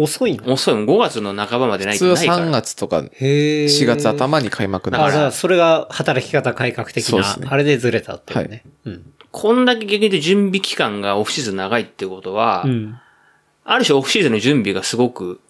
[0.00, 0.52] 遅いの？
[0.52, 2.46] 遅いもん5月の半ばまでない普通はないから。
[2.46, 3.66] 3月とかへえ。
[3.66, 5.12] 4月頭に開幕だあ、から。
[5.12, 8.64] じゃあ、それが働き方改革的なそうですね、あれでずれたっていうね。
[8.84, 9.12] うん。
[9.30, 12.98] こんだけ逆に言うと準備期間がオフシーズン長いってことは、うん。
[13.64, 15.40] ある種オフシーズンの準備がすごく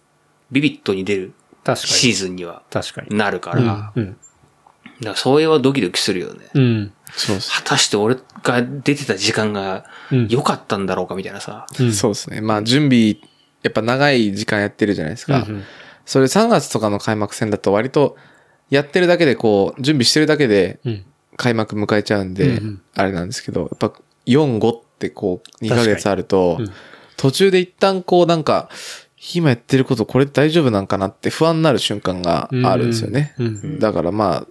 [0.51, 2.15] ビビットに出る確かシーに。
[2.15, 3.15] ズンには確かに。
[3.15, 4.17] なるから、だかうん。
[5.01, 6.49] らそれはドキドキするよね。
[6.53, 6.93] うん。
[7.11, 10.27] そうです果たして俺が出てた時間がうん。
[10.27, 11.65] 良かったんだろうかみたいなさ。
[11.79, 12.41] うんそうですね。
[12.41, 13.15] まあ準備、
[13.63, 15.45] やっぱ長い時間やってるじゃないですか。
[15.47, 15.63] うん
[16.05, 18.17] それ3月とかの開幕戦だと割と
[18.71, 21.05] やってるだけでこう、準備してるだけでうん。
[21.37, 23.93] 開幕迎えちゃうんで、うんうんあれなんですけど、やっぱ
[24.25, 26.71] 4、5ってこう、2ヶ月あると、うん
[27.15, 28.69] 途中で一旦こうなんか、
[29.35, 33.35] 今やってることこれ大丈夫なんかなって不安になる瞬間があるんですよね。
[33.37, 34.47] うんうんだからまあ、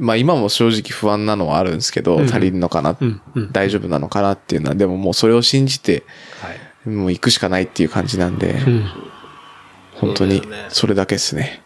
[0.00, 3.20] まあ今も正直不安なのはあるんですけど、うん足りるのかな、うん。
[3.34, 3.52] うん。
[3.52, 6.04] 大丈夫なのかなっていうのは、でももうそれを信じて、
[6.40, 6.56] はい。
[6.86, 8.84] もう行くしかないっていう感じなんで、うん。
[9.94, 11.62] 本当にそれだけですね。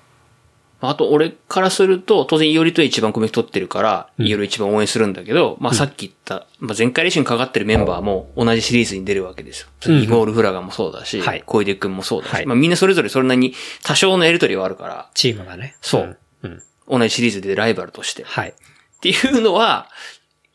[0.80, 9.68] あと俺からすると、当然イオリと一番コメント取ってるから、イオリ一番応援するんだけど、まあさっき言った、まあ前回レースにかかってるメンバーも同じシリーズに出るわけですよ。
[9.86, 15.74] うんイゴール・フラガもそうだし、はい小出くんもそうだし、はいまあみんなそれぞれそれなりに多少のやりとりはあるから、チームがね。
[15.80, 16.18] そう。
[16.44, 16.62] うん。
[16.88, 18.22] 同じシリーズでライバルとして。
[18.22, 18.54] っはい。
[19.00, 19.88] ていうのは、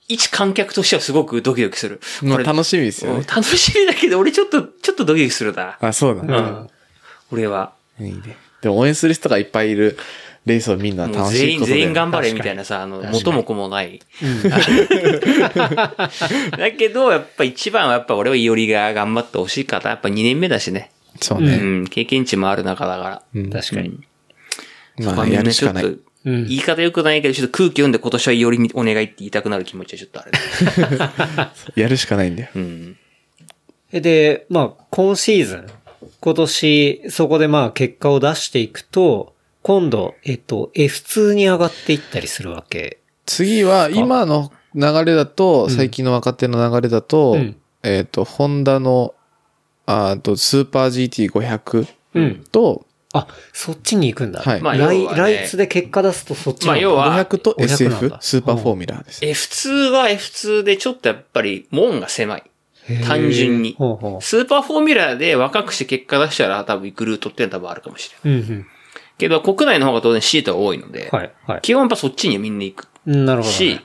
[0.07, 2.01] 一観客としてはすごくドキドキする。
[2.21, 3.23] まあ楽しみですよね。
[3.23, 5.77] 楽しみだけど、俺ちょっと、ちょっとドキドキするな。
[5.79, 6.35] あ、そうだね。
[6.35, 6.69] うん。
[7.31, 7.73] 俺は。
[7.99, 8.37] いいね。
[8.61, 9.97] でも応援する人がいっぱいいる
[10.45, 11.77] レースをみんな楽し全員、いことで。
[11.77, 14.01] 全員頑張れみたいなさ、あの、元も子もない。
[16.57, 20.91] だけど、やっぱ一番はやっぱ俺はイオリが頑張ってほしい方、やっぱ2年目だしね。
[21.19, 21.55] うそうね。
[21.55, 23.21] うん、経験値もある中だから。
[23.33, 23.99] うん確かに。
[24.99, 25.97] まあ、やるしかない。
[26.25, 31.53] うん言い方良くないけど、ちょっと空気読んで今年はイオリにお願いって言いたくなる気持ちはちょっとあれだ。
[31.75, 32.49] やるしかないんだよ。
[32.55, 32.97] うん。
[33.91, 35.67] で、まあ、今シーズン、
[36.19, 42.99] 今年、そこでまあ結果を出していくと、今度、えっと、F2 に上がっていったりするわけ。
[43.25, 49.13] 次は、今の流れだと、最近の若手の流れだと、うんえっ、と、ホンダの、
[49.85, 52.43] あーと、スーパー GT500 うん。
[52.51, 54.41] と、あ、そっちに行くんだ。
[54.41, 59.23] はいまあライ要はねライツで結果出すとそっちなんだまあ要は500と500なん SF だスーパーフォーミュラーです。
[59.23, 62.43] F2 は F2 でちょっとやっぱり門が狭い。
[63.05, 68.41] 単純にほうほスーパーフォーミュラーで若くして結果出したら多分行くルートっていうのは多分あるかもしれない。
[68.41, 68.43] う。
[68.43, 68.65] うんうん。
[69.17, 71.61] けど国内の方が当然シートが多いので、はい、はい。
[71.61, 73.81] 基本やっぱそっちにみんな行くなるほど、しね。、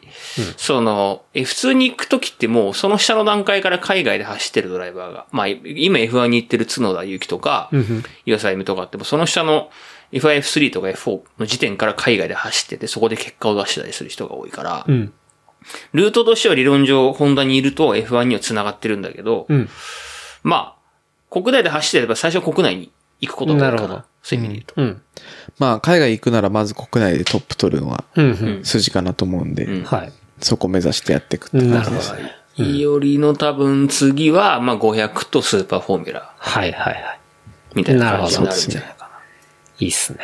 [0.57, 8.05] その、F2 に行くときってもうその下の段階から海外で走ってるドライバーが、まあ今 F1 に行ってる角田裕毅とか、うんうん。
[8.27, 9.71] 岩佐歩夢とかってその下の
[10.13, 15.13] F1、F3 とか F4 の時点から海外で走ってて、そこで結果を出したりする人が多いから、うん。
[15.93, 19.69] ルートとしては理論上、ホンダにいると F1 には繋がってるんだけど、うん。
[20.43, 23.89] まあ、国内で走ってれば最初は国内に行くことが多いかな。
[23.89, 24.83] なるほどそういう意味で言うと。
[24.83, 25.03] うん。
[25.59, 28.25] まあ、海外行くならまず国内でトップ取るのがうん。
[28.27, 28.29] う
[28.61, 28.65] ん。
[28.65, 30.13] 筋かなと思うんで、うんはい。
[30.41, 32.23] そこ目指してやっていくってなるほど感じですね。
[32.59, 32.71] ね。
[32.73, 37.21] いよりの多分次は、まあ500とスーパーフォーミュラはいはいはい。
[37.73, 39.11] ーみたいな感じになるんじゃないかな。
[39.79, 40.19] いいっすね。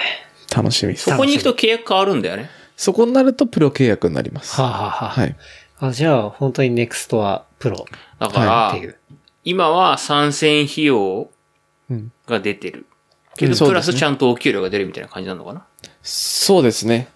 [0.55, 1.17] 楽しみですそ。
[1.17, 2.51] こに行くと契約変わるんだよね。
[2.77, 4.61] そこになるとプロ契約になります。
[4.61, 5.37] はあ、はあはあ、はい。
[5.79, 7.87] あ、じゃあ、本当にネクストはプロ
[8.19, 8.99] だから、いう。
[9.45, 11.31] 今は参戦費用
[11.91, 12.87] うんが出てる。
[13.37, 15.65] けど、プラスちゃんとお給料が出るみたいな感じなのかな？
[16.03, 17.09] そうですね。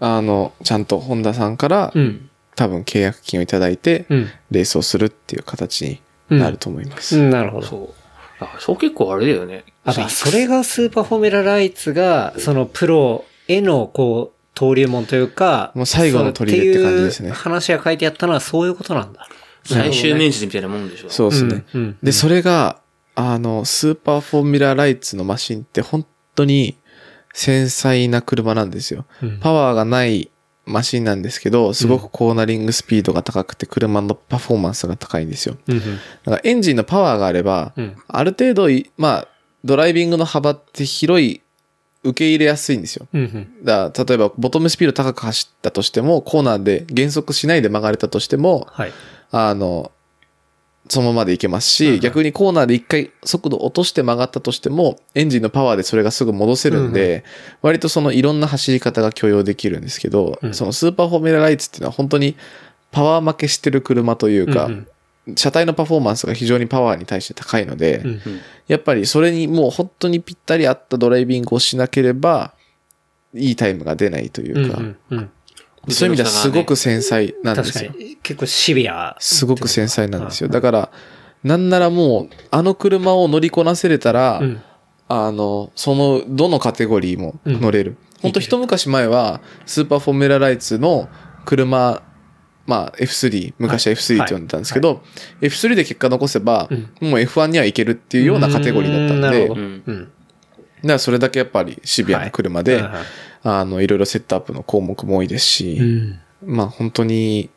[0.00, 2.30] あの、ちゃんと本田さんから、うん。
[2.56, 4.28] 多分契約金をいただいて、うん。
[4.50, 6.00] レースをするっていう形
[6.30, 7.18] になると思います。
[7.18, 7.66] うん、なるほど。
[7.66, 7.94] そう。
[8.40, 9.64] あ、そう結構あれだよね。
[9.84, 19.28] あ、だからそれがスーパーフォーミュラライツが、そのプロへの、こう、登竜門というか、もう最後の砦って感じですね話が書いてあったのはそういうことなんだ。
[19.64, 21.10] 最終面接みたいなもんでしょ。
[21.10, 21.64] そうですね。
[21.74, 22.80] うんうんで、それが、
[23.20, 26.76] あの、スーパーフォーミュラライツのマシンって本当に
[27.34, 29.06] 繊細な車なんですよ。
[29.20, 30.30] うんパワーがない
[30.66, 35.56] マシンなんですけど、すごくコーナリングスピードが高くて車のパフォーマンスが高いんですよ。
[35.66, 35.86] うんうんだ
[36.26, 39.28] からエンジンのパワーがあれば、うんある程度い、まあ、
[39.64, 41.40] ドライビングの幅って広い、
[42.04, 43.08] 受け入れやすいんですよ。
[43.12, 48.92] うんうんだから例えば、ボトムスピード高く走ったとしても、コーナーで減速しないで曲がれたとしても、はい。
[49.32, 49.90] あの、
[50.88, 57.24] そのままでいけますし、逆にコーナーで一回速度落として曲がったとしても、エンジンのパワーでそれがすぐ戻せるんで、
[57.62, 60.54] 割とそのいろんな走り方が許容できるんですけど、うん。
[60.54, 62.36] そのスーパーフォーミュラライツっていうのは本当に
[62.90, 64.88] パワー負けしてる車というか、うん
[65.36, 68.20] 車体のパフォーマンスが非常にパワーに対して高いので、うん
[68.66, 72.54] やっぱりそれにもう本当にぴったり合ったドライビングをしなければ、
[73.34, 74.80] いいタイムが出ないというか、
[75.90, 77.92] そういう意味ではすごく繊細なんで確かすよ。
[77.98, 79.16] に、結構シビア。
[79.20, 80.48] すごく繊細なんですよ。
[80.48, 80.90] だから、
[81.44, 84.62] なんならもう、あの車を乗りこなせれたら、うん。
[85.08, 87.96] あの、その、どのカテゴリーも乗れる。
[88.20, 91.08] 本当一昔前は、スーパーフォーミュラライツの
[91.46, 92.02] 車、
[92.66, 95.02] まあ F3、昔は F3 って呼んでたんですけど、
[95.40, 96.68] F3 で結果残せば、
[97.00, 99.60] もう F1 には行けるっていうようなカテゴリーだったんで、だかなるほど。
[99.60, 100.12] うんうん。
[100.82, 103.04] らそれだけやっぱりシビアな車で、はいはいはい
[103.42, 106.20] あの、いろいろセットアップの項目も多いですし、うん。
[106.44, 107.50] まあ本当に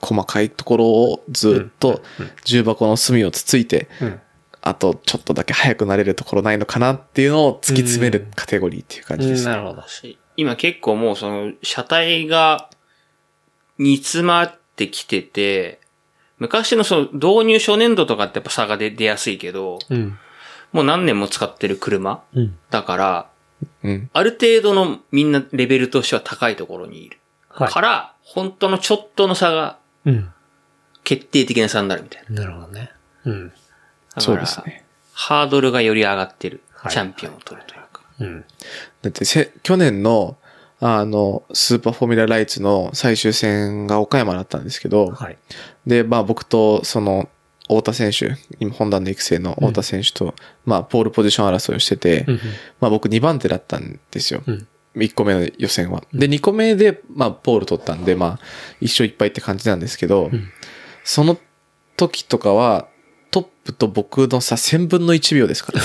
[0.00, 2.02] 細かいところをずっと
[2.44, 4.20] 重箱の隅をつついて、うん。
[4.60, 9.46] あとちょっとだけ速くなれるところないのかなっていうのを突き詰めるカテゴリーっていう感じです。
[9.46, 9.86] なるほど。
[9.88, 12.70] し今結構もうその車体が
[13.78, 15.80] 煮詰まってきてて、
[16.38, 20.18] 昔のその導入初年度とかってやっぱ差が出出やすいけど、うん。
[20.72, 22.58] もう何年も使ってる車うん。
[22.70, 23.30] だから、
[23.82, 24.10] うん。
[24.12, 27.18] ある程度のみんなレベルとしては高いところにいる。
[27.48, 30.32] はいから、本当のちょっとの差がうん。
[31.04, 32.42] 決定的な差になるみたいな。
[32.42, 32.90] なるほどね。
[33.24, 33.48] うん。
[33.48, 33.58] だか
[34.16, 34.84] らそうです、ね。
[35.12, 36.60] ハードルがより上がってる。
[36.74, 38.02] はいチャンピオンを取るというか。
[38.20, 38.44] うん。
[39.02, 40.36] だってせ、去年の、
[40.80, 45.38] あの、スーパーフォーミュラライツの最終戦が岡山だったんですけど、はい。
[45.86, 47.28] で、まあ僕とその、
[47.68, 50.34] 太田選手、今、本団の育成の太田選手と、
[50.64, 52.40] まあ、ポールポジション争いをしてて、うん。
[52.80, 54.42] まあ僕2番手だったんですよ。
[54.46, 54.66] うん。
[54.96, 56.02] 1個目の予選は。
[56.12, 58.38] で、2個目で、まあ、ポール取ったんで、まあ、
[58.80, 60.50] 一勝一敗って感じなんですけど、ん
[61.04, 61.38] その
[61.96, 62.88] 時とかは、
[63.30, 65.80] トップと僕の差1000分の1秒ですから。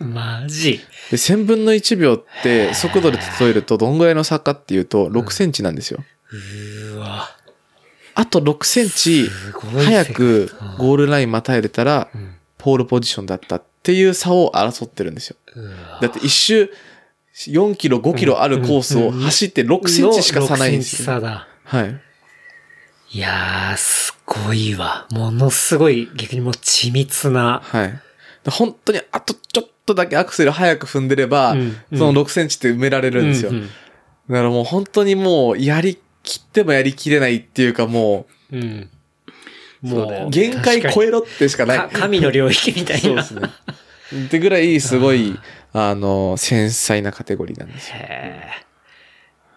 [0.06, 0.80] マジ。
[1.10, 6.04] で、1000分の1秒って、速度で例えるとどんぐらいの差かっていうと、6センチなんですよ。
[6.94, 7.28] うわ。
[8.14, 9.28] あと6センチ
[9.84, 15.36] 早くゴールラインまたえれたら、んポールポジションだったっていう差を争ってるんですよ。
[16.00, 16.70] だって一周
[17.34, 21.12] 4キロ、5キロあるコースを走って6センチしか差ないんですよ。
[21.12, 21.48] の6センチ差だ。
[21.64, 22.00] はい。
[23.10, 25.06] いやー、すごいわ。
[25.10, 27.60] ものすごい、逆にもう緻密な。
[27.62, 28.00] はい。
[28.50, 33.50] 本当にあとちょっとだけアクセル早く踏んでれば、うんうんその6センチって埋められるんですよ。
[33.50, 33.68] うん
[34.28, 38.62] だからもう本当にもうやりきってもやりきれないっていうかもうん。
[38.62, 38.90] うん
[39.84, 41.78] う、そう限界超えろってしかない。
[41.78, 43.02] か神の領域みたいな。
[43.02, 43.50] そうですね。
[44.26, 45.38] ってぐらいすごい、
[45.72, 47.96] あの、繊細なカテゴリーなんですよ。
[47.96, 48.00] っ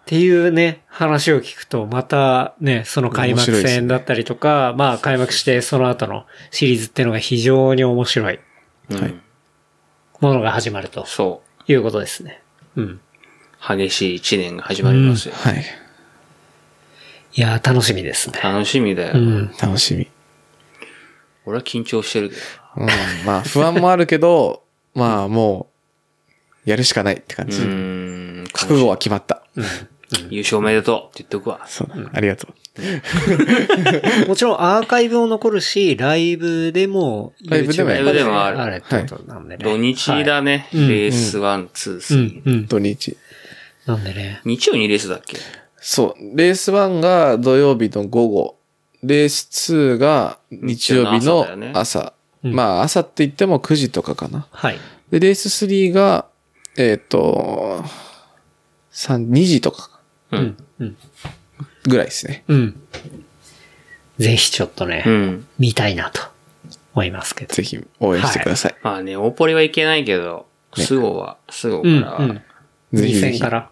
[0.04, 8.40] ていうね、話を聞くと、またね、その開幕戦だったりとか、まあ開幕してその後のシリーズっていうのが非常に面白い
[8.90, 9.14] うんはい
[10.20, 12.42] ものが始まるとそいうことですね。
[12.76, 12.84] うん。
[12.84, 13.00] う。
[13.76, 15.34] 激しい一年が始まりますよ。
[15.36, 15.64] はい。
[17.38, 18.40] いやー、楽しみですね。
[18.42, 19.12] 楽しみだよ。
[19.14, 19.50] うん。
[19.62, 20.08] 楽しみ。
[21.46, 22.40] 俺は緊張してるけど。
[22.78, 22.88] うん。
[23.24, 24.64] まあ、不安もあるけど、
[24.96, 25.68] まあ、も
[26.66, 27.60] う、やるしかないって感うじ。
[27.60, 27.64] ー
[28.42, 28.44] ん。
[28.52, 29.44] 覚悟は決まった。
[30.30, 31.60] 優勝おめでとうって言っとくわ。
[31.68, 32.10] そう。
[32.12, 34.28] ありがとう。
[34.28, 39.62] もちろんアーカイブも残るし、ライブでも、ライブでも YouTube ライブでもあるあるってことなんでね。
[39.64, 40.66] 土日だね。
[40.72, 42.42] はいレース1、2、3。
[42.46, 42.66] うん、うん。
[42.66, 43.16] 土日。
[43.86, 44.40] なんでね。
[44.44, 45.38] 日曜にレースだっけ？
[45.80, 46.36] そう。
[46.36, 48.58] レース1が土曜日の午後。
[49.02, 54.46] レース2が日曜日の朝まあ、朝って言っても9時とかかな。
[54.50, 54.78] はい。
[55.10, 56.26] で、レース3が、
[56.76, 57.84] えっ、と、
[58.92, 59.90] 3、2時とか
[60.30, 60.56] うん。
[60.78, 60.96] うん。
[61.84, 62.44] ぐらいですね。
[62.48, 62.82] うん。
[64.18, 65.46] ぜひちょっとね、うん。
[65.58, 66.20] 見たいなと
[66.94, 67.54] 思いますけど。
[67.54, 68.76] ぜひ応援してください。
[68.82, 70.46] まあね、大ポリはいけないけど、
[70.76, 72.42] スゴは、スゴかうん、ら、うん。
[72.92, 73.70] 2ぜひぜひ戦から。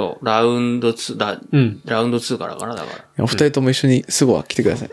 [0.00, 1.82] そう、ラウンド2、だ、うん。
[1.84, 3.24] ラウンド2からかな、だから。
[3.24, 4.90] お二人とも一緒にすぐは来てください。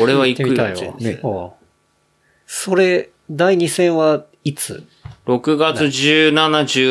[0.00, 1.22] 俺は行くよね
[2.46, 4.84] それ、第2戦はいつ
[5.26, 6.32] ？6月17、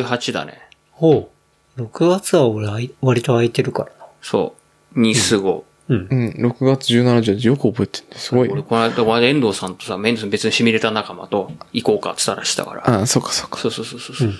[0.03, 0.61] 18だね。
[0.91, 1.31] ほ
[1.77, 1.81] う。
[1.81, 2.67] 6月は俺
[3.01, 4.05] 割と空いてるからな。
[4.21, 4.53] そ
[4.95, 4.99] う。
[4.99, 5.65] に過ご。
[5.87, 6.07] うん。
[6.11, 8.17] うん、6月17日よく覚えてるね。
[8.17, 8.53] すごいね。
[8.53, 12.87] 俺この間、この間遠藤さんとさ、メンドさん別にシミュレーター仲間と行こうかって言ったらしたから。
[12.87, 13.57] ああ、そうかそうか。
[13.57, 14.27] そうそうそうそう。
[14.27, 14.33] う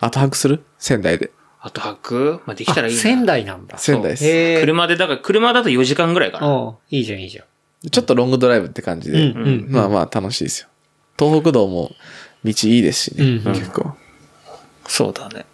[0.00, 0.64] 後泊する？
[0.80, 1.30] 仙台で。
[1.66, 2.42] あと泊？
[2.44, 3.00] まあ、できたらいいな。
[3.00, 3.78] 仙台なんだ。
[3.78, 4.60] 仙台です。
[4.60, 6.46] 車で、だから車だと4時間ぐらいかな。
[6.46, 7.90] ああ、いいじゃん、いいじゃん。
[7.90, 9.30] ちょっとロングドライブって感じで。
[9.30, 10.68] うんうんまあまあ楽しいですよ。
[11.18, 11.92] 東北道も
[12.44, 13.24] 道いいですしね。
[13.24, 13.94] うん結構。
[14.86, 15.46] そうだね。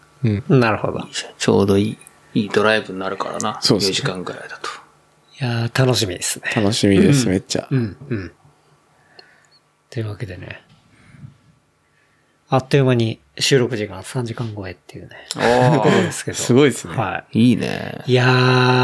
[0.48, 0.60] うん。
[0.60, 0.98] なるほど。
[0.98, 1.02] い
[1.38, 1.98] ちょうどいい、
[2.34, 3.58] いいドライブになるからな。
[3.62, 4.68] そうですね4時間ぐらいだと。
[5.38, 6.50] やー、楽しみですね。
[6.56, 7.68] 楽しみです、めっちゃ。
[7.70, 8.32] うん、うん。
[9.88, 10.62] というわけでね。
[12.48, 15.16] あっという間に収録時間3時間超えっていうね。
[15.34, 15.40] こ
[15.88, 16.36] ろですけど。
[16.36, 16.94] すごいですね。
[16.96, 18.02] はいいいね。
[18.06, 18.12] い。
[18.12, 18.26] いや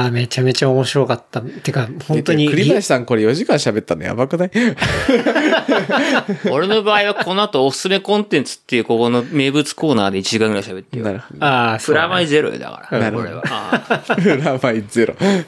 [0.08, 1.40] ー、めちゃめちゃ面白かった。
[1.42, 2.46] てか、本当に。
[2.46, 4.50] え栗林さんこれ4時間喋ったのやばくない？
[6.50, 11.04] 俺の場合はこの後おすすめコンテンツっていうここの名物コーナーで1時間ぐらい喋ってよ。
[11.04, 11.44] なるほど。
[11.44, 12.98] ああ、そう、プラマイゼロよだから。
[12.98, 13.42] なるほど俺は。
[13.50, 15.14] ああ裏前ゼロ。
[15.20, 15.44] 今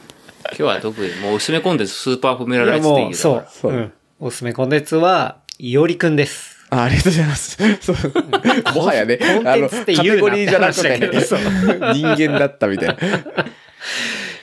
[0.56, 3.46] 日は特にもうおすすめコンテンツスーパーフォーミュラライツでいいう、そう。
[3.50, 3.92] そううん。
[4.20, 6.57] おすすめコンテンツは、いおりくんです。
[6.70, 7.56] あありがとうございます。
[7.80, 7.96] そう。
[8.74, 11.40] もはやね、コンテンツってカ言うなテゴリーじゃなくてって話だけどそう
[11.94, 12.96] 人間だったみたいな。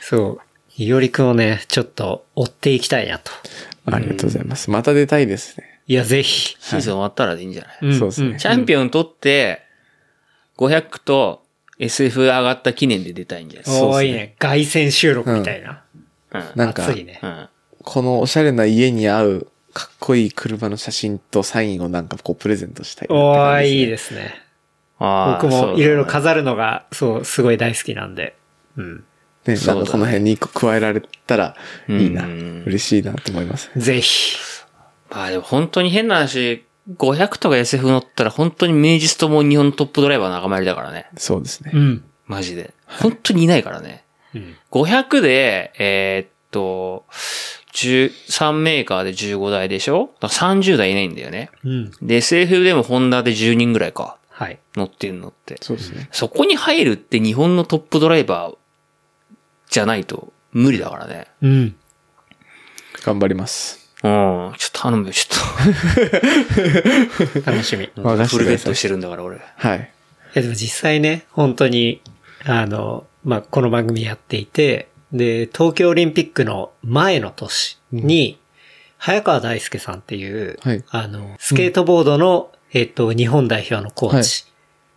[0.01, 0.41] そう。
[0.77, 3.31] いおりくんをね、ちょっと追っていきたいなと。
[3.85, 4.69] ありがとうございます。
[4.71, 5.79] また出たいですね。
[5.87, 6.57] いや、ぜひ。
[6.59, 9.61] シーズン終わったらでいいんじゃない、んそうですねチャンピオン取って、
[10.57, 11.43] 500と
[11.77, 13.81] SF 上がった記念で出たいんじゃない？
[13.81, 14.35] おーいいね。
[14.39, 15.83] 凱旋収録みたいな。
[16.33, 16.43] うん。
[16.55, 17.27] なんか熱、いねう。
[17.27, 17.47] ん。
[17.83, 24.33] このおしゃれな家に合うかっこいい車の写真とサインをなんかこうプレゼントしたいなっておーいいですね。
[24.97, 28.37] 僕もいろいろ飾るのが、そう、すごい大好きなんで。
[28.77, 29.03] うん。
[29.45, 31.55] ね、なんかこの辺に一個加えられたら
[31.89, 32.23] いいな。
[32.23, 33.69] うん嬉しいなと思います。
[33.75, 34.37] ぜひ。
[35.11, 36.65] まあでも本当に変な話、
[36.97, 41.09] 500とか SF 乗ったら本当に名実とも日本のトップドライバー仲間入りだからね。
[41.17, 41.71] そうですね。
[41.77, 42.03] ん。
[42.25, 42.73] マジで。
[42.87, 44.05] 本当にいないからね。
[44.33, 44.55] うん。
[44.71, 47.05] 500で、えーっと、
[47.75, 50.09] 13メーカーで15台でしょ？
[50.21, 51.51] だから ?30 台いないんだよね。
[51.63, 51.91] うん。
[52.01, 54.17] で、SF でもホンダで10人ぐらいか。
[54.29, 54.59] はい。
[54.75, 55.57] 乗ってるのって。
[55.61, 56.07] そうですね。
[56.11, 58.55] そこに入るって日本のトップドライバー
[59.69, 61.27] じゃないと無理だからね。
[61.41, 61.75] うん。
[63.03, 63.91] 頑張ります。
[64.03, 64.11] うん。
[64.57, 65.35] ちょっと頼むよ、ちょ
[67.51, 67.83] 楽しみ。
[67.83, 68.01] いっと。
[68.03, 69.39] 任せてくださいフルベッドしてるんだから、俺。
[69.57, 69.91] はい。
[70.35, 72.01] や、でも実際ね、本当に、
[72.43, 78.39] あの、まあ、この番組やっていて、で、東京オリンピックの前の年に、
[78.97, 84.45] 早川大輔さんっていう、はいあの、スケートボードの、えっと、日本代表のコーチ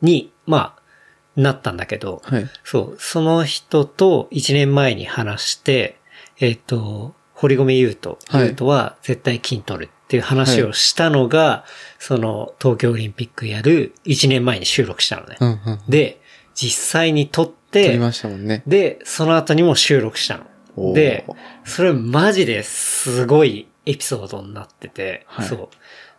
[0.03, 2.49] に、まあ、なったんだけど、はい。
[2.65, 5.99] そう、その人と1年前に話して、
[6.41, 11.65] えっ、と、堀米優斗、はい優斗は絶対金取るっていう話をしたのが、
[11.99, 15.37] その東京オリンピックやる1年前に収録したのね。
[15.39, 15.81] うんうん。
[15.89, 16.21] で、
[16.55, 18.63] 実際に撮っ撮てり、ましたもんね。
[18.67, 20.41] で、その後にも収録した
[20.77, 20.93] の。
[20.95, 21.27] で、
[21.65, 25.69] それマジですごいエピソードになってて、はいそう。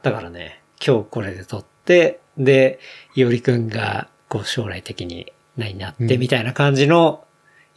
[0.04, 2.80] だからね、今日これで撮って、で、
[3.16, 7.24] いおりくんが、こう将来的に何になってみたいな感じの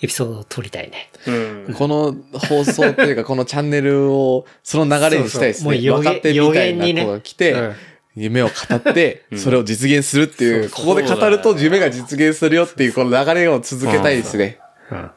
[0.02, 1.10] エピソードを撮りたいね。
[1.26, 1.74] うん。
[1.74, 5.60] この放送っていうか、このチャンネルを、その流れにしたいですね。
[5.60, 7.74] そうそうもう予言若手みたいな子が来て、うん
[8.14, 14.58] 夢を語って、 うんそれを実現するっていう、ここで語ると夢が実現するよっていう、この流れを続けたいですね。
[14.90, 15.10] うん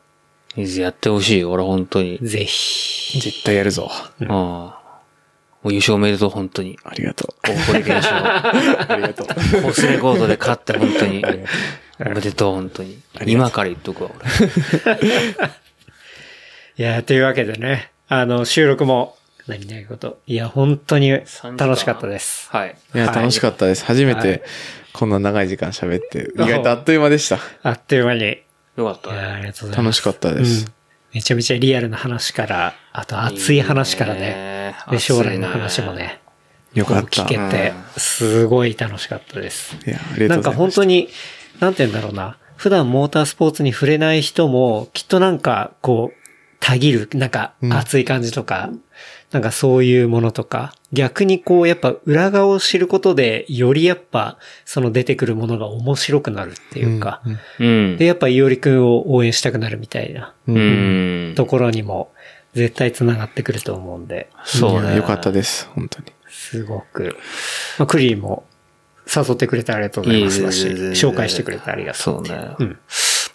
[0.57, 2.17] やってほしいよ、俺本当に。
[2.21, 3.19] ぜひ。
[3.19, 3.91] 絶対やるぞ。
[4.21, 4.27] うん。
[4.27, 4.73] も
[5.65, 6.79] う優勝おめでとう、本当に。
[6.85, 7.25] ありがと。
[7.25, 7.33] う。
[7.43, 9.27] ありがとう。
[9.27, 11.25] コースレコードで勝って本当に。
[11.99, 12.99] おめでとう、本当に。
[13.25, 14.25] 今から言っとくわ、俺。
[16.77, 19.14] いや、というわけでね、あの、収録も、
[19.47, 20.19] 何々こと。
[20.25, 22.49] いや、本当に楽しかったです。
[22.49, 22.75] はい。
[22.95, 23.85] いや、はい楽しかったです。
[23.85, 24.43] 初めはいて、
[24.93, 27.37] こんな長い時間喋って、意外とあっという間でした。
[27.63, 28.21] あっという間に。
[28.21, 28.37] い
[28.77, 29.17] よかったね。
[29.17, 29.93] や、ありがとうございます。
[29.93, 30.71] 楽しかったです。
[31.13, 34.75] めちゃめちゃリアルな話から、あと熱い話からいいね。
[34.99, 36.21] 将来の話もね。
[36.73, 37.23] よかった。
[37.23, 39.77] 聞けて、すごい楽しかったです。
[39.85, 40.75] いや、ありがなんかとうございます。
[40.77, 41.09] 本当に、
[41.59, 42.37] なんて言うんだろうな。
[42.57, 46.25] 普段モータースポーツに触れない人も、きっとなんか、こう、
[46.59, 48.71] たぎる、なんか熱い感じとか、
[49.35, 57.21] なんかそういうものとか、逆にこう、やっぱ裏側を知ることで、よりやっぱ、その出てくるものが面白くなるっていうか、
[57.59, 58.05] うんで、。
[58.05, 61.33] やっぱいおりくんを応援したくなるみたいなうん。
[61.35, 62.13] ところにも、
[62.53, 64.95] 絶対繋がってくると思うんで、そうね。
[64.95, 65.67] よかったです。
[65.75, 66.05] 本当に。
[66.29, 67.17] すごく、
[67.77, 68.45] まあ、クリーンも
[69.13, 72.21] 誘ってくれてありがとうございますだし、紹介してくれてありがとうそう。
[72.21, 72.55] ね。
[72.57, 72.79] うん。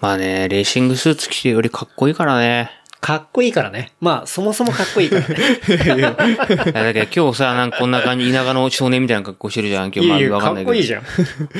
[0.00, 2.79] まあね、レーシングスーツ着てよりかっこいいからね。
[3.00, 3.92] かっこいいからね。
[4.00, 5.36] まあ、そもそもかっこいいからね。
[5.68, 9.90] いやだけど今日さ、なんかこんな感じ、田舎の少年みたいな格好してるじゃん。
[9.90, 10.66] 今日、まあ、わかんないけど。
[10.66, 11.02] かっこいいじゃん。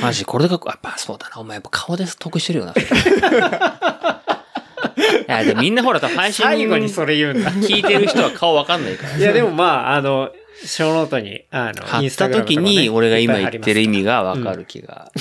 [0.01, 1.41] マジ、これでかっこ、やっぱそうだな。
[1.41, 2.73] お前やっぱ顔で得してるよな。
[2.73, 2.75] い
[5.27, 7.51] や、でもみんなほら、配信最後にそれ言うんだ。
[7.51, 9.17] 聞いてる人は顔わかんないから。
[9.17, 10.31] いや、でもまあ、あの、
[10.65, 15.11] ショーノートに、あの、貼った時に、俺が今言ってる意味がわかる気が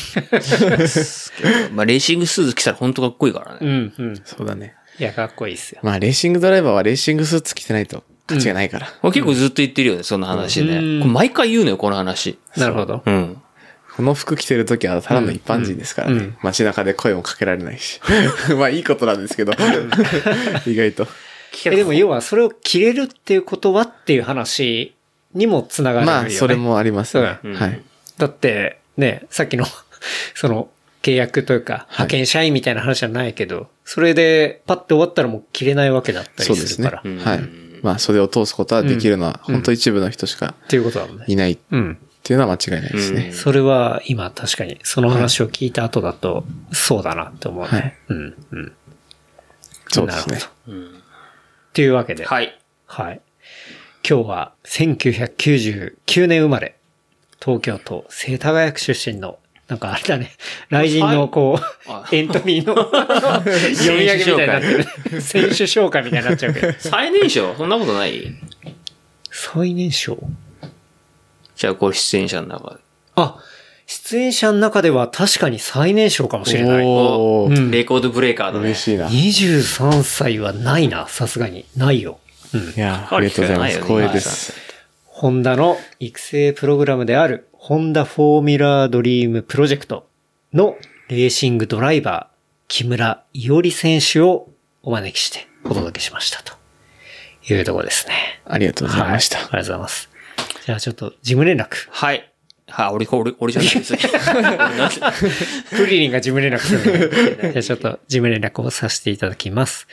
[0.41, 1.51] しますけど。
[1.73, 3.59] まあ、レーシングスーツ着たら本当かっこいいからね。
[3.63, 4.21] うん、うん。
[4.25, 4.75] そうだね。
[5.01, 5.81] いや、かっこいいっすよ。
[5.83, 8.87] まあ、レーシングドライバーはレーシングスーツ着てないと価値がないから。
[9.01, 10.77] これ結構ずっと言ってるよね、その話ね。
[10.77, 12.39] うん毎回言うのよ、この話。
[12.57, 13.03] なるほど。
[13.05, 13.43] うん。
[13.97, 16.17] この服着てる時はただの一般人ですからね。
[16.17, 17.99] うん街中で声もかけられないし。
[18.59, 19.53] まあいいことなんですけど。
[20.67, 21.09] 意外と。
[21.65, 24.95] え、でも要はそれを着れるっていうことはっていう話
[25.33, 26.21] にもつながるよね。
[26.25, 27.39] まあ、それもありますね。
[27.43, 27.83] うんはい。
[28.19, 29.65] だって、ね、さっきの、
[30.35, 30.69] その、
[31.03, 36.89] 契約というか、派遣社員みたいな話じゃないけど、それでパッて終わったらもう着れないわけだったそうですね。
[36.89, 37.33] りするから。
[37.33, 37.49] はい。
[37.83, 41.25] まあ、袖を通すことはできるのは、本当一部の人しかっていうことだもんね。
[41.27, 41.99] いないっうん。
[42.23, 43.33] ていうのは間違いないですね。
[43.33, 47.69] それは今確かに、その話を聞いた後だと、そうだなって思うね。
[47.69, 48.73] はいうん、うん。
[49.89, 50.47] そうですねなる。
[50.67, 50.83] ほどっ
[51.73, 52.61] ていうわけで、はい。
[52.87, 53.21] はい。
[54.09, 56.77] 今日は1999年生まれ、
[57.45, 59.40] 東京都世田谷区出身の、
[59.71, 60.33] なんかあれだね、
[60.69, 61.57] 雷神のこ
[61.87, 62.75] あう、エントリーの
[63.79, 64.67] 読み上げみたいになって
[65.13, 65.21] る。
[65.21, 66.73] 選手紹介みたいになっちゃうけど。
[66.81, 67.55] 最年少？
[67.55, 68.35] そんなことない？
[69.31, 70.19] 最年少？
[71.55, 72.81] じゃあ、こう出演者の中で。
[73.15, 73.37] あ、
[73.87, 76.85] 出演者の中では確かに最年少かもしれない。
[76.85, 78.65] おー、うんレコードブレーカーだね。
[78.65, 79.07] 嬉しいな。
[79.07, 81.65] い23歳はないな、さすがに。
[81.77, 82.19] ないよ。
[82.53, 82.75] うん。
[82.75, 83.81] や、ありがとうございます。
[83.83, 84.53] 光栄です。
[85.05, 90.07] ホンダの育成プログラムである、ホンダフォーミュラードリームプロジェクト
[90.55, 90.78] の
[91.11, 92.37] レーシングドライバー、
[92.69, 94.49] 木村伊織選手を
[94.82, 96.55] お招きしてお届けしましたと
[97.53, 98.15] いうところですね。
[98.47, 99.37] ありがとうございました。
[99.37, 100.09] はいありがとうございます。
[100.65, 101.69] じゃあちょっと事務連絡。
[101.91, 102.32] はい。
[102.66, 103.95] はい、俺、俺、俺じゃないです。
[105.77, 109.87] フリリンが事務連絡するじゃあちょっと事務連絡をさせていただきます。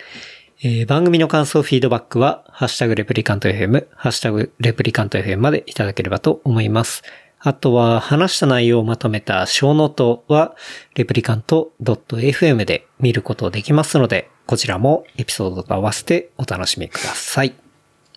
[0.63, 7.03] えー番組の感想、フィードバックは、ハッシュタグレプリカント FM、ハッシュタグレプリカント FM までいただければと思います。
[7.47, 10.53] あとは、話した内容をまとめたショーノートは、
[10.95, 17.53] レプリカント .fm で見ることできますので、こちらもエピソードと合わせてお楽しみください。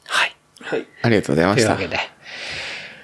[0.04, 0.36] はい。
[0.62, 0.86] はい。
[1.02, 1.96] ありがとうございましたというわけ。
[1.96, 2.02] で。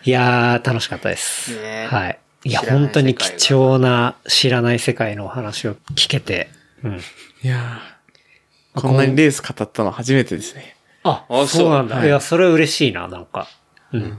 [0.03, 1.63] いやー、楽しかったです。
[1.63, 2.19] ねはい。
[2.43, 6.49] いや、本当に貴重な知らない世界のお話を聞けて。
[6.83, 6.97] うん。
[7.45, 10.75] いやーこんなにレース語ったの初めてですね。
[11.05, 11.99] あ、あそうなんだ。
[11.99, 13.47] はいいや、それは嬉しいな、なんか。
[13.93, 14.19] うん。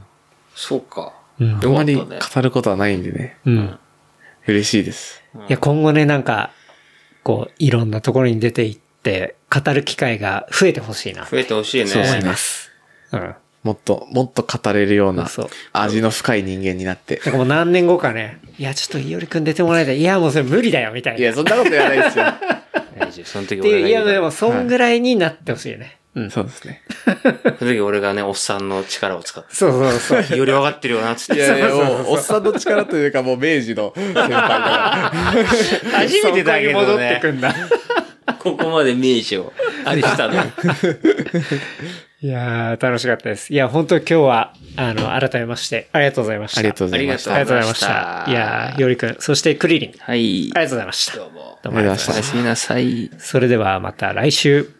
[0.55, 1.16] そうか。
[1.39, 1.59] うん。
[1.63, 2.07] あんまり語
[2.41, 3.37] ることはないんでね。
[3.45, 3.79] うん。
[4.47, 5.23] 嬉しいです。
[5.49, 6.51] いや、今後ね、なんか、
[7.23, 11.87] こう、いろんなところに出て行って、語る機会が増えてほしいな、増えてほしいね。
[11.87, 12.71] そう思います。
[13.11, 13.35] うん。
[13.63, 15.29] もっと、もっと語れるような
[15.73, 17.21] 味の深い人間になって。
[17.25, 19.99] なんかもう何年後かね、いや、ちょっといおりくん出てもらいたい。
[19.99, 21.19] いや、もうそれ無理だよ、みたいな。
[21.19, 22.25] いや、そんなこと言わないですよ。
[22.97, 23.25] 大丈夫。
[23.25, 25.96] その時っていや、でも、そんぐらいになってほしいよね。
[26.17, 26.31] うん。
[26.31, 26.81] そうですね。
[27.59, 30.23] その時俺がね、おっさんの力を使っそうそうそう。
[30.23, 30.35] て。
[30.35, 31.35] より分かってるよな、つって。
[31.35, 35.11] いやいや、もう、おっさんの力というか、もう明治の先輩だから。
[35.99, 37.11] 初めてだけどね。
[37.11, 37.53] ってくんだ。
[38.39, 39.53] ここまで明治を。
[39.85, 40.33] あれしたの。
[42.19, 43.53] いやー、楽しかったです。
[43.53, 46.59] いや、本当今日は、あの、改めまして、ありがとうございました。
[46.59, 47.33] ありがとうございました。
[47.35, 48.25] ありがとうございました。
[48.27, 50.51] いやー、よりくん、そしてクリリン、はい。
[50.55, 51.17] ありがとうございました。
[51.17, 51.59] どうも。
[51.61, 53.11] どうありがとうございましたおやすみなさい。
[53.19, 54.76] それではまた来週。